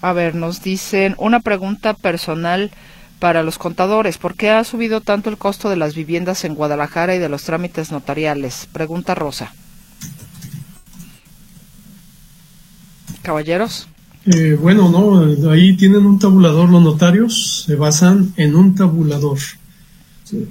A 0.00 0.14
ver, 0.14 0.34
nos 0.34 0.62
dicen 0.62 1.14
una 1.18 1.40
pregunta 1.40 1.92
personal 1.92 2.70
para 3.18 3.42
los 3.42 3.58
contadores. 3.58 4.16
¿Por 4.16 4.36
qué 4.36 4.48
ha 4.48 4.64
subido 4.64 5.02
tanto 5.02 5.28
el 5.28 5.36
costo 5.36 5.68
de 5.68 5.76
las 5.76 5.94
viviendas 5.94 6.44
en 6.44 6.54
Guadalajara 6.54 7.14
y 7.14 7.18
de 7.18 7.28
los 7.28 7.42
trámites 7.42 7.92
notariales? 7.92 8.68
Pregunta 8.72 9.14
Rosa. 9.14 9.52
Caballeros. 13.22 13.88
Eh, 14.24 14.56
bueno, 14.60 14.88
no, 14.88 15.50
ahí 15.50 15.76
tienen 15.76 16.06
un 16.06 16.18
tabulador 16.18 16.70
los 16.70 16.82
notarios, 16.82 17.64
se 17.66 17.76
basan 17.76 18.32
en 18.36 18.54
un 18.54 18.74
tabulador. 18.74 19.38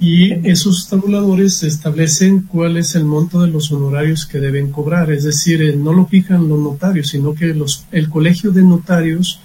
Y 0.00 0.32
esos 0.48 0.88
tabuladores 0.88 1.62
establecen 1.62 2.42
cuál 2.42 2.76
es 2.76 2.94
el 2.94 3.04
monto 3.04 3.40
de 3.40 3.48
los 3.48 3.70
honorarios 3.72 4.26
que 4.26 4.38
deben 4.38 4.70
cobrar. 4.70 5.10
Es 5.10 5.24
decir, 5.24 5.62
eh, 5.62 5.76
no 5.76 5.92
lo 5.92 6.06
fijan 6.06 6.48
los 6.48 6.58
notarios, 6.58 7.08
sino 7.08 7.34
que 7.34 7.54
los, 7.54 7.86
el 7.92 8.08
colegio 8.08 8.50
de 8.50 8.62
notarios 8.62 9.40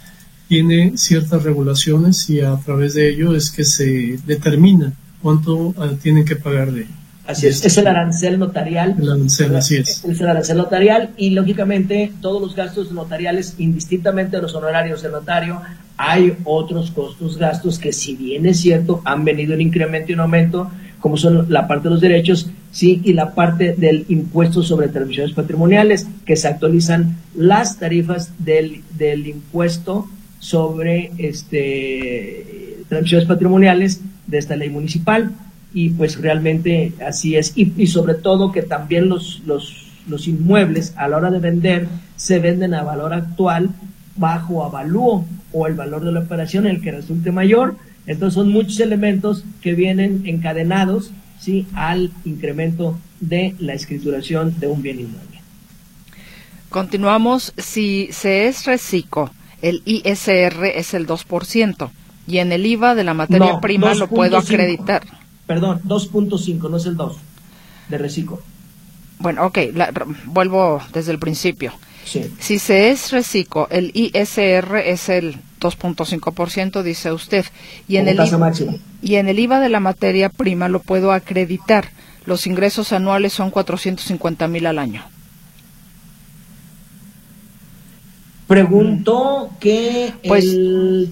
tiene 0.47 0.93
ciertas 0.97 1.43
regulaciones 1.43 2.29
y 2.29 2.41
a 2.41 2.55
través 2.57 2.93
de 2.93 3.09
ello 3.09 3.35
es 3.35 3.51
que 3.51 3.63
se 3.63 4.19
determina 4.25 4.93
cuánto 5.21 5.73
ah, 5.77 5.89
tienen 6.01 6.25
que 6.25 6.35
pagar 6.35 6.71
de 6.71 6.85
Así 7.25 7.47
es, 7.47 7.63
es 7.63 7.77
el 7.77 7.87
arancel 7.87 8.37
notarial. 8.37 8.95
El 8.99 9.09
arancel, 9.09 9.55
así 9.55 9.77
es. 9.77 10.03
Es 10.03 10.19
el 10.19 10.27
arancel 10.27 10.57
notarial 10.57 11.11
y 11.15 11.29
lógicamente 11.29 12.11
todos 12.21 12.41
los 12.41 12.55
gastos 12.55 12.91
notariales, 12.91 13.55
indistintamente 13.59 14.35
de 14.35 14.41
los 14.41 14.53
honorarios 14.55 15.01
del 15.01 15.13
notario, 15.13 15.61
hay 15.95 16.35
otros 16.43 16.91
costos, 16.91 17.37
gastos 17.37 17.79
que 17.79 17.93
si 17.93 18.15
bien 18.15 18.45
es 18.45 18.59
cierto, 18.59 19.01
han 19.05 19.23
venido 19.23 19.53
en 19.53 19.61
incremento 19.61 20.11
y 20.11 20.13
en 20.13 20.19
aumento, 20.19 20.69
como 20.99 21.15
son 21.15 21.45
la 21.49 21.67
parte 21.67 21.85
de 21.85 21.91
los 21.91 22.01
derechos, 22.01 22.49
sí, 22.71 23.01
y 23.05 23.13
la 23.13 23.33
parte 23.33 23.73
del 23.77 24.05
impuesto 24.09 24.63
sobre 24.63 24.89
transmisiones 24.89 25.33
patrimoniales, 25.33 26.07
que 26.25 26.35
se 26.35 26.49
actualizan 26.49 27.17
las 27.35 27.77
tarifas 27.77 28.31
del, 28.39 28.81
del 28.97 29.27
impuesto 29.27 30.09
sobre 30.39 31.11
este 31.17 32.83
transmisiones 32.89 33.27
patrimoniales 33.27 34.01
de 34.27 34.37
esta 34.37 34.57
ley 34.57 34.69
municipal 34.69 35.31
y 35.73 35.89
pues 35.89 36.21
realmente 36.21 36.93
así 37.05 37.35
es. 37.35 37.53
Y, 37.55 37.87
sobre 37.87 38.13
todo 38.13 38.51
que 38.51 38.61
también 38.61 39.09
los, 39.09 39.41
los, 39.45 39.87
los, 40.07 40.27
inmuebles 40.27 40.93
a 40.97 41.07
la 41.07 41.17
hora 41.17 41.31
de 41.31 41.39
vender 41.39 41.87
se 42.15 42.39
venden 42.39 42.73
a 42.73 42.83
valor 42.83 43.13
actual 43.13 43.69
bajo 44.15 44.63
avalúo 44.63 45.25
o 45.51 45.67
el 45.67 45.73
valor 45.73 46.03
de 46.03 46.11
la 46.11 46.21
operación, 46.21 46.67
el 46.67 46.81
que 46.81 46.91
resulte 46.91 47.31
mayor. 47.31 47.75
Entonces 48.05 48.35
son 48.35 48.49
muchos 48.49 48.79
elementos 48.79 49.43
que 49.61 49.73
vienen 49.73 50.23
encadenados 50.25 51.11
¿sí? 51.39 51.65
al 51.73 52.11
incremento 52.25 52.97
de 53.19 53.55
la 53.59 53.73
escrituración 53.73 54.59
de 54.59 54.67
un 54.67 54.81
bien 54.81 54.99
inmueble. 54.99 55.41
Continuamos. 56.69 57.53
Si 57.57 58.09
se 58.11 58.47
es 58.47 58.65
reciclo, 58.65 59.31
el 59.61 59.81
ISR 59.85 60.65
es 60.75 60.93
el 60.93 61.07
2% 61.07 61.89
y 62.27 62.37
en 62.39 62.51
el 62.51 62.65
IVA 62.65 62.95
de 62.95 63.03
la 63.03 63.13
materia 63.13 63.59
prima 63.59 63.93
lo 63.93 64.07
puedo 64.07 64.37
acreditar. 64.37 65.03
Perdón, 65.53 65.81
2.5, 65.85 66.67
no 66.67 66.77
es 66.77 66.85
el 66.87 66.97
2 66.97 67.15
de 67.89 67.97
reciclo. 67.99 68.41
Bueno, 69.19 69.45
ok, 69.45 69.59
vuelvo 70.25 70.81
desde 70.91 71.11
el 71.11 71.19
principio. 71.19 71.73
Si 72.39 72.57
se 72.57 72.89
es 72.89 73.11
reciclo, 73.11 73.67
el 73.69 73.91
ISR 73.93 74.77
es 74.83 75.09
el 75.09 75.35
2.5%, 75.61 76.81
dice 76.81 77.11
usted. 77.11 77.45
Y 77.87 77.97
en, 77.97 78.07
el 78.07 78.19
y 79.03 79.15
en 79.15 79.27
el 79.27 79.37
IVA 79.37 79.59
de 79.59 79.69
la 79.69 79.79
materia 79.79 80.29
prima 80.29 80.69
lo 80.69 80.79
puedo 80.79 81.11
acreditar. 81.11 81.89
Los 82.25 82.47
ingresos 82.47 82.91
anuales 82.91 83.33
son 83.33 83.51
450 83.51 84.47
mil 84.47 84.65
al 84.65 84.79
año. 84.79 85.03
Preguntó 88.53 89.49
que 89.59 90.13
pues, 90.27 90.45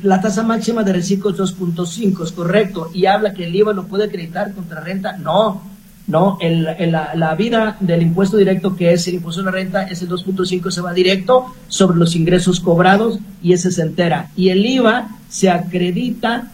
la 0.03 0.21
tasa 0.21 0.43
máxima 0.43 0.83
de 0.83 0.93
reciclo 0.93 1.31
es 1.31 1.37
2.5, 1.37 2.23
es 2.23 2.31
correcto, 2.33 2.91
y 2.93 3.07
habla 3.07 3.33
que 3.33 3.45
el 3.45 3.55
IVA 3.55 3.73
lo 3.73 3.87
puede 3.87 4.03
acreditar 4.03 4.53
contra 4.53 4.79
renta. 4.79 5.17
No, 5.17 5.63
no, 6.05 6.37
el, 6.39 6.91
la, 6.91 7.35
vida 7.35 7.77
del 7.79 8.03
impuesto 8.03 8.37
directo, 8.37 8.75
que 8.75 8.93
es 8.93 9.07
el 9.07 9.15
impuesto 9.15 9.41
de 9.41 9.45
la 9.45 9.51
renta, 9.53 9.83
es 9.83 10.03
el 10.03 10.09
2.5, 10.09 10.69
se 10.69 10.81
va 10.81 10.93
directo 10.93 11.47
sobre 11.67 11.97
los 11.97 12.15
ingresos 12.15 12.59
cobrados 12.59 13.17
y 13.41 13.53
ese 13.53 13.71
se 13.71 13.81
entera. 13.81 14.29
Y 14.35 14.49
el 14.49 14.63
IVA 14.63 15.09
se 15.27 15.49
acredita 15.49 16.51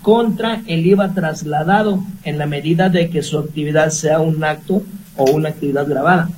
contra 0.00 0.62
el 0.66 0.86
IVA 0.86 1.12
trasladado 1.12 2.02
en 2.24 2.38
la 2.38 2.46
medida 2.46 2.88
de 2.88 3.10
que 3.10 3.22
su 3.22 3.38
actividad 3.38 3.90
sea 3.90 4.20
un 4.20 4.42
acto 4.42 4.82
o 5.18 5.30
una 5.30 5.50
actividad 5.50 5.86
grabada. 5.86 6.30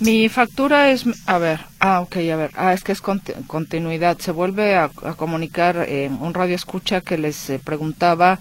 Mi 0.00 0.28
factura 0.28 0.92
es, 0.92 1.04
a 1.26 1.38
ver, 1.38 1.60
ah, 1.80 2.00
ok, 2.00 2.16
a 2.16 2.36
ver, 2.36 2.52
ah, 2.54 2.72
es 2.72 2.84
que 2.84 2.92
es 2.92 3.00
continuidad. 3.00 4.18
Se 4.18 4.30
vuelve 4.30 4.76
a, 4.76 4.90
comunicar 5.16 5.84
eh, 5.88 6.08
un 6.20 6.34
radio 6.34 6.54
escucha 6.54 7.00
que 7.00 7.18
les 7.18 7.50
eh, 7.50 7.60
preguntaba 7.62 8.38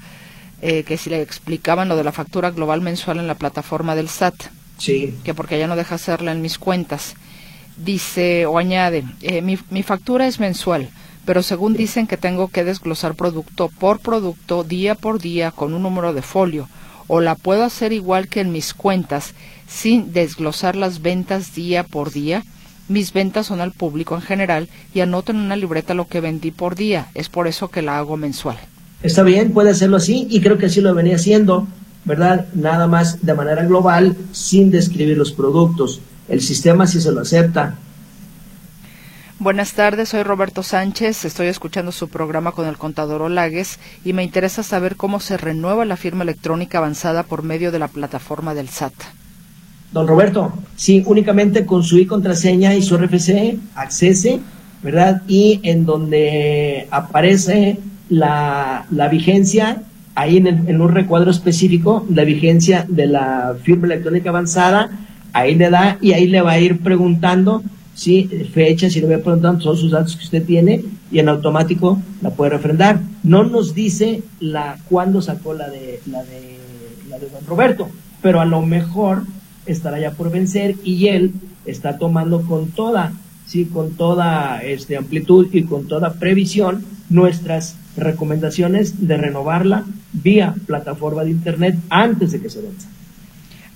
eh, 0.61 0.83
que 0.83 0.97
si 0.97 1.09
le 1.09 1.21
explicaban 1.21 1.89
lo 1.89 1.95
de 1.95 2.03
la 2.03 2.11
factura 2.11 2.51
global 2.51 2.81
mensual 2.81 3.17
en 3.17 3.27
la 3.27 3.35
plataforma 3.35 3.95
del 3.95 4.07
SAT. 4.07 4.35
Sí. 4.77 5.15
Que 5.23 5.33
porque 5.33 5.57
ya 5.57 5.67
no 5.67 5.75
deja 5.75 5.95
hacerla 5.95 6.31
en 6.31 6.43
mis 6.43 6.59
cuentas. 6.59 7.15
Dice 7.75 8.45
o 8.45 8.59
añade, 8.59 9.03
eh, 9.21 9.41
mi, 9.41 9.57
mi 9.71 9.81
factura 9.81 10.27
es 10.27 10.39
mensual, 10.39 10.89
pero 11.25 11.41
según 11.41 11.73
dicen 11.73 12.05
que 12.05 12.17
tengo 12.17 12.49
que 12.49 12.63
desglosar 12.63 13.15
producto 13.15 13.69
por 13.69 13.99
producto, 13.99 14.63
día 14.63 14.93
por 14.93 15.19
día, 15.19 15.49
con 15.49 15.73
un 15.73 15.81
número 15.81 16.13
de 16.13 16.21
folio 16.21 16.67
o 17.07 17.21
la 17.21 17.35
puedo 17.35 17.63
hacer 17.63 17.93
igual 17.93 18.27
que 18.27 18.41
en 18.41 18.51
mis 18.51 18.73
cuentas, 18.73 19.33
sin 19.67 20.13
desglosar 20.13 20.75
las 20.75 21.01
ventas 21.01 21.55
día 21.55 21.83
por 21.83 22.11
día. 22.11 22.43
Mis 22.89 23.11
ventas 23.11 23.47
son 23.47 23.59
al 23.59 23.71
público 23.73 24.15
en 24.15 24.21
general 24.21 24.69
y 24.93 25.01
anoto 25.01 25.31
en 25.31 25.39
una 25.39 25.55
libreta 25.55 25.93
lo 25.93 26.07
que 26.07 26.21
vendí 26.21 26.51
por 26.51 26.75
día. 26.75 27.07
Es 27.15 27.29
por 27.29 27.47
eso 27.47 27.69
que 27.69 27.81
la 27.81 27.97
hago 27.97 28.17
mensual. 28.17 28.57
Está 29.03 29.23
bien, 29.23 29.51
puede 29.51 29.71
hacerlo 29.71 29.97
así 29.97 30.27
y 30.29 30.41
creo 30.41 30.57
que 30.57 30.67
así 30.67 30.81
lo 30.81 30.93
venía 30.95 31.15
haciendo, 31.15 31.67
¿verdad? 32.05 32.47
Nada 32.53 32.87
más 32.87 33.25
de 33.25 33.33
manera 33.33 33.65
global, 33.65 34.15
sin 34.31 34.71
describir 34.71 35.17
los 35.17 35.31
productos. 35.31 36.01
El 36.27 36.41
sistema 36.41 36.87
sí 36.87 36.99
se 36.99 37.11
lo 37.11 37.21
acepta, 37.21 37.75
Buenas 39.39 39.73
tardes, 39.73 40.09
soy 40.09 40.23
Roberto 40.23 40.63
Sánchez, 40.63 41.23
estoy 41.23 41.45
escuchando 41.45 41.91
su 41.91 42.07
programa 42.07 42.53
con 42.53 42.67
el 42.67 42.75
contador 42.75 43.21
Olagues 43.21 43.77
y 44.03 44.13
me 44.13 44.23
interesa 44.23 44.63
saber 44.63 44.95
cómo 44.95 45.19
se 45.19 45.37
renueva 45.37 45.85
la 45.85 45.95
firma 45.95 46.23
electrónica 46.23 46.79
avanzada 46.79 47.21
por 47.21 47.43
medio 47.43 47.71
de 47.71 47.77
la 47.77 47.87
plataforma 47.87 48.55
del 48.55 48.67
SAT. 48.67 48.93
Don 49.91 50.07
Roberto, 50.07 50.53
sí, 50.75 51.03
únicamente 51.05 51.67
con 51.67 51.83
su 51.83 51.99
I 51.99 52.07
contraseña 52.07 52.73
y 52.73 52.81
su 52.81 52.97
RFC, 52.97 53.59
accese, 53.75 54.39
¿verdad? 54.81 55.21
Y 55.27 55.59
en 55.61 55.85
donde 55.85 56.87
aparece 56.89 57.77
la, 58.09 58.87
vigencia, 59.11 59.83
ahí 60.15 60.37
en, 60.37 60.47
en 60.47 60.81
un 60.81 60.91
recuadro 60.91 61.29
específico, 61.29 62.07
la 62.09 62.23
vigencia 62.23 62.87
de 62.89 63.05
la 63.05 63.55
firma 63.61 63.85
electrónica 63.85 64.31
avanzada, 64.31 64.89
ahí 65.31 65.53
le 65.53 65.69
da 65.69 65.99
y 66.01 66.13
ahí 66.13 66.25
le 66.25 66.41
va 66.41 66.53
a 66.53 66.59
ir 66.59 66.79
preguntando 66.79 67.61
sí, 67.97 68.29
fecha, 68.53 68.89
si 68.89 69.01
le 69.01 69.07
voy 69.07 69.15
a 69.15 69.23
preguntar 69.23 69.57
todos 69.57 69.81
sus 69.81 69.91
datos 69.91 70.15
que 70.15 70.23
usted 70.23 70.45
tiene 70.45 70.85
y 71.11 71.19
en 71.19 71.27
automático 71.27 71.99
la 72.21 72.29
puede 72.29 72.51
refrendar. 72.51 73.01
No 73.23 73.43
nos 73.43 73.73
dice 73.73 74.21
la 74.39 74.77
cuándo 74.87 75.21
sacó 75.21 75.53
la 75.53 75.69
de 75.69 75.99
la 76.05 76.23
de 76.23 76.57
la 77.09 77.17
de 77.19 77.27
don 77.27 77.45
Roberto, 77.45 77.89
pero 78.21 78.39
a 78.39 78.45
lo 78.45 78.61
mejor 78.61 79.23
estará 79.65 79.99
ya 79.99 80.11
por 80.11 80.31
vencer 80.31 80.75
y 80.83 81.07
él 81.07 81.33
está 81.65 81.97
tomando 81.97 82.43
con 82.43 82.67
toda 82.67 83.11
sí, 83.47 83.65
con 83.65 83.95
toda 83.95 84.61
este 84.61 84.95
amplitud 84.95 85.47
y 85.51 85.63
con 85.63 85.87
toda 85.87 86.13
previsión 86.13 86.85
nuestras 87.09 87.75
recomendaciones 87.95 89.07
de 89.07 89.17
renovarla 89.17 89.85
vía 90.13 90.53
plataforma 90.67 91.23
de 91.23 91.31
internet 91.31 91.79
antes 91.89 92.31
de 92.31 92.41
que 92.41 92.49
se 92.49 92.61
venza. 92.61 92.87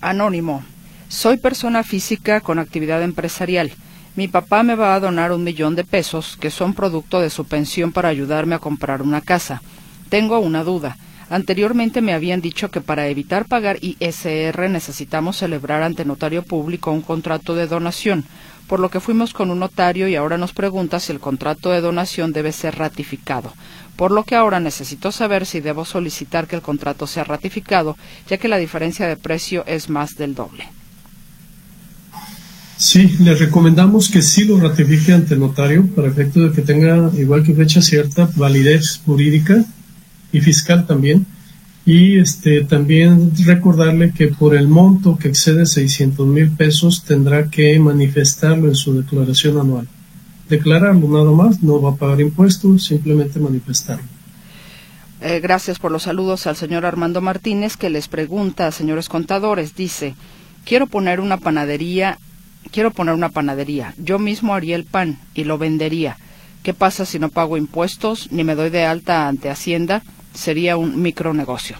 Anónimo. 0.01 0.63
Soy 1.07 1.37
persona 1.37 1.83
física 1.83 2.41
con 2.41 2.59
actividad 2.59 3.01
empresarial. 3.01 3.71
Mi 4.13 4.27
papá 4.27 4.61
me 4.63 4.75
va 4.75 4.93
a 4.93 4.99
donar 4.99 5.31
un 5.31 5.45
millón 5.45 5.75
de 5.75 5.85
pesos 5.85 6.35
que 6.35 6.51
son 6.51 6.73
producto 6.73 7.21
de 7.21 7.29
su 7.29 7.45
pensión 7.45 7.93
para 7.93 8.09
ayudarme 8.09 8.55
a 8.55 8.59
comprar 8.59 9.01
una 9.01 9.21
casa. 9.21 9.61
Tengo 10.09 10.39
una 10.39 10.65
duda. 10.65 10.97
Anteriormente 11.29 12.01
me 12.01 12.13
habían 12.13 12.41
dicho 12.41 12.69
que 12.69 12.81
para 12.81 13.07
evitar 13.07 13.45
pagar 13.45 13.77
ISR 13.79 14.69
necesitamos 14.69 15.37
celebrar 15.37 15.81
ante 15.81 16.03
notario 16.03 16.43
público 16.43 16.91
un 16.91 17.01
contrato 17.01 17.55
de 17.55 17.67
donación, 17.67 18.25
por 18.67 18.81
lo 18.81 18.89
que 18.89 18.99
fuimos 18.99 19.31
con 19.31 19.49
un 19.49 19.59
notario 19.59 20.09
y 20.09 20.17
ahora 20.17 20.37
nos 20.37 20.51
pregunta 20.51 20.99
si 20.99 21.13
el 21.13 21.21
contrato 21.21 21.71
de 21.71 21.79
donación 21.79 22.33
debe 22.33 22.51
ser 22.51 22.77
ratificado, 22.77 23.53
por 23.95 24.11
lo 24.11 24.25
que 24.25 24.35
ahora 24.35 24.59
necesito 24.59 25.13
saber 25.13 25.45
si 25.45 25.61
debo 25.61 25.85
solicitar 25.85 26.47
que 26.47 26.57
el 26.57 26.61
contrato 26.61 27.07
sea 27.07 27.23
ratificado, 27.23 27.95
ya 28.27 28.37
que 28.37 28.49
la 28.49 28.57
diferencia 28.57 29.07
de 29.07 29.15
precio 29.15 29.63
es 29.67 29.89
más 29.89 30.15
del 30.15 30.35
doble. 30.35 30.67
Sí, 32.81 33.15
le 33.19 33.35
recomendamos 33.35 34.09
que 34.09 34.23
sí 34.23 34.43
lo 34.43 34.59
ratifique 34.59 35.13
ante 35.13 35.35
notario 35.35 35.85
para 35.85 36.07
efecto 36.07 36.39
de 36.39 36.51
que 36.51 36.63
tenga, 36.63 37.11
igual 37.15 37.43
que 37.43 37.53
fecha 37.53 37.79
cierta, 37.79 38.27
validez 38.35 39.01
jurídica 39.05 39.63
y 40.31 40.41
fiscal 40.41 40.87
también. 40.87 41.27
Y 41.85 42.17
este 42.17 42.63
también 42.63 43.31
recordarle 43.45 44.11
que 44.11 44.29
por 44.29 44.55
el 44.55 44.67
monto 44.67 45.17
que 45.17 45.27
excede 45.27 45.65
600 45.65 46.25
mil 46.25 46.49
pesos 46.49 47.03
tendrá 47.03 47.49
que 47.49 47.77
manifestarlo 47.79 48.67
en 48.67 48.75
su 48.75 48.99
declaración 48.99 49.59
anual 49.59 49.87
declararlo 50.51 51.07
nada 51.07 51.31
más, 51.31 51.63
no 51.63 51.81
va 51.81 51.91
a 51.91 51.95
pagar 51.95 52.21
impuestos, 52.21 52.85
simplemente 52.85 53.39
manifestarlo. 53.39 54.03
Eh, 55.21 55.39
gracias 55.39 55.79
por 55.79 55.91
los 55.91 56.03
saludos 56.03 56.45
al 56.45 56.55
señor 56.55 56.85
Armando 56.85 57.21
Martínez 57.21 57.77
que 57.77 57.89
les 57.89 58.07
pregunta, 58.07 58.71
señores 58.71 59.07
contadores, 59.07 59.75
dice, 59.75 60.15
quiero 60.65 60.87
poner 60.87 61.19
una 61.19 61.37
panadería, 61.37 62.19
quiero 62.71 62.91
poner 62.91 63.13
una 63.13 63.29
panadería, 63.29 63.93
yo 63.97 64.19
mismo 64.19 64.53
haría 64.53 64.75
el 64.75 64.85
pan 64.85 65.17
y 65.33 65.43
lo 65.43 65.57
vendería. 65.57 66.17
¿Qué 66.63 66.73
pasa 66.73 67.05
si 67.05 67.17
no 67.17 67.29
pago 67.29 67.57
impuestos 67.57 68.31
ni 68.31 68.43
me 68.43 68.55
doy 68.55 68.69
de 68.69 68.85
alta 68.85 69.27
ante 69.27 69.49
Hacienda? 69.49 70.03
Sería 70.33 70.77
un 70.77 71.01
micronegocio. 71.01 71.77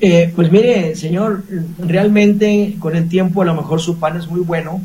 Eh, 0.00 0.32
pues 0.34 0.50
mire, 0.50 0.94
señor, 0.96 1.44
realmente 1.78 2.76
con 2.78 2.96
el 2.96 3.08
tiempo 3.08 3.42
a 3.42 3.44
lo 3.44 3.54
mejor 3.54 3.80
su 3.80 3.98
pan 3.98 4.16
es 4.16 4.28
muy 4.28 4.40
bueno, 4.40 4.80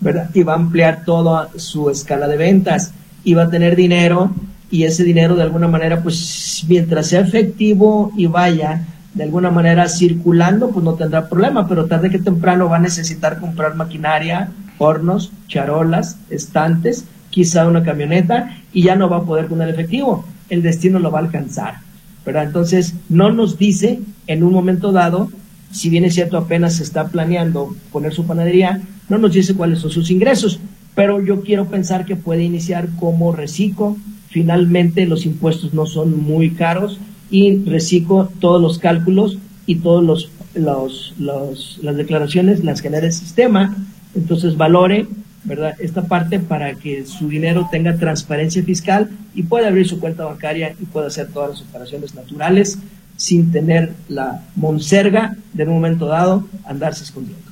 ¿verdad? 0.00 0.30
Y 0.34 0.42
va 0.42 0.54
a 0.54 0.56
ampliar 0.56 1.04
toda 1.04 1.50
su 1.56 1.90
escala 1.90 2.28
de 2.28 2.36
ventas 2.36 2.92
y 3.24 3.34
va 3.34 3.44
a 3.44 3.50
tener 3.50 3.76
dinero 3.76 4.34
y 4.70 4.84
ese 4.84 5.04
dinero 5.04 5.36
de 5.36 5.42
alguna 5.42 5.68
manera, 5.68 6.02
pues 6.02 6.64
mientras 6.68 7.06
sea 7.06 7.20
efectivo 7.20 8.12
y 8.16 8.26
vaya 8.26 8.86
de 9.14 9.24
alguna 9.24 9.50
manera 9.50 9.88
circulando, 9.88 10.70
pues 10.70 10.84
no 10.84 10.94
tendrá 10.94 11.28
problema, 11.28 11.66
pero 11.66 11.86
tarde 11.86 12.10
que 12.10 12.18
temprano 12.18 12.68
va 12.68 12.76
a 12.76 12.80
necesitar 12.80 13.40
comprar 13.40 13.74
maquinaria, 13.74 14.50
hornos, 14.78 15.32
charolas, 15.48 16.18
estantes, 16.30 17.04
quizá 17.30 17.66
una 17.66 17.82
camioneta 17.82 18.56
y 18.72 18.82
ya 18.82 18.96
no 18.96 19.08
va 19.08 19.18
a 19.18 19.22
poder 19.22 19.46
con 19.46 19.60
el 19.62 19.70
efectivo. 19.70 20.24
El 20.48 20.62
destino 20.62 20.98
lo 20.98 21.10
va 21.10 21.18
a 21.18 21.22
alcanzar. 21.22 21.76
¿verdad? 22.24 22.44
Entonces, 22.44 22.94
no 23.08 23.32
nos 23.32 23.58
dice 23.58 24.00
en 24.26 24.42
un 24.42 24.52
momento 24.52 24.92
dado, 24.92 25.30
si 25.70 25.88
bien 25.88 26.04
es 26.04 26.14
cierto 26.14 26.36
apenas 26.36 26.80
está 26.80 27.08
planeando 27.08 27.74
poner 27.90 28.12
su 28.12 28.26
panadería, 28.26 28.82
no 29.08 29.18
nos 29.18 29.32
dice 29.32 29.54
cuáles 29.54 29.80
son 29.80 29.90
sus 29.90 30.10
ingresos, 30.10 30.60
pero 30.94 31.22
yo 31.22 31.42
quiero 31.42 31.66
pensar 31.66 32.04
que 32.04 32.16
puede 32.16 32.42
iniciar 32.42 32.88
como 32.98 33.32
reciclo, 33.32 33.96
finalmente 34.28 35.06
los 35.06 35.24
impuestos 35.24 35.72
no 35.72 35.86
son 35.86 36.22
muy 36.22 36.50
caros 36.50 36.98
y 37.30 37.64
reciclo 37.64 38.30
todos 38.40 38.60
los 38.60 38.78
cálculos 38.78 39.38
y 39.66 39.76
todos 39.76 40.04
los, 40.04 40.30
los, 40.54 41.78
las 41.82 41.96
declaraciones 41.96 42.64
las 42.64 42.80
genera 42.80 43.06
el 43.06 43.12
sistema, 43.12 43.76
entonces 44.14 44.56
valore 44.56 45.06
¿verdad? 45.44 45.74
Esta 45.78 46.02
parte 46.02 46.40
para 46.40 46.74
que 46.74 47.06
su 47.06 47.28
dinero 47.28 47.68
tenga 47.70 47.96
transparencia 47.96 48.62
fiscal 48.62 49.10
y 49.34 49.44
pueda 49.44 49.68
abrir 49.68 49.88
su 49.88 50.00
cuenta 50.00 50.24
bancaria 50.24 50.74
y 50.78 50.84
pueda 50.84 51.06
hacer 51.06 51.28
todas 51.32 51.50
las 51.50 51.62
operaciones 51.62 52.14
naturales 52.14 52.78
sin 53.16 53.50
tener 53.50 53.94
la 54.08 54.42
monserga 54.56 55.36
de 55.52 55.64
un 55.64 55.70
momento 55.74 56.06
dado 56.06 56.46
andarse 56.64 57.04
escondiendo. 57.04 57.50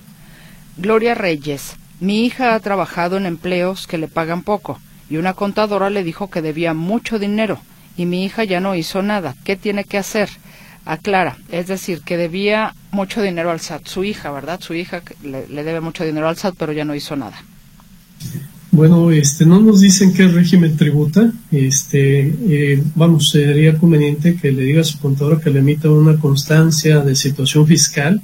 Gloria 0.76 1.14
Reyes, 1.14 1.76
mi 2.00 2.24
hija 2.24 2.54
ha 2.54 2.60
trabajado 2.60 3.16
en 3.16 3.26
empleos 3.26 3.86
que 3.86 3.98
le 3.98 4.08
pagan 4.08 4.42
poco 4.42 4.78
y 5.08 5.16
una 5.16 5.34
contadora 5.34 5.88
le 5.88 6.04
dijo 6.04 6.28
que 6.28 6.42
debía 6.42 6.74
mucho 6.74 7.18
dinero 7.18 7.60
y 7.96 8.06
mi 8.06 8.24
hija 8.24 8.44
ya 8.44 8.60
no 8.60 8.74
hizo 8.74 9.02
nada. 9.02 9.34
¿Qué 9.44 9.56
tiene 9.56 9.84
que 9.84 9.98
hacer? 9.98 10.28
Aclara, 10.84 11.36
es 11.50 11.66
decir, 11.66 12.02
que 12.02 12.16
debía 12.16 12.72
mucho 12.92 13.20
dinero 13.20 13.50
al 13.50 13.60
SAT, 13.60 13.88
su 13.88 14.04
hija, 14.04 14.30
¿verdad? 14.30 14.60
Su 14.60 14.72
hija 14.72 15.02
le, 15.24 15.44
debe 15.48 15.80
mucho 15.80 16.04
dinero 16.04 16.28
al 16.28 16.36
SAT, 16.36 16.54
pero 16.56 16.72
ya 16.72 16.84
no 16.84 16.94
hizo 16.94 17.16
nada. 17.16 17.36
Bueno, 18.70 19.10
este, 19.10 19.46
no 19.46 19.60
nos 19.60 19.80
dicen 19.80 20.12
qué 20.12 20.28
régimen 20.28 20.76
tributa. 20.76 21.32
Este, 21.50 22.28
eh, 22.28 22.82
vamos, 22.94 23.30
sería 23.30 23.76
conveniente 23.76 24.36
que 24.36 24.52
le 24.52 24.62
diga 24.62 24.82
a 24.82 24.84
su 24.84 25.00
contador 25.00 25.40
que 25.40 25.50
le 25.50 25.58
emita 25.58 25.90
una 25.90 26.18
constancia 26.18 27.00
de 27.00 27.16
situación 27.16 27.66
fiscal. 27.66 28.22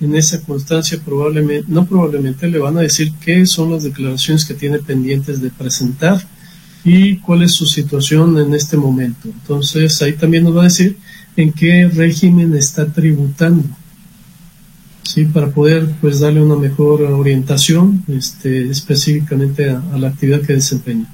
En 0.00 0.16
esa 0.16 0.40
constancia 0.40 0.98
probablemente, 1.04 1.66
no 1.68 1.86
probablemente, 1.86 2.48
le 2.48 2.58
van 2.58 2.76
a 2.78 2.80
decir 2.80 3.12
qué 3.20 3.46
son 3.46 3.70
las 3.70 3.84
declaraciones 3.84 4.44
que 4.46 4.54
tiene 4.54 4.78
pendientes 4.78 5.40
de 5.40 5.50
presentar 5.50 6.20
y 6.84 7.16
cuál 7.18 7.42
es 7.42 7.52
su 7.52 7.66
situación 7.66 8.38
en 8.38 8.54
este 8.54 8.76
momento. 8.76 9.28
Entonces, 9.28 10.00
ahí 10.02 10.14
también 10.14 10.44
nos 10.44 10.56
va 10.56 10.62
a 10.62 10.64
decir 10.64 10.96
en 11.36 11.52
qué 11.52 11.88
régimen 11.92 12.54
está 12.54 12.86
tributando. 12.86 13.64
Sí, 15.02 15.24
para 15.24 15.48
poder 15.48 15.90
pues 16.00 16.20
darle 16.20 16.40
una 16.40 16.56
mejor 16.56 17.02
orientación 17.02 18.04
este, 18.08 18.70
específicamente 18.70 19.70
a, 19.70 19.82
la 19.98 20.08
actividad 20.08 20.42
que 20.42 20.52
desempeña. 20.52 21.06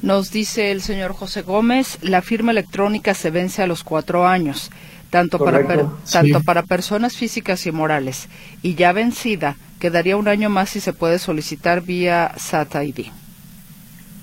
Nos 0.00 0.30
dice 0.30 0.70
el 0.70 0.80
señor 0.80 1.12
José 1.12 1.42
Gómez, 1.42 1.98
la 2.02 2.22
firma 2.22 2.52
electrónica 2.52 3.14
se 3.14 3.30
vence 3.30 3.62
a 3.62 3.66
los 3.66 3.82
cuatro 3.82 4.26
años, 4.26 4.70
tanto, 5.10 5.38
para, 5.38 5.90
tanto 6.10 6.40
para 6.42 6.62
personas 6.62 7.16
físicas 7.16 7.66
y 7.66 7.72
morales, 7.72 8.28
y 8.62 8.74
ya 8.74 8.92
vencida, 8.92 9.56
quedaría 9.80 10.16
un 10.16 10.28
año 10.28 10.48
más 10.50 10.70
si 10.70 10.80
se 10.80 10.92
puede 10.92 11.18
solicitar 11.18 11.82
vía 11.82 12.32
SAT 12.38 12.76
ID. 12.76 13.06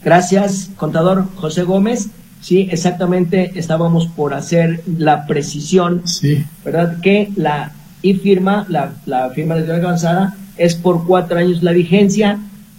Gracias, 0.05 0.69
contador 0.77 1.25
José 1.35 1.63
Gómez. 1.63 2.09
Sí, 2.39 2.67
exactamente, 2.71 3.53
estábamos 3.55 4.05
por 4.05 4.35
hacer 4.35 4.83
la 4.85 5.25
precisión, 5.25 6.03
sí. 6.07 6.45
¿verdad? 6.63 6.99
Que 7.01 7.31
la 7.35 7.71
y 8.03 8.13
firma, 8.13 8.67
la, 8.69 8.93
la 9.07 9.31
firma 9.31 9.55
de 9.55 9.73
avanzada, 9.73 10.35
es 10.57 10.75
por 10.75 11.07
cuatro 11.07 11.39
años 11.39 11.63
la 11.63 11.71
vigencia 11.71 12.37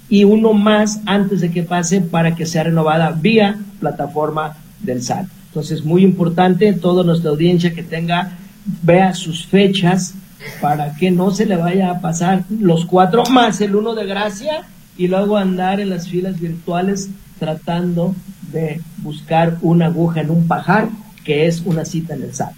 y 0.09 0.23
uno 0.23 0.53
más 0.53 1.01
antes 1.05 1.41
de 1.41 1.51
que 1.51 1.65
pase 1.65 2.01
para 2.01 2.37
que 2.37 2.47
sea 2.47 2.63
renovada 2.63 3.11
vía 3.11 3.59
plataforma 3.81 4.57
del 4.81 5.03
SAT. 5.03 5.27
Entonces, 5.49 5.85
muy 5.85 6.05
importante, 6.05 6.73
toda 6.75 7.03
nuestra 7.03 7.31
audiencia 7.31 7.75
que 7.75 7.83
tenga, 7.83 8.39
vea 8.85 9.15
sus 9.15 9.49
fechas 9.49 10.15
para 10.61 10.95
que 10.95 11.11
no 11.11 11.33
se 11.33 11.45
le 11.45 11.57
vaya 11.57 11.91
a 11.91 12.01
pasar 12.01 12.45
los 12.49 12.87
cuatro 12.87 13.25
más 13.31 13.61
el 13.61 13.75
uno 13.75 13.97
de 13.97 14.07
gracia 14.07 14.65
y 14.97 15.09
luego 15.09 15.37
andar 15.37 15.81
en 15.81 15.91
las 15.91 16.09
filas 16.09 16.41
virtuales 16.41 17.11
tratando 17.39 18.15
de 18.53 18.81
buscar 18.99 19.59
una 19.61 19.87
aguja 19.87 20.21
en 20.21 20.31
un 20.31 20.47
pajar, 20.47 20.89
que 21.25 21.47
es 21.47 21.63
una 21.65 21.85
cita 21.85 22.15
en 22.15 22.23
el 22.23 22.35
SAT. 22.35 22.53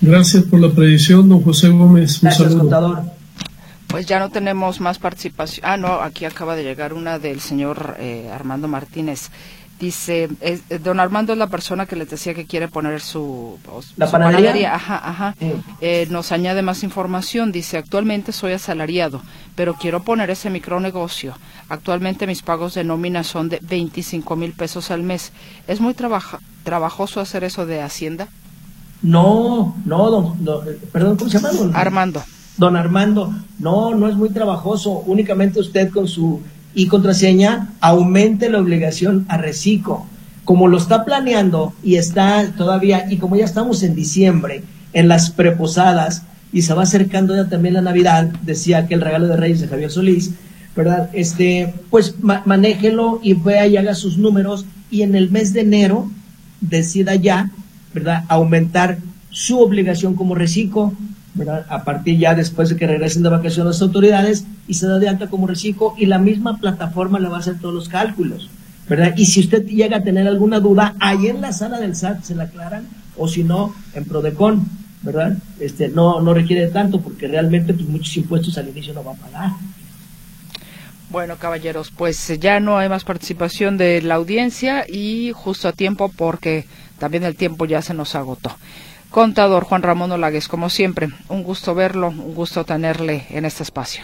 Gracias 0.00 0.42
por 0.44 0.60
la 0.60 0.68
predicción, 0.70 1.28
don 1.28 1.42
José 1.42 1.68
Gómez. 1.68 2.22
Un 2.22 2.28
Gracias, 2.28 2.54
contador. 2.54 3.02
Pues 3.86 4.06
ya 4.06 4.18
no 4.18 4.30
tenemos 4.30 4.80
más 4.80 4.98
participación. 4.98 5.64
Ah, 5.64 5.76
no, 5.76 6.00
aquí 6.00 6.24
acaba 6.24 6.56
de 6.56 6.64
llegar 6.64 6.92
una 6.92 7.18
del 7.18 7.40
señor 7.40 7.96
eh, 8.00 8.28
Armando 8.32 8.66
Martínez. 8.66 9.30
Dice, 9.78 10.28
eh, 10.40 10.60
don 10.78 11.00
Armando 11.00 11.32
es 11.32 11.38
la 11.38 11.48
persona 11.48 11.86
que 11.86 11.96
les 11.96 12.08
decía 12.08 12.34
que 12.34 12.46
quiere 12.46 12.68
poner 12.68 13.00
su, 13.00 13.58
¿La 13.96 14.08
panadería? 14.10 14.74
Ajá, 14.74 15.00
ajá. 15.02 15.34
Eh, 15.80 16.06
nos 16.08 16.30
añade 16.30 16.62
más 16.62 16.84
información. 16.84 17.50
Dice, 17.50 17.78
actualmente 17.78 18.30
soy 18.30 18.52
asalariado, 18.52 19.22
pero 19.56 19.74
quiero 19.74 20.04
poner 20.04 20.30
ese 20.30 20.50
micronegocio. 20.50 21.34
Actualmente 21.68 22.28
mis 22.28 22.42
pagos 22.42 22.74
de 22.74 22.84
nómina 22.84 23.24
son 23.24 23.48
de 23.48 23.58
25 23.60 24.36
mil 24.36 24.52
pesos 24.52 24.90
al 24.92 25.02
mes. 25.02 25.32
¿Es 25.66 25.80
muy 25.80 25.94
trabajoso 25.94 27.20
hacer 27.20 27.42
eso 27.42 27.66
de 27.66 27.82
Hacienda? 27.82 28.28
No, 29.02 29.74
no, 29.84 30.10
don, 30.10 30.72
perdón, 30.92 31.16
¿cómo 31.16 31.28
se 31.28 31.40
llama? 31.40 31.76
Armando. 31.76 32.22
Don 32.56 32.76
Armando, 32.76 33.34
no, 33.58 33.94
no 33.94 34.08
es 34.08 34.14
muy 34.14 34.28
trabajoso. 34.28 35.02
Únicamente 35.06 35.58
usted 35.58 35.90
con 35.90 36.06
su 36.06 36.40
y 36.74 36.86
contraseña 36.86 37.72
aumente 37.80 38.50
la 38.50 38.58
obligación 38.58 39.24
a 39.28 39.36
reciclo. 39.36 40.04
Como 40.44 40.68
lo 40.68 40.78
está 40.78 41.04
planeando 41.04 41.72
y 41.82 41.96
está 41.96 42.52
todavía, 42.56 43.06
y 43.10 43.18
como 43.18 43.36
ya 43.36 43.44
estamos 43.44 43.82
en 43.82 43.94
diciembre, 43.94 44.62
en 44.92 45.08
las 45.08 45.30
preposadas, 45.30 46.22
y 46.52 46.62
se 46.62 46.74
va 46.74 46.82
acercando 46.82 47.34
ya 47.34 47.48
también 47.48 47.74
la 47.74 47.80
Navidad, 47.80 48.32
decía 48.42 48.86
que 48.86 48.94
el 48.94 49.00
regalo 49.00 49.28
de 49.28 49.36
Reyes 49.36 49.60
de 49.60 49.68
Javier 49.68 49.90
Solís, 49.90 50.32
¿verdad? 50.76 51.10
Este, 51.12 51.72
pues 51.90 52.16
manéjelo 52.22 53.20
y 53.22 53.34
vea 53.34 53.66
y 53.66 53.76
haga 53.76 53.94
sus 53.94 54.18
números, 54.18 54.66
y 54.90 55.02
en 55.02 55.14
el 55.14 55.30
mes 55.30 55.52
de 55.52 55.60
enero 55.60 56.10
decida 56.60 57.14
ya 57.14 57.50
¿verdad? 57.92 58.24
Aumentar 58.28 58.98
su 59.30 59.60
obligación 59.60 60.14
como 60.14 60.34
reciclo, 60.34 60.92
¿verdad? 61.34 61.66
A 61.68 61.84
partir 61.84 62.18
ya 62.18 62.34
después 62.34 62.68
de 62.68 62.76
que 62.76 62.86
regresen 62.86 63.22
de 63.22 63.30
vacaciones 63.30 63.74
las 63.74 63.82
autoridades 63.82 64.44
y 64.68 64.74
se 64.74 64.86
da 64.86 64.98
de 64.98 65.08
alta 65.08 65.28
como 65.28 65.46
reciclo 65.46 65.94
y 65.96 66.06
la 66.06 66.18
misma 66.18 66.58
plataforma 66.58 67.18
le 67.18 67.28
va 67.28 67.36
a 67.36 67.40
hacer 67.40 67.58
todos 67.58 67.74
los 67.74 67.88
cálculos, 67.88 68.50
¿verdad? 68.88 69.14
Y 69.16 69.26
si 69.26 69.40
usted 69.40 69.64
llega 69.66 69.98
a 69.98 70.02
tener 70.02 70.26
alguna 70.26 70.60
duda, 70.60 70.94
ahí 71.00 71.28
en 71.28 71.40
la 71.40 71.52
sala 71.52 71.80
del 71.80 71.96
SAT 71.96 72.22
se 72.22 72.34
la 72.34 72.44
aclaran 72.44 72.86
o 73.16 73.28
si 73.28 73.44
no, 73.44 73.74
en 73.94 74.04
Prodecon, 74.04 74.66
¿verdad? 75.02 75.36
Este, 75.58 75.88
no, 75.88 76.20
no 76.20 76.34
requiere 76.34 76.68
tanto 76.68 77.00
porque 77.00 77.28
realmente 77.28 77.74
pues, 77.74 77.88
muchos 77.88 78.16
impuestos 78.16 78.56
al 78.58 78.68
inicio 78.68 78.92
no 78.94 79.04
va 79.04 79.12
a 79.12 79.16
pagar. 79.16 79.50
Bueno, 81.10 81.36
caballeros, 81.36 81.90
pues 81.90 82.38
ya 82.40 82.58
no 82.58 82.78
hay 82.78 82.88
más 82.88 83.04
participación 83.04 83.76
de 83.76 84.00
la 84.00 84.14
audiencia 84.14 84.86
y 84.88 85.32
justo 85.34 85.68
a 85.68 85.72
tiempo 85.72 86.10
porque 86.10 86.64
también 86.98 87.24
el 87.24 87.36
tiempo 87.36 87.66
ya 87.66 87.82
se 87.82 87.92
nos 87.92 88.14
agotó. 88.14 88.56
Contador 89.12 89.64
Juan 89.64 89.82
Ramón 89.82 90.10
Olagues, 90.10 90.48
como 90.48 90.70
siempre, 90.70 91.08
un 91.28 91.42
gusto 91.42 91.74
verlo, 91.74 92.08
un 92.08 92.34
gusto 92.34 92.64
tenerle 92.64 93.26
en 93.28 93.44
este 93.44 93.62
espacio. 93.62 94.02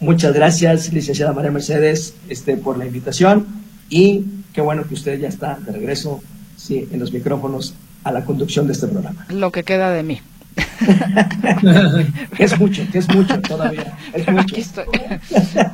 Muchas 0.00 0.34
gracias, 0.34 0.92
licenciada 0.92 1.32
María 1.32 1.52
Mercedes, 1.52 2.14
este, 2.28 2.56
por 2.56 2.76
la 2.76 2.84
invitación 2.84 3.46
y 3.88 4.24
qué 4.52 4.60
bueno 4.60 4.82
que 4.86 4.94
usted 4.94 5.20
ya 5.20 5.28
está 5.28 5.58
de 5.64 5.70
regreso 5.70 6.20
sí, 6.56 6.88
en 6.90 6.98
los 6.98 7.12
micrófonos 7.12 7.74
a 8.02 8.10
la 8.10 8.24
conducción 8.24 8.66
de 8.66 8.72
este 8.72 8.88
programa. 8.88 9.26
Lo 9.28 9.52
que 9.52 9.62
queda 9.62 9.92
de 9.92 10.02
mí. 10.02 10.20
es 12.38 12.58
mucho, 12.58 12.82
que 12.90 12.98
es 12.98 13.08
mucho 13.08 13.40
todavía. 13.40 13.96
Es 14.12 14.28
mucho. 14.28 14.56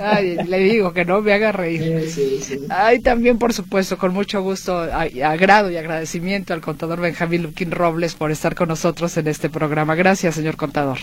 Ay, 0.00 0.36
le 0.46 0.58
digo 0.58 0.92
que 0.92 1.04
no 1.04 1.20
me 1.20 1.32
haga 1.32 1.52
reír. 1.52 2.08
Sí, 2.08 2.38
sí, 2.42 2.60
Ay, 2.68 3.00
también, 3.00 3.38
por 3.38 3.52
supuesto, 3.52 3.98
con 3.98 4.12
mucho 4.12 4.42
gusto, 4.42 4.78
agrado 4.78 5.70
y 5.70 5.76
agradecimiento 5.76 6.54
al 6.54 6.60
contador 6.60 7.00
Benjamín 7.00 7.42
Luquín 7.42 7.70
Robles 7.70 8.14
por 8.14 8.30
estar 8.30 8.54
con 8.54 8.68
nosotros 8.68 9.16
en 9.16 9.28
este 9.28 9.50
programa. 9.50 9.94
Gracias, 9.94 10.34
señor 10.34 10.56
contador. 10.56 10.98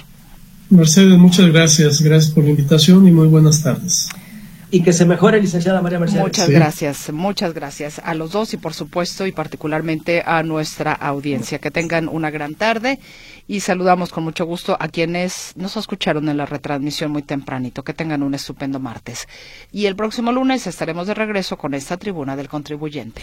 Mercedes, 0.70 1.18
muchas 1.18 1.48
gracias. 1.48 2.02
Gracias 2.02 2.34
por 2.34 2.44
la 2.44 2.52
invitación 2.52 3.08
y 3.08 3.12
muy 3.12 3.28
buenas 3.28 3.62
tardes 3.62 4.10
y 4.72 4.82
que 4.82 4.94
se 4.94 5.06
mejore, 5.06 5.42
licenciada 5.42 5.82
María 5.82 6.00
Mercedes. 6.00 6.24
Muchas 6.24 6.50
gracias, 6.50 7.12
muchas 7.12 7.54
gracias 7.54 8.02
a 8.04 8.16
los 8.16 8.32
dos 8.32 8.54
y 8.54 8.58
por 8.58 8.74
supuesto 8.74 9.28
y 9.28 9.34
particularmente 9.34 10.24
a 10.26 10.44
nuestra 10.44 10.94
audiencia. 10.94 11.60
Que 11.60 11.72
tengan 11.72 12.08
una 12.08 12.32
gran 12.32 12.56
tarde 12.56 12.98
y 13.48 13.60
saludamos 13.60 14.12
con 14.12 14.24
mucho 14.24 14.46
gusto 14.46 14.78
a 14.80 14.88
quienes 14.88 15.54
nos 15.56 15.78
escucharon 15.78 16.30
en 16.30 16.38
la 16.38 16.46
retransmisión 16.46 17.12
muy 17.12 17.24
tempranito. 17.24 17.84
Que 17.84 17.94
tengan 17.94 18.24
un 18.24 18.34
estupendo 18.34 18.80
martes. 18.80 19.28
Y 19.72 19.86
el 19.86 19.96
próximo 19.96 20.32
lunes 20.32 20.68
estaremos 20.68 21.08
de 21.08 21.14
regreso 21.14 21.58
con 21.58 21.74
esta 21.74 21.98
tribuna 21.98 22.36
del 22.36 22.50
contribuyente. 22.50 23.22